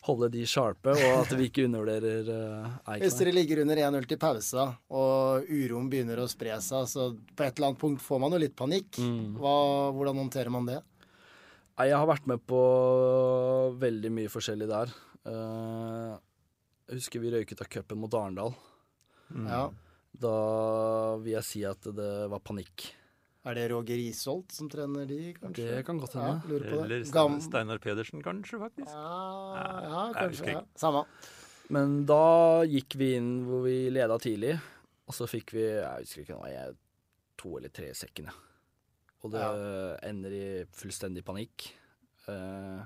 holde 0.06 0.28
de 0.32 0.44
sharpe, 0.48 0.92
og 0.94 1.14
at 1.18 1.32
vi 1.36 1.48
ikke 1.50 1.66
undervurderer 1.66 2.28
uh, 2.30 2.98
Hvis 3.02 3.18
dere 3.18 3.34
ligger 3.34 3.64
under 3.64 3.80
1-0 3.88 4.06
til 4.08 4.20
pause, 4.22 4.66
og 4.94 5.48
uroen 5.50 5.90
begynner 5.92 6.22
å 6.22 6.28
spre 6.30 6.56
seg, 6.64 6.86
så 6.90 7.08
på 7.12 7.46
et 7.46 7.56
eller 7.58 7.72
annet 7.72 7.82
punkt 7.82 8.04
får 8.04 8.22
man 8.22 8.36
jo 8.36 8.40
litt 8.40 8.56
panikk. 8.58 9.00
Mm. 9.02 9.34
Hva, 9.40 9.56
hvordan 9.96 10.22
håndterer 10.22 10.54
man 10.54 10.68
det? 10.70 10.78
Jeg 11.76 11.92
har 11.92 12.08
vært 12.08 12.30
med 12.30 12.40
på 12.48 12.60
veldig 13.76 14.12
mye 14.16 14.32
forskjellig 14.32 14.70
der. 14.70 14.94
Uh, 15.26 16.16
jeg 16.86 17.02
husker 17.02 17.20
vi 17.20 17.34
røyket 17.34 17.60
av 17.60 17.68
cupen 17.68 18.00
mot 18.00 18.14
Arendal. 18.16 18.54
Ja. 19.34 19.70
Da 20.16 21.16
vil 21.20 21.32
jeg 21.34 21.44
si 21.44 21.64
at 21.68 21.80
det 21.82 22.12
var 22.32 22.40
panikk. 22.40 22.92
Er 23.46 23.54
det 23.54 23.66
Roger 23.70 24.00
Isholt 24.00 24.50
som 24.54 24.68
trener 24.72 25.06
de, 25.06 25.32
kanskje? 25.38 25.66
Det 25.76 25.84
kan 25.86 25.98
godt 26.02 26.14
Ja, 26.16 26.22
hende. 26.32 26.48
lurer 26.50 26.64
på 26.70 26.76
det. 26.80 26.84
Eller 26.86 27.04
Gam- 27.14 27.36
Stein- 27.38 27.44
Steinar 27.50 27.78
Pedersen, 27.78 28.22
kanskje, 28.24 28.58
faktisk. 28.58 28.88
Ja, 28.90 29.82
ja, 29.86 30.12
kanskje. 30.16 30.52
Ja. 30.56 30.62
Samme. 30.74 31.04
Men 31.70 32.06
da 32.06 32.62
gikk 32.64 32.94
vi 32.96 33.14
inn 33.16 33.44
hvor 33.46 33.62
vi 33.66 33.90
leda 33.90 34.16
tidlig, 34.18 34.56
og 35.06 35.14
så 35.14 35.26
fikk 35.30 35.52
vi 35.52 35.62
Jeg 35.66 36.00
husker 36.02 36.22
ikke 36.24 36.50
jeg 36.50 36.76
to 37.38 37.56
eller 37.58 37.68
tre 37.68 37.90
i 37.90 37.94
sekken. 37.94 38.30
Og 39.22 39.30
det 39.32 39.46
ender 40.02 40.30
i 40.30 40.64
fullstendig 40.72 41.22
panikk. 41.24 41.70
Eh, 42.28 42.84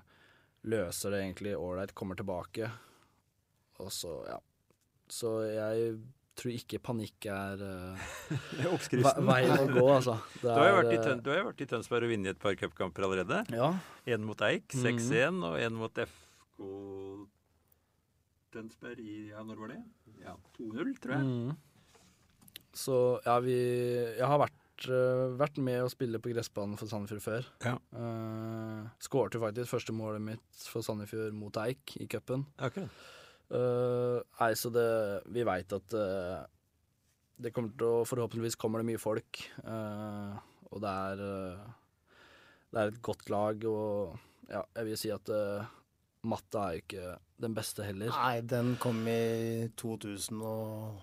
løser 0.65 1.11
det 1.11 1.21
egentlig 1.25 1.57
ålreit, 1.57 1.95
kommer 1.95 2.15
tilbake, 2.17 2.71
og 3.81 3.89
så, 3.91 4.27
ja. 4.29 4.39
Så 5.09 5.31
jeg 5.49 5.99
tror 6.39 6.53
ikke 6.55 6.79
panikk 6.83 7.27
er 7.27 7.61
uh, 7.67 8.05
veien 9.27 9.51
å 9.57 9.67
gå, 9.75 9.87
altså. 9.93 10.15
Det 10.41 10.47
Du 10.47 10.49
har 10.55 10.69
jo 10.71 10.77
er, 10.77 10.79
vært 10.83 10.93
i, 10.93 10.99
eh, 10.99 11.05
Tøn 11.05 11.23
du 11.25 11.31
har 11.33 11.39
jo 11.43 11.49
vært 11.51 11.61
i 11.65 11.69
Tønsberg 11.73 12.07
og 12.07 12.13
vunnet 12.15 12.31
et 12.37 12.41
par 12.43 12.55
cupkamper 12.61 13.07
allerede. 13.09 13.43
Ja. 13.57 13.73
En 14.15 14.25
mot 14.29 14.41
Eik, 14.47 14.69
Mhm. 14.75 14.85
6-1, 14.87 15.43
og 15.51 15.59
en 15.61 15.75
mot 15.81 15.99
FK 16.07 16.69
Tønsberg 18.55 18.99
i 19.05 19.19
Ja, 19.31 19.43
når 19.47 19.61
var 19.63 19.69
det? 19.75 19.83
Ja, 20.25 20.35
2-0, 20.59 20.95
tror 21.03 21.15
jeg. 21.17 21.27
Mm. 21.27 21.57
Så 22.75 22.97
ja, 23.27 23.37
vi 23.43 23.55
Jeg 24.19 24.27
har 24.27 24.39
vært, 24.39 24.89
uh, 24.89 25.37
vært 25.39 25.59
med 25.63 25.83
å 25.85 25.91
spille 25.93 26.19
på 26.23 26.33
gressbanen 26.33 26.79
for 26.79 26.87
Sandefjord 26.91 27.23
før. 27.23 27.47
Ja. 27.67 27.77
Uh, 27.95 28.89
Skårte 29.03 29.41
faktisk 29.43 29.71
første 29.71 29.93
målet 29.95 30.23
mitt 30.23 30.67
for 30.71 30.83
Sandefjord 30.83 31.35
mot 31.37 31.55
Eik 31.63 31.97
i 32.01 32.07
cupen. 32.11 32.47
Akkurat. 32.59 32.91
Eh, 33.51 34.19
nei, 34.39 34.53
så 34.55 34.71
det 34.71 34.87
Vi 35.35 35.43
veit 35.47 35.73
at 35.75 35.95
uh, 35.99 36.39
det 37.41 37.51
kommer 37.51 37.73
til 37.75 37.87
å 37.89 38.05
Forhåpentligvis 38.07 38.59
kommer 38.61 38.79
det 38.83 38.91
mye 38.93 39.03
folk. 39.03 39.41
Uh, 39.65 40.39
og 40.71 40.79
det 40.85 40.91
er 40.91 41.17
Det 42.71 42.79
er 42.79 42.87
et 42.93 43.03
godt 43.03 43.31
lag, 43.33 43.65
og 43.67 44.19
ja, 44.51 44.63
jeg 44.77 44.87
vil 44.87 44.99
si 45.01 45.11
at 45.15 45.31
uh, 45.35 45.67
matte 46.31 46.59
er 46.63 46.77
jo 46.77 46.83
ikke 46.85 47.07
den 47.41 47.55
beste 47.57 47.87
heller. 47.87 48.11
Nei, 48.15 48.41
den 48.45 48.77
kom 48.83 48.99
i 49.09 49.67
2003 49.81 51.01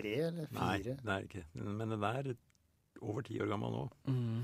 eller 0.00 0.48
eller 0.48 0.48
nei, 0.56 0.78
det 0.82 1.14
er 1.14 1.26
ikke. 1.28 1.44
Men 1.54 1.94
den 1.94 2.02
er 2.08 2.32
over 3.00 3.22
ti 3.26 3.38
år 3.42 3.48
gammel 3.52 3.70
nå. 3.76 3.84
Mm. 4.10 4.42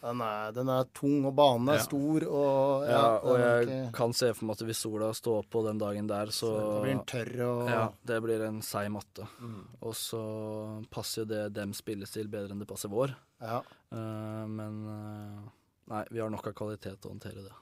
Den 0.00 0.20
er, 0.24 0.52
den 0.56 0.68
er 0.72 0.86
tung, 0.96 1.26
og 1.28 1.34
banen 1.36 1.68
er 1.68 1.76
Ja. 1.76 1.82
stor, 1.84 2.24
og 2.24 2.86
Ja, 2.88 3.02
og 3.18 3.34
er 3.36 3.42
jeg 3.60 3.66
ikke- 3.68 3.92
kan 3.92 4.12
se 4.16 4.32
for 4.32 4.46
meg 4.46 4.56
at 4.56 4.66
hvis 4.66 4.78
sola 4.80 5.10
står 5.12 5.44
på 5.50 5.62
den 5.66 5.78
dagen 5.78 6.06
der, 6.08 6.26
så, 6.32 6.48
så 6.48 6.72
det 6.72 6.82
blir 6.82 6.96
den 6.96 7.04
tørr 7.04 7.40
og 7.46 7.68
Ja, 7.68 7.82
det 8.06 8.22
blir 8.22 8.46
en 8.46 8.62
seig 8.62 8.90
matte. 8.90 9.26
Mm. 9.40 9.66
Og 9.82 9.92
så 9.94 10.86
passer 10.90 11.22
jo 11.22 11.24
det 11.26 11.52
dem 11.52 11.72
spillestil 11.74 12.28
bedre 12.28 12.50
enn 12.52 12.58
det 12.60 12.68
passer 12.68 12.88
vår. 12.88 13.14
Ja. 13.42 13.58
Eh, 13.92 14.46
men 14.46 14.80
eh, 14.88 15.50
nei, 15.92 16.04
vi 16.10 16.18
har 16.20 16.30
nok 16.30 16.46
av 16.46 16.54
kvalitet 16.54 16.98
til 17.00 17.10
å 17.10 17.14
håndtere 17.20 17.44
det. 17.44 17.52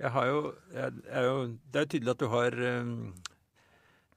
Jeg 0.00 0.10
har 0.10 0.26
jo, 0.26 0.54
jeg 0.72 0.92
er 1.08 1.22
jo 1.28 1.46
Det 1.70 1.76
er 1.76 1.84
jo 1.84 1.92
tydelig 1.92 2.10
at 2.10 2.18
du 2.18 2.28
har 2.28 2.80
um, 2.80 3.14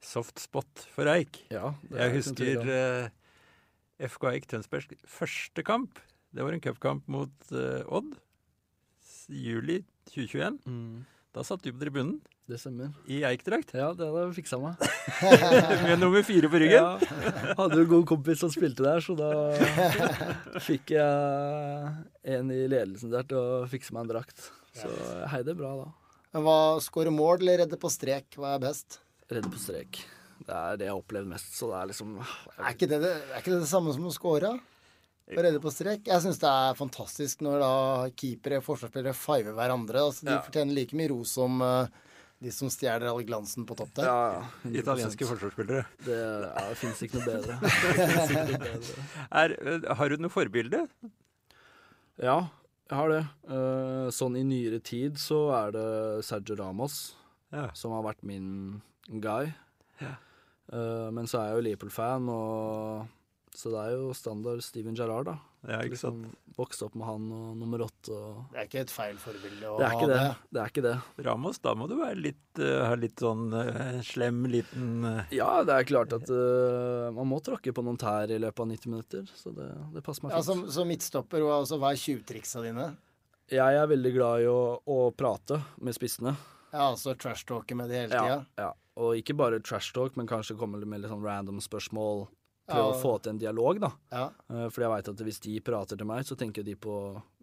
soft 0.00 0.38
spot 0.40 0.86
for 0.94 1.04
Eik. 1.06 1.44
Ja, 1.50 1.74
det 1.90 1.98
Jeg 2.00 2.14
husker 2.16 2.70
eh, 2.70 3.08
FK 4.08 4.24
Eik 4.32 4.46
Tønsbergs 4.46 4.88
første 5.06 5.62
kamp. 5.66 5.98
Det 6.34 6.44
var 6.44 6.52
en 6.52 6.60
cupkamp 6.60 7.06
mot 7.08 7.52
uh, 7.52 7.84
Odd. 7.88 8.16
i 9.32 9.44
Juli 9.50 9.78
2021. 10.12 10.58
Mm, 10.66 11.04
Da 11.36 11.44
satt 11.44 11.62
du 11.64 11.72
på 11.72 11.80
tribunen 11.80 12.18
det 12.48 12.56
stemmer. 12.62 12.94
i 13.04 13.18
Eik-drakt 13.28 13.74
Ja, 13.76 13.90
det 13.92 14.06
hadde 14.08 14.22
jeg 14.24 14.36
fiksa 14.38 14.56
meg. 14.60 14.80
med 15.84 16.00
nummer 16.00 16.22
fire 16.24 16.48
på 16.48 16.60
ryggen. 16.62 16.80
Ja, 16.80 17.52
hadde 17.58 17.76
jo 17.76 17.84
en 17.84 17.90
god 17.90 18.06
kompis 18.08 18.40
som 18.40 18.52
spilte 18.52 18.86
der, 18.86 19.02
så 19.04 19.12
da 19.18 19.28
fikk 20.64 20.94
jeg 20.96 21.90
en 22.36 22.52
i 22.54 22.62
ledelsen 22.72 23.12
der 23.12 23.28
til 23.28 23.40
å 23.40 23.66
fikse 23.68 23.92
meg 23.92 24.06
en 24.06 24.14
drakt. 24.14 24.46
Så 24.78 24.88
jeg 24.88 25.28
heide 25.34 25.56
bra 25.58 25.74
da. 25.82 25.90
Men 26.32 26.44
hva 26.44 26.56
Skåre 26.84 27.12
mål 27.12 27.42
eller 27.42 27.64
redde 27.64 27.76
på 27.80 27.90
strek? 27.92 28.32
Hva 28.40 28.54
er 28.56 28.64
best? 28.64 28.98
Redde 29.28 29.52
på 29.52 29.60
strek. 29.60 30.00
Det 30.48 30.54
er 30.56 30.80
det 30.80 30.88
jeg 30.88 30.94
har 30.94 31.00
opplevd 31.02 31.28
mest, 31.28 31.52
så 31.58 31.68
det 31.72 31.78
er 31.82 31.88
liksom 31.92 32.16
Er 32.22 32.68
ikke 32.72 32.88
det 32.88 33.00
det, 33.04 33.14
er 33.28 33.40
ikke 33.42 33.52
det, 33.52 33.62
det 33.64 33.70
samme 33.70 33.92
som 33.92 34.08
å 34.08 34.12
score? 34.14 34.54
Å 35.36 35.42
redde 35.44 35.60
på 35.60 35.70
strek. 35.74 36.06
Jeg 36.08 36.22
syns 36.24 36.38
det 36.40 36.48
er 36.48 36.76
fantastisk 36.78 37.42
når 37.44 37.58
da 37.60 37.72
keepere 38.16 38.60
og 38.60 38.64
forsvarsspillere 38.68 39.12
fiver 39.16 39.52
hverandre. 39.58 40.00
Altså, 40.08 40.24
de 40.24 40.32
Ja. 40.36 40.40
fortjener 40.46 40.74
like 40.78 40.96
mye 40.96 41.10
ros 41.12 41.34
som 41.36 41.60
uh, 41.60 41.86
de 42.40 42.52
som 42.54 42.70
stjeler 42.70 43.08
all 43.10 43.24
glansen 43.26 43.66
på 43.66 43.76
topp 43.76 43.92
der. 43.98 44.04
Ja, 44.08 44.42
ja. 44.64 44.70
Italienske 44.82 45.26
forsvarsspillere. 45.28 45.84
Det, 46.06 46.18
ja, 46.18 46.64
det 46.70 46.76
fins 46.80 47.02
ikke 47.02 47.18
noe 47.18 47.26
bedre. 47.34 47.58
Ikke 48.28 48.44
noe 48.46 48.60
bedre. 48.62 49.06
Er, 49.42 49.56
eh, 49.58 49.88
har 50.00 50.08
du 50.14 50.16
noe 50.22 50.32
forbilde? 50.32 50.84
Ja, 52.22 52.38
jeg 52.88 52.96
har 52.98 53.12
det. 53.12 53.22
Uh, 53.50 54.08
sånn 54.14 54.38
i 54.38 54.44
nyere 54.46 54.80
tid 54.80 55.18
så 55.20 55.42
er 55.58 55.74
det 55.76 55.88
Sergio 56.26 56.56
Ramos 56.58 57.14
Ja. 57.52 57.68
som 57.76 57.92
har 57.92 58.02
vært 58.06 58.22
min 58.24 58.80
guy. 59.08 59.52
Ja. 60.00 60.14
Eh, 60.72 61.08
men 61.16 61.24
så 61.26 61.38
er 61.40 61.46
jeg 61.48 61.56
jo 61.56 61.62
Liverpool-fan, 61.64 62.26
og 62.28 63.06
så 63.56 63.70
det 63.72 63.78
er 63.86 63.92
jo 63.96 64.10
standard 64.16 64.60
Steven 64.62 64.94
Gerrard, 64.98 65.26
da. 65.30 65.36
Ja, 65.68 65.78
ikke 65.82 65.98
sant? 65.98 66.22
Liksom 66.26 66.54
Vokste 66.58 66.86
opp 66.86 66.94
med 66.98 67.06
han 67.06 67.24
og 67.34 67.56
nummer 67.58 67.82
åtte 67.84 68.10
og 68.14 68.52
Det 68.52 68.58
er 68.60 68.66
ikke 68.68 68.80
et 68.84 68.92
feil 68.94 69.16
forbilde 69.18 69.66
å 69.70 69.76
Det 69.78 69.86
er 69.86 69.92
ha 69.92 69.98
ikke 69.98 70.08
det. 70.10 70.18
det. 70.18 70.50
Det 70.54 70.60
er 70.62 70.72
ikke 70.72 70.84
det. 70.86 70.92
Ramos, 71.26 71.58
da 71.62 71.74
må 71.78 71.86
du 71.90 71.94
være 71.98 72.18
litt, 72.18 72.60
eh, 72.62 72.84
ha 72.86 72.94
litt 72.98 73.22
sånn 73.22 73.44
eh, 73.58 73.98
slem 74.06 74.44
liten 74.50 75.04
eh, 75.06 75.34
Ja, 75.38 75.62
det 75.66 75.74
er 75.76 75.88
klart 75.90 76.14
at 76.14 76.30
uh, 76.30 77.08
man 77.14 77.28
må 77.30 77.38
tråkke 77.46 77.74
på 77.74 77.84
noen 77.86 77.98
tær 77.98 78.30
i 78.30 78.38
løpet 78.42 78.64
av 78.64 78.70
90 78.70 78.92
minutter, 78.94 79.26
så 79.38 79.50
det, 79.54 79.68
det 79.94 80.02
passer 80.06 80.26
meg 80.26 80.34
Ja, 80.36 80.42
fint. 80.42 80.50
som, 80.50 80.64
som 80.78 80.90
midtstopper, 80.90 81.42
hva, 81.46 81.58
altså, 81.64 81.78
hva 81.82 81.92
er 81.94 82.02
tjuvtriksa 82.02 82.62
dine? 82.66 82.90
Jeg 83.50 83.78
er 83.82 83.86
veldig 83.88 84.14
glad 84.14 84.42
i 84.44 84.48
å, 84.50 84.58
å 84.84 84.98
prate 85.16 85.60
med 85.80 85.94
spissene. 85.96 86.34
Ja, 86.72 86.90
altså 86.92 87.14
trash-talke 87.16 87.74
med 87.78 87.88
de 87.88 88.02
hele 88.02 88.12
Ja, 88.14 88.24
tida? 88.24 88.40
ja. 88.60 88.72
Og 88.98 89.14
ikke 89.14 89.36
bare 89.38 89.60
trash 89.62 89.92
talk, 89.94 90.16
men 90.18 90.26
kanskje 90.26 90.56
komme 90.58 90.80
med 90.82 91.00
litt 91.04 91.08
sånn 91.12 91.22
random 91.22 91.60
spørsmål. 91.62 92.24
Prøve 92.68 92.84
Ja. 92.84 92.92
å 92.92 93.00
få 93.00 93.14
til 93.22 93.30
en 93.32 93.38
dialog, 93.40 93.80
da. 93.80 93.90
Ja. 94.12 94.24
Eh, 94.50 94.68
Fordi 94.68 94.84
jeg 94.84 94.92
veit 94.92 95.08
at 95.08 95.24
hvis 95.24 95.40
de 95.40 95.60
prater 95.64 95.96
til 95.96 96.06
meg, 96.06 96.24
så 96.28 96.36
tenker 96.36 96.62
de 96.64 96.74
på 96.76 96.94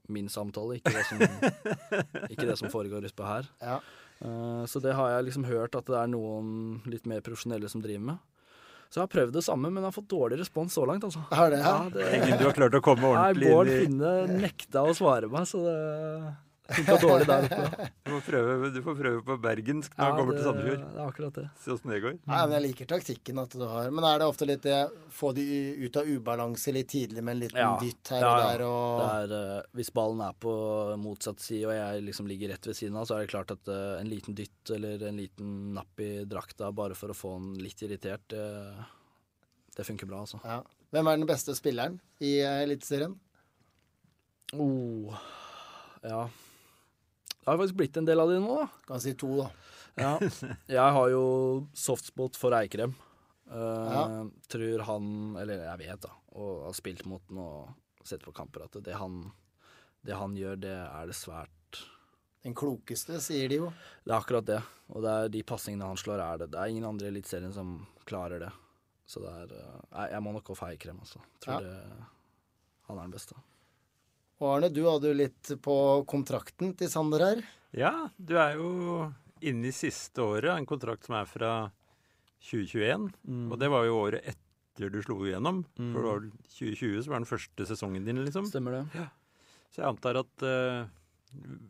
min 0.08 0.28
samtale, 0.30 0.78
ikke 0.78 0.94
det 0.94 1.06
som, 1.10 1.18
ikke 2.34 2.46
det 2.46 2.58
som 2.60 2.70
foregår 2.70 3.08
utpå 3.10 3.26
her. 3.26 3.48
Ja. 3.62 3.80
Eh, 4.22 4.66
Så 4.70 4.80
det 4.82 4.94
har 4.96 5.10
jeg 5.16 5.26
liksom 5.32 5.46
hørt 5.50 5.76
at 5.76 5.86
det 5.90 5.98
er 5.98 6.08
noen 6.14 6.82
litt 6.86 7.06
mer 7.10 7.22
profesjonelle 7.26 7.68
som 7.70 7.82
driver 7.82 8.06
med. 8.14 8.18
Så 8.94 9.02
jeg 9.02 9.08
har 9.08 9.12
prøvd 9.16 9.34
det 9.34 9.42
samme, 9.44 9.68
men 9.74 9.82
jeg 9.82 9.90
har 9.90 9.96
fått 9.98 10.08
dårlig 10.14 10.38
respons 10.40 10.72
så 10.78 10.86
langt, 10.86 11.04
altså. 11.04 11.26
Har 11.34 11.50
det, 11.50 11.58
ja? 11.60 11.72
Ja, 11.84 11.90
det, 11.90 12.06
Ingen 12.22 12.38
du 12.38 12.46
har 12.46 12.54
klart 12.54 12.78
å 12.78 12.82
komme 12.86 13.10
ordentlig 13.10 13.50
Bård 13.50 13.68
inn 13.68 13.74
i 13.76 13.86
Finne 13.88 14.12
nekta 14.46 14.84
å 14.86 14.94
svare 14.96 15.28
meg, 15.28 15.48
så 15.50 15.64
det 15.66 15.80
funka 16.70 16.96
dårlig 17.02 17.26
der 17.30 17.46
oppe. 17.46 17.88
Du 18.06 18.12
får 18.16 18.22
prøve, 18.26 18.70
du 18.74 18.80
får 18.86 18.96
prøve 19.00 19.20
på 19.28 19.36
bergensk 19.44 19.94
når 19.98 20.06
Ja, 20.06 20.12
du 20.12 20.18
kommer 20.20 20.34
det, 20.34 20.40
til 20.42 20.48
Sandefjord. 20.50 20.80
det 20.86 21.00
er 21.02 21.10
akkurat 21.10 21.36
det. 21.40 21.44
Se 21.62 21.72
åssen 21.76 21.92
det 21.94 22.00
går. 22.04 22.16
Nei, 22.26 22.40
men 22.42 22.56
jeg 22.56 22.64
liker 22.66 22.90
taktikken 22.94 23.42
at 23.44 23.54
du 23.58 23.66
har 23.70 23.92
Men 23.94 24.08
er 24.10 24.20
det 24.24 24.28
ofte 24.32 24.48
litt 24.50 24.64
det 24.66 24.80
få 25.14 25.30
de 25.38 25.46
ut 25.86 26.00
av 26.02 26.10
ubalanse 26.10 26.74
litt 26.74 26.90
tidlig 26.96 27.22
med 27.24 27.36
en 27.36 27.44
liten 27.46 27.62
Ja. 27.62 27.70
dytt 27.82 28.12
her 28.16 28.22
Ja, 28.26 28.32
og 28.34 28.42
der 28.46 28.64
og 28.66 29.04
Det 29.04 29.10
er, 29.32 29.36
eh, 29.60 29.62
hvis 29.80 29.92
ballen 29.94 30.22
er 30.26 30.34
på 30.34 30.56
motsatt 30.98 31.40
side, 31.40 31.66
og 31.70 31.74
jeg 31.78 32.04
liksom 32.10 32.28
ligger 32.28 32.50
rett 32.56 32.66
ved 32.66 32.76
siden 32.76 32.98
av, 32.98 33.06
så 33.06 33.16
er 33.20 33.26
det 33.26 33.30
klart 33.36 33.52
at 33.52 33.68
eh, 33.68 34.00
en 34.02 34.10
liten 34.10 34.34
dytt 34.36 34.72
eller 34.74 35.04
en 35.08 35.18
liten 35.18 35.74
napp 35.76 36.00
i 36.00 36.26
drakta 36.26 36.72
bare 36.74 36.96
for 36.96 37.10
å 37.10 37.18
få 37.18 37.36
den 37.40 37.54
litt 37.62 37.82
irritert, 37.86 38.26
det, 38.30 38.46
det 39.76 39.86
funker 39.86 40.08
bra, 40.10 40.22
altså. 40.26 40.40
ja. 40.44 40.62
Hvem 40.96 41.08
er 41.12 41.18
den 41.18 41.28
beste 41.28 41.54
spilleren 41.58 42.00
i 42.24 42.40
eh, 42.40 42.64
Eliteserien? 42.64 43.16
Oh, 44.54 45.14
ja. 46.06 46.28
Det 47.46 47.52
har 47.54 47.60
faktisk 47.62 47.78
blitt 47.78 47.98
en 48.02 48.06
del 48.10 48.20
av 48.20 48.30
det 48.32 48.40
nå, 48.42 48.56
da. 48.58 48.68
Kan 48.90 49.02
si 49.04 49.14
to, 49.14 49.30
da. 49.44 49.50
Ja. 50.02 50.14
Jeg 50.68 50.94
har 50.98 51.10
jo 51.14 51.24
softspot 51.78 52.36
for 52.40 52.56
Eikrem. 52.58 52.96
Uh, 53.46 53.92
Ja. 53.94 54.04
Tror 54.50 54.82
han, 54.88 55.36
eller 55.38 55.62
jeg 55.68 55.84
vet 55.86 56.02
da, 56.08 56.10
og 56.34 56.64
har 56.66 56.74
spilt 56.74 57.06
mot 57.06 57.22
den 57.30 57.38
og 57.44 57.70
sett 58.06 58.26
på 58.26 58.34
kamper, 58.34 58.66
at 58.66 58.80
det 58.84 58.98
han, 58.98 59.20
det 60.06 60.18
han 60.18 60.34
gjør, 60.38 60.58
det 60.66 60.74
er 60.74 61.06
det 61.12 61.16
svært 61.18 61.52
Den 62.46 62.54
klokeste, 62.58 63.18
sier 63.22 63.50
de 63.50 63.56
jo. 63.62 63.70
Det 64.06 64.12
er 64.14 64.20
akkurat 64.20 64.46
det. 64.46 64.60
Og 64.94 65.02
det 65.02 65.10
er 65.14 65.32
de 65.34 65.40
pasningene 65.50 65.88
han 65.90 65.98
slår, 65.98 66.22
er 66.22 66.38
det. 66.44 66.52
Det 66.54 66.60
er 66.62 66.70
ingen 66.74 66.86
andre 66.86 67.08
i 67.08 67.14
Eliteserien 67.14 67.54
som 67.56 67.72
klarer 68.06 68.44
det. 68.44 68.52
Så 69.10 69.22
det 69.24 69.32
er 69.32 69.54
eh, 69.58 69.80
Nei, 69.96 70.04
jeg 70.12 70.22
må 70.26 70.34
nok 70.36 70.46
gå 70.52 70.58
for 70.58 70.70
Eikrem, 70.70 71.00
altså. 71.02 71.22
Tror 71.42 71.62
Ja. 71.62 71.62
det 71.66 72.06
Han 72.90 72.98
er 73.00 73.02
den 73.08 73.16
beste. 73.16 73.38
Og 74.42 74.50
Arne, 74.52 74.72
du 74.74 74.82
hadde 74.88 75.12
jo 75.12 75.16
litt 75.16 75.52
på 75.64 75.76
kontrakten 76.10 76.74
til 76.76 76.90
Sander 76.92 77.24
her. 77.24 77.44
Ja, 77.76 77.94
du 78.18 78.36
er 78.40 78.58
jo 78.60 78.72
inne 79.46 79.70
i 79.70 79.76
siste 79.76 80.24
året 80.24 80.52
av 80.52 80.60
en 80.60 80.68
kontrakt 80.68 81.08
som 81.08 81.16
er 81.20 81.30
fra 81.30 81.52
2021. 82.44 83.10
Mm. 83.24 83.46
Og 83.52 83.62
det 83.62 83.70
var 83.72 83.88
jo 83.88 84.02
året 84.02 84.28
etter 84.28 84.92
du 84.92 85.00
slo 85.04 85.22
igjennom. 85.24 85.64
Mm. 85.80 85.94
For 85.94 86.00
det 86.02 86.10
var 86.10 86.20
vel 86.20 86.34
2020 86.52 87.00
som 87.06 87.16
var 87.16 87.24
den 87.24 87.32
første 87.32 87.70
sesongen 87.72 88.08
din, 88.08 88.22
liksom. 88.28 88.50
Stemmer 88.52 88.80
det? 88.80 89.08
Så 89.72 89.82
jeg 89.82 89.88
antar 89.90 90.20
at 90.20 90.46
uh, 90.48 90.88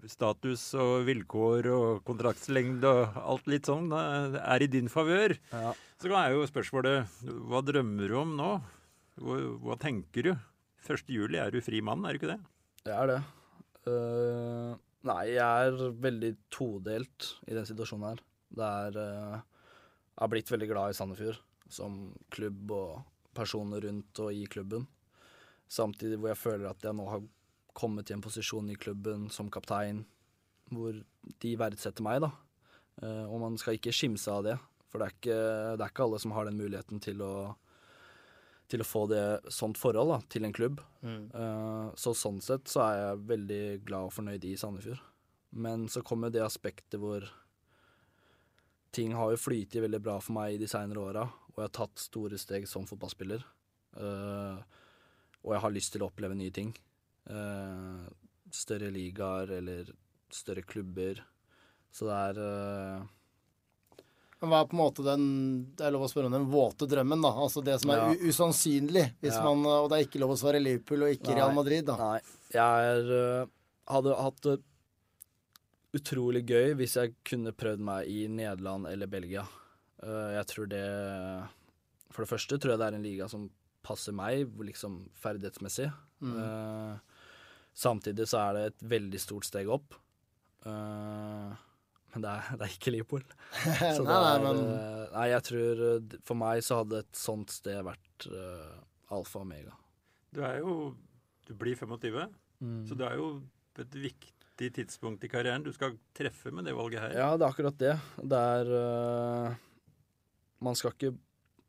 status 0.10 0.66
og 0.82 1.06
vilkår 1.08 1.70
og 1.74 2.02
kontraktslengde 2.08 2.90
og 2.90 3.22
alt 3.22 3.50
litt 3.50 3.70
sånn 3.70 3.94
er 3.94 4.66
i 4.66 4.72
din 4.72 4.90
favør. 4.94 5.38
Ja. 5.54 5.76
Så 6.02 6.12
er 6.18 6.34
jo 6.34 6.50
spørsmålet 6.50 7.22
hva 7.46 7.62
drømmer 7.66 8.10
du 8.10 8.18
om 8.20 8.36
nå? 8.38 8.52
Hva, 9.22 9.40
hva 9.64 9.80
tenker 9.82 10.32
du? 10.32 10.36
1. 10.86 11.08
juli 11.10 11.40
er 11.42 11.54
du 11.54 11.64
fri 11.66 11.80
mann, 11.82 12.04
er 12.06 12.14
du 12.14 12.22
ikke 12.22 12.36
det? 12.36 12.42
Jeg 12.86 12.94
er 12.94 13.10
det. 13.10 13.22
Uh, 13.90 14.78
nei, 15.10 15.22
jeg 15.34 15.70
er 15.70 15.94
veldig 16.06 16.30
todelt 16.54 17.32
i 17.50 17.56
den 17.58 17.66
situasjonen 17.66 18.12
her. 18.12 18.20
Det 18.56 18.66
er 18.66 19.00
uh, 19.00 19.40
Jeg 19.40 20.22
har 20.22 20.32
blitt 20.32 20.52
veldig 20.54 20.68
glad 20.70 20.94
i 20.94 20.98
Sandefjord 20.98 21.40
som 21.66 21.96
klubb 22.30 22.70
og 22.76 23.00
personer 23.36 23.82
rundt 23.88 24.22
og 24.22 24.38
i 24.38 24.46
klubben. 24.46 24.86
Samtidig 25.66 26.20
hvor 26.22 26.30
jeg 26.30 26.42
føler 26.44 26.70
at 26.70 26.86
jeg 26.86 26.94
nå 26.94 27.08
har 27.10 27.26
kommet 27.76 28.12
i 28.12 28.16
en 28.16 28.24
posisjon 28.24 28.70
i 28.70 28.78
klubben 28.78 29.26
som 29.34 29.50
kaptein 29.50 30.06
hvor 30.70 30.94
de 31.42 31.58
verdsetter 31.58 32.06
meg, 32.06 32.22
da. 32.22 32.30
Uh, 33.02 33.26
og 33.26 33.42
man 33.48 33.58
skal 33.58 33.80
ikke 33.80 33.94
skimse 33.98 34.30
av 34.30 34.46
det. 34.46 34.60
For 34.92 35.02
det 35.02 35.10
er, 35.10 35.18
ikke, 35.18 35.40
det 35.74 35.82
er 35.82 35.90
ikke 35.90 36.06
alle 36.06 36.22
som 36.22 36.38
har 36.38 36.46
den 36.46 36.62
muligheten 36.62 37.02
til 37.02 37.26
å 37.26 37.34
til 38.72 38.82
å 38.82 38.88
få 38.88 39.06
det 39.12 39.24
sånt 39.54 39.78
forhold 39.78 40.12
da, 40.12 40.20
til 40.32 40.48
en 40.48 40.54
klubb. 40.56 40.82
Eh, 41.06 41.88
så 42.02 42.14
sånn 42.18 42.42
sett 42.44 42.70
så 42.72 42.82
er 42.88 43.00
jeg 43.00 43.26
veldig 43.32 43.64
glad 43.86 44.10
og 44.10 44.16
fornøyd 44.16 44.48
i 44.50 44.56
Sandefjord. 44.60 45.02
Men 45.56 45.88
så 45.92 46.04
kommer 46.06 46.34
det 46.34 46.44
aspektet 46.44 47.00
hvor 47.00 47.28
ting 48.96 49.14
har 49.16 49.34
jo 49.34 49.40
flytet 49.40 49.84
veldig 49.84 50.02
bra 50.04 50.18
for 50.24 50.36
meg 50.38 50.56
i 50.56 50.62
de 50.62 50.70
seinere 50.72 51.04
åra, 51.04 51.26
og 51.52 51.60
jeg 51.60 51.68
har 51.68 51.76
tatt 51.78 52.02
store 52.02 52.40
steg 52.40 52.68
som 52.68 52.88
fotballspiller. 52.88 53.44
Uh, 53.96 54.60
og 55.44 55.54
jeg 55.54 55.64
har 55.64 55.74
lyst 55.76 55.94
til 55.96 56.04
å 56.04 56.10
oppleve 56.10 56.36
nye 56.36 56.54
ting. 56.56 56.72
Uh, 57.28 58.08
større 58.56 58.90
ligaer 58.92 59.52
eller 59.60 59.92
større 60.34 60.64
klubber. 60.68 61.22
Så 61.96 62.08
det 62.10 62.18
er 62.32 63.06
Men 64.46 64.54
Hva 64.54 64.60
er 64.62 64.70
på 64.70 64.78
en 64.78 64.82
måte 64.84 65.04
den 65.06 65.26
det 65.76 65.86
er 65.88 65.92
lov 65.96 66.06
å 66.06 66.10
spørre 66.12 66.30
om 66.30 66.36
den 66.38 66.46
våte 66.52 66.88
drømmen, 66.88 67.22
da? 67.26 67.32
Altså 67.46 67.64
det 67.66 67.80
som 67.82 67.92
er 67.92 67.98
Ja. 67.98 68.14
usannsynlig. 68.30 69.06
Hvis 69.22 69.34
Ja. 69.36 69.44
man, 69.44 69.66
og 69.66 69.90
det 69.90 69.98
er 70.00 70.06
ikke 70.08 70.22
lov 70.22 70.32
å 70.36 70.38
svare 70.40 70.62
Liverpool 70.62 71.04
og 71.04 71.10
ikke 71.18 71.34
Nei. 71.34 71.36
Real 71.42 71.54
Madrid, 71.58 71.86
da. 71.86 71.96
Nei. 71.98 72.20
Jeg 72.54 72.62
er, 72.62 73.04
øh, 73.10 73.48
hadde 73.88 74.16
hatt 74.22 74.42
det 74.42 74.62
utrolig 75.96 76.46
gøy 76.46 76.76
hvis 76.76 76.96
jeg 77.00 77.16
kunne 77.24 77.52
prøvd 77.56 77.80
meg 77.80 78.08
i 78.12 78.28
Nederland 78.28 78.88
eller 78.92 79.08
Belgia. 79.08 79.46
Øh, 80.04 80.34
jeg 80.36 80.46
tror 80.48 80.68
det 80.70 81.50
For 82.12 82.24
det 82.24 82.30
første 82.30 82.58
tror 82.60 82.70
jeg 82.72 82.80
det 82.80 82.88
er 82.94 82.96
en 82.96 83.04
liga 83.04 83.28
som 83.30 83.50
passer 83.84 84.14
meg, 84.14 84.48
liksom 84.58 85.10
ferdighetsmessig. 85.20 85.92
Mm. 86.22 87.00
Samtidig 87.76 88.26
så 88.26 88.40
er 88.50 88.54
det 88.54 88.66
et 88.72 88.90
veldig 88.90 89.20
stort 89.20 89.44
steg 89.44 89.68
opp. 89.68 89.94
Øh, 90.66 91.56
men 92.16 92.24
det 92.26 92.32
er, 92.32 92.50
det 92.58 92.66
er 92.66 92.74
ikke 92.78 92.92
Liverpool. 92.96 93.24
Så 93.98 94.06
Nei, 94.08 94.20
er, 94.32 94.44
men- 94.46 94.62
øh, 94.64 95.02
nei, 95.14 95.26
jeg 95.34 95.44
tror 95.50 95.82
øh, 95.90 96.16
For 96.26 96.40
meg 96.40 96.64
så 96.66 96.78
hadde 96.82 97.02
et 97.04 97.20
sånt 97.20 97.52
sted 97.54 97.82
vært 97.86 98.28
uh, 98.32 98.80
alfa 99.16 99.42
og 99.42 99.46
omega. 99.46 99.76
Du 100.34 100.40
er 100.48 100.58
jo 100.64 100.78
Du 101.48 101.54
blir 101.60 101.76
25, 101.78 102.26
Mm. 102.64 102.86
så 102.88 102.96
det 102.96 103.04
er 103.10 103.18
jo 103.20 103.26
et 103.84 103.96
viktig 104.00 104.70
tidspunkt 104.78 105.24
i 105.28 105.28
karrieren. 105.30 105.62
Du 105.66 105.74
skal 105.76 105.98
treffe 106.16 106.54
med 106.56 106.64
det 106.66 106.72
valget 106.74 107.02
her. 107.04 107.12
Ja, 107.20 107.26
det 107.36 107.44
er 107.44 107.52
akkurat 107.52 107.76
det. 107.78 107.98
Det 108.24 108.40
er 108.40 108.72
uh, 108.72 109.56
Man 110.64 110.76
skal 110.80 110.94
ikke 110.96 111.12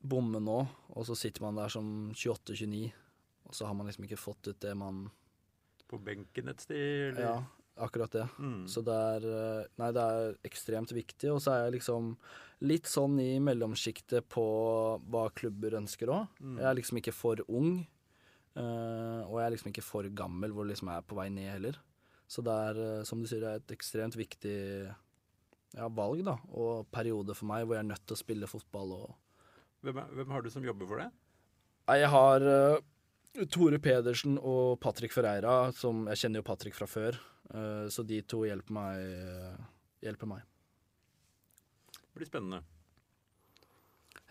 bomme 0.06 0.38
nå, 0.40 0.60
og 0.94 1.06
så 1.08 1.16
sitter 1.18 1.42
man 1.42 1.58
der 1.58 1.68
som 1.74 1.88
28-29, 2.14 2.92
og 3.50 3.54
så 3.58 3.66
har 3.66 3.74
man 3.74 3.90
liksom 3.90 4.06
ikke 4.06 4.20
fått 4.20 4.46
ut 4.52 4.60
det 4.62 4.76
man 4.78 5.08
På 5.90 5.98
benken 5.98 6.48
et 6.54 6.62
sted, 6.62 7.10
eller? 7.10 7.26
Ja, 7.26 7.34
akkurat 7.76 8.12
det. 8.12 8.26
Mm. 8.38 8.66
Så 8.70 8.82
det 8.84 8.94
er 8.94 9.26
øh, 9.28 9.64
Nei, 9.80 9.90
det 9.94 10.02
er 10.02 10.36
ekstremt 10.48 10.92
viktig, 10.96 11.30
og 11.32 11.40
så 11.42 11.52
er 11.52 11.66
jeg 11.66 11.78
liksom 11.78 12.14
litt 12.64 12.88
sånn 12.88 13.18
i 13.20 13.36
mellomsjiktet 13.42 14.28
på 14.32 14.46
hva 15.12 15.26
klubber 15.36 15.76
ønsker 15.80 16.12
òg. 16.12 16.38
Mm. 16.40 16.56
Jeg 16.62 16.68
er 16.70 16.78
liksom 16.78 17.00
ikke 17.02 17.16
for 17.16 17.42
ung, 17.46 17.82
øh, 18.56 19.20
og 19.26 19.36
jeg 19.36 19.44
er 19.44 19.54
liksom 19.56 19.72
ikke 19.72 19.84
for 19.84 20.08
gammel, 20.22 20.54
hvor 20.54 20.64
det 20.64 20.76
liksom 20.76 20.92
er 20.94 21.04
på 21.04 21.18
vei 21.20 21.28
ned 21.32 21.52
heller. 21.52 21.80
Så 22.26 22.42
det 22.42 22.54
er, 22.70 22.80
øh, 22.86 23.04
som 23.08 23.20
du 23.20 23.28
sier, 23.28 23.44
det 23.44 23.52
er 23.52 23.60
et 23.60 23.76
ekstremt 23.76 24.16
viktig 24.18 24.56
ja, 25.76 25.90
valg, 25.92 26.24
da, 26.26 26.38
og 26.56 26.88
periode 26.94 27.36
for 27.36 27.50
meg, 27.52 27.66
hvor 27.66 27.76
jeg 27.76 27.84
er 27.84 27.92
nødt 27.92 28.06
til 28.08 28.16
å 28.16 28.24
spille 28.24 28.50
fotball 28.50 28.98
og 29.02 29.14
Hvem, 29.84 29.98
er, 30.00 30.06
hvem 30.18 30.30
har 30.32 30.42
du 30.42 30.48
som 30.50 30.64
jobber 30.64 30.88
for 30.88 30.98
det? 30.98 31.04
Jeg 32.00 32.08
har 32.10 32.42
Tore 33.52 33.78
Pedersen 33.82 34.38
og 34.40 34.78
Patrick 34.80 35.12
Ferreira, 35.12 35.70
som 35.76 36.06
jeg 36.08 36.16
kjenner 36.22 36.40
jo 36.40 36.46
Patrick 36.48 36.74
fra 36.78 36.86
før, 36.88 37.18
eh, 37.52 37.86
så 37.92 38.04
de 38.06 38.22
to 38.22 38.44
hjelper 38.48 38.72
meg. 38.72 38.96
eh, 39.04 39.66
hjelper 40.06 40.26
meg. 40.30 40.42
Det 41.92 42.16
blir 42.22 42.30
spennende. 42.30 42.62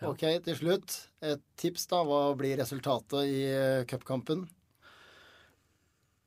Ja. 0.00 0.10
Ok, 0.10 0.24
til 0.44 0.56
slutt. 0.58 0.96
Et 1.22 1.40
tips, 1.56 1.86
da. 1.88 2.02
Hva 2.04 2.34
blir 2.36 2.58
resultatet 2.58 3.22
i 3.30 3.44
eh, 3.48 3.84
cupkampen? 3.88 4.48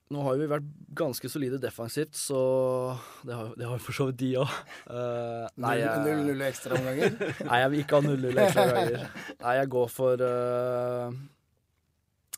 Nå 0.10 0.24
har 0.26 0.40
vi 0.40 0.48
vært 0.50 0.66
ganske 0.98 1.30
solide 1.30 1.60
defensivt, 1.62 2.16
så 2.18 2.40
det 3.28 3.36
har, 3.38 3.52
det 3.60 3.68
har 3.70 3.76
jo 3.78 3.84
for 3.86 3.94
så 3.94 4.08
vidt 4.10 4.18
de 4.24 4.30
òg. 4.42 4.56
nei, 5.62 5.76
jeg- 5.78 6.00
0-0 6.08 6.42
ekstraomganger? 6.48 7.20
nei, 7.46 7.60
jeg 7.62 7.70
vil 7.76 7.84
ikke 7.84 8.00
ha 8.00 8.08
0-0 8.08 8.40
ekstraomganger. 8.48 9.04
Nei, 9.44 9.54
jeg 9.60 9.70
går 9.76 9.92
for 9.94 10.24
eh, 10.26 11.20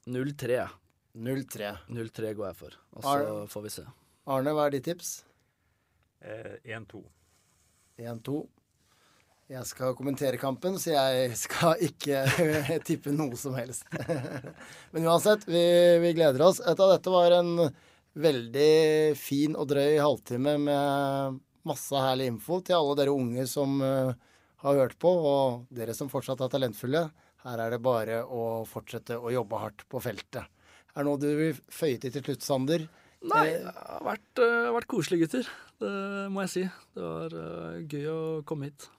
0-3. 0.07 0.55
jeg. 0.55 0.69
0-3. 1.17 1.73
0-3 1.91 2.33
går 2.37 2.47
jeg 2.47 2.55
for, 2.61 2.77
og 2.95 3.03
så 3.03 3.17
Arne? 3.17 3.47
får 3.51 3.65
vi 3.65 3.73
se. 3.73 3.83
Arne, 4.31 4.53
hva 4.55 4.65
er 4.69 4.77
ditt 4.77 4.85
tips? 4.87 5.09
Eh, 6.23 6.55
1-2. 6.77 7.01
1-2. 7.99 8.39
Jeg 9.51 9.67
skal 9.67 9.95
kommentere 9.97 10.39
kampen, 10.39 10.77
så 10.79 10.93
jeg 10.93 11.35
skal 11.35 11.81
ikke 11.83 12.21
tippe 12.87 13.11
noe 13.11 13.35
som 13.35 13.57
helst. 13.59 13.83
Men 14.95 15.07
uansett, 15.09 15.43
vi, 15.49 15.63
vi 15.99 16.13
gleder 16.15 16.45
oss. 16.45 16.61
Dette, 16.63 16.87
dette 16.93 17.11
var 17.11 17.35
en 17.41 17.51
veldig 18.21 19.15
fin 19.19 19.57
og 19.59 19.67
drøy 19.71 19.97
halvtime 19.99 20.55
med 20.63 21.41
masse 21.67 21.99
herlig 21.99 22.29
info 22.31 22.61
til 22.63 22.77
alle 22.79 22.95
dere 23.01 23.13
unge 23.13 23.43
som 23.47 23.75
eh, 23.83 24.13
har 24.63 24.79
hørt 24.79 24.95
på, 25.01 25.11
og 25.11 25.67
dere 25.73 25.93
som 25.97 26.09
fortsatt 26.11 26.41
er 26.45 26.51
talentfulle. 26.55 27.03
Her 27.41 27.63
er 27.65 27.73
det 27.73 27.81
bare 27.81 28.21
å 28.23 28.61
fortsette 28.69 29.17
å 29.17 29.33
jobbe 29.33 29.59
hardt 29.61 29.85
på 29.89 30.01
feltet. 30.03 30.45
Er 30.91 31.01
det 31.01 31.07
noe 31.07 31.21
du 31.21 31.29
vil 31.37 31.61
føye 31.71 31.99
til 32.01 32.13
til 32.13 32.25
slutt, 32.25 32.45
Sander? 32.45 32.87
Nei, 33.21 33.45
det 33.53 33.73
har 33.75 34.01
vært, 34.05 34.41
uh, 34.41 34.71
vært 34.75 34.89
koselig, 34.89 35.21
gutter. 35.23 35.49
Det 35.81 35.93
må 36.33 36.45
jeg 36.45 36.53
si. 36.53 36.63
Det 36.97 37.05
var 37.05 37.37
uh, 37.37 37.77
gøy 37.85 38.09
å 38.11 38.21
komme 38.47 38.69
hit. 38.69 38.89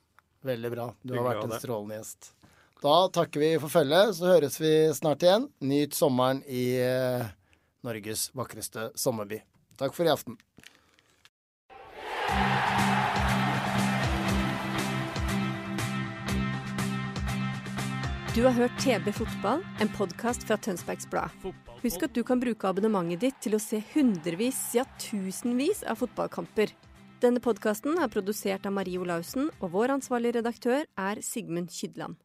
Veldig 0.47 0.70
bra. 0.74 0.88
Du 1.03 1.14
har 1.14 1.26
vært 1.26 1.45
en 1.47 1.59
strålende 1.62 2.01
gjest. 2.01 2.32
Da 2.82 2.97
takker 3.14 3.38
vi 3.38 3.51
for 3.62 3.70
følget, 3.70 4.16
så 4.18 4.26
høres 4.32 4.59
vi 4.59 4.72
snart 4.97 5.22
igjen. 5.22 5.47
Nyt 5.62 5.95
sommeren 5.95 6.40
i 6.51 6.64
eh, 6.82 7.28
Norges 7.86 8.24
vakreste 8.34 8.88
sommerby. 8.99 9.38
Takk 9.78 9.95
for 9.95 10.09
i 10.09 10.11
aften. 10.11 10.34
Du 18.32 18.46
har 18.46 18.54
hørt 18.56 18.72
TB 18.80 19.10
Fotball, 19.12 19.60
en 19.84 19.90
podkast 19.92 20.46
fra 20.48 20.56
Tønsbergs 20.56 21.04
Blad. 21.12 21.34
Husk 21.82 22.06
at 22.06 22.14
du 22.16 22.22
kan 22.24 22.40
bruke 22.40 22.64
abonnementet 22.64 23.20
ditt 23.26 23.40
til 23.44 23.58
å 23.58 23.60
se 23.60 23.82
hundrevis, 23.92 24.56
ja 24.72 24.86
tusenvis 25.02 25.82
av 25.84 25.98
fotballkamper. 26.00 26.72
Denne 27.20 27.42
podkasten 27.44 27.98
er 28.00 28.08
produsert 28.08 28.64
av 28.64 28.72
Marie 28.72 28.96
Olaussen, 28.96 29.50
og 29.60 29.74
vår 29.74 29.92
ansvarlige 29.98 30.38
redaktør 30.38 30.86
er 30.96 31.20
Sigmund 31.20 31.68
Kydland. 31.76 32.16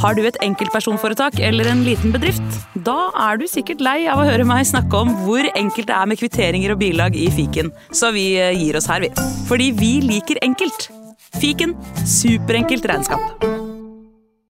Har 0.00 0.16
du 0.16 0.22
et 0.24 0.38
enkeltpersonforetak 0.40 1.36
eller 1.44 1.68
en 1.68 1.84
liten 1.84 2.14
bedrift? 2.14 2.60
Da 2.88 3.10
er 3.28 3.36
du 3.36 3.44
sikkert 3.52 3.84
lei 3.84 3.98
av 4.08 4.22
å 4.22 4.28
høre 4.30 4.48
meg 4.48 4.64
snakke 4.70 5.02
om 5.04 5.12
hvor 5.26 5.44
enkelt 5.52 5.90
det 5.92 5.98
er 5.98 6.08
med 6.08 6.22
kvitteringer 6.22 6.72
og 6.72 6.80
bilag 6.80 7.18
i 7.20 7.28
fiken, 7.36 7.68
så 7.92 8.14
vi 8.16 8.30
eh, 8.40 8.56
gir 8.56 8.80
oss 8.80 8.88
her, 8.88 9.04
vi. 9.04 9.12
Fordi 9.50 9.74
vi 9.76 9.98
liker 10.08 10.40
enkelt. 10.48 10.88
Fiken 11.36 11.76
superenkelt 12.08 12.88
regnskap. 12.88 13.27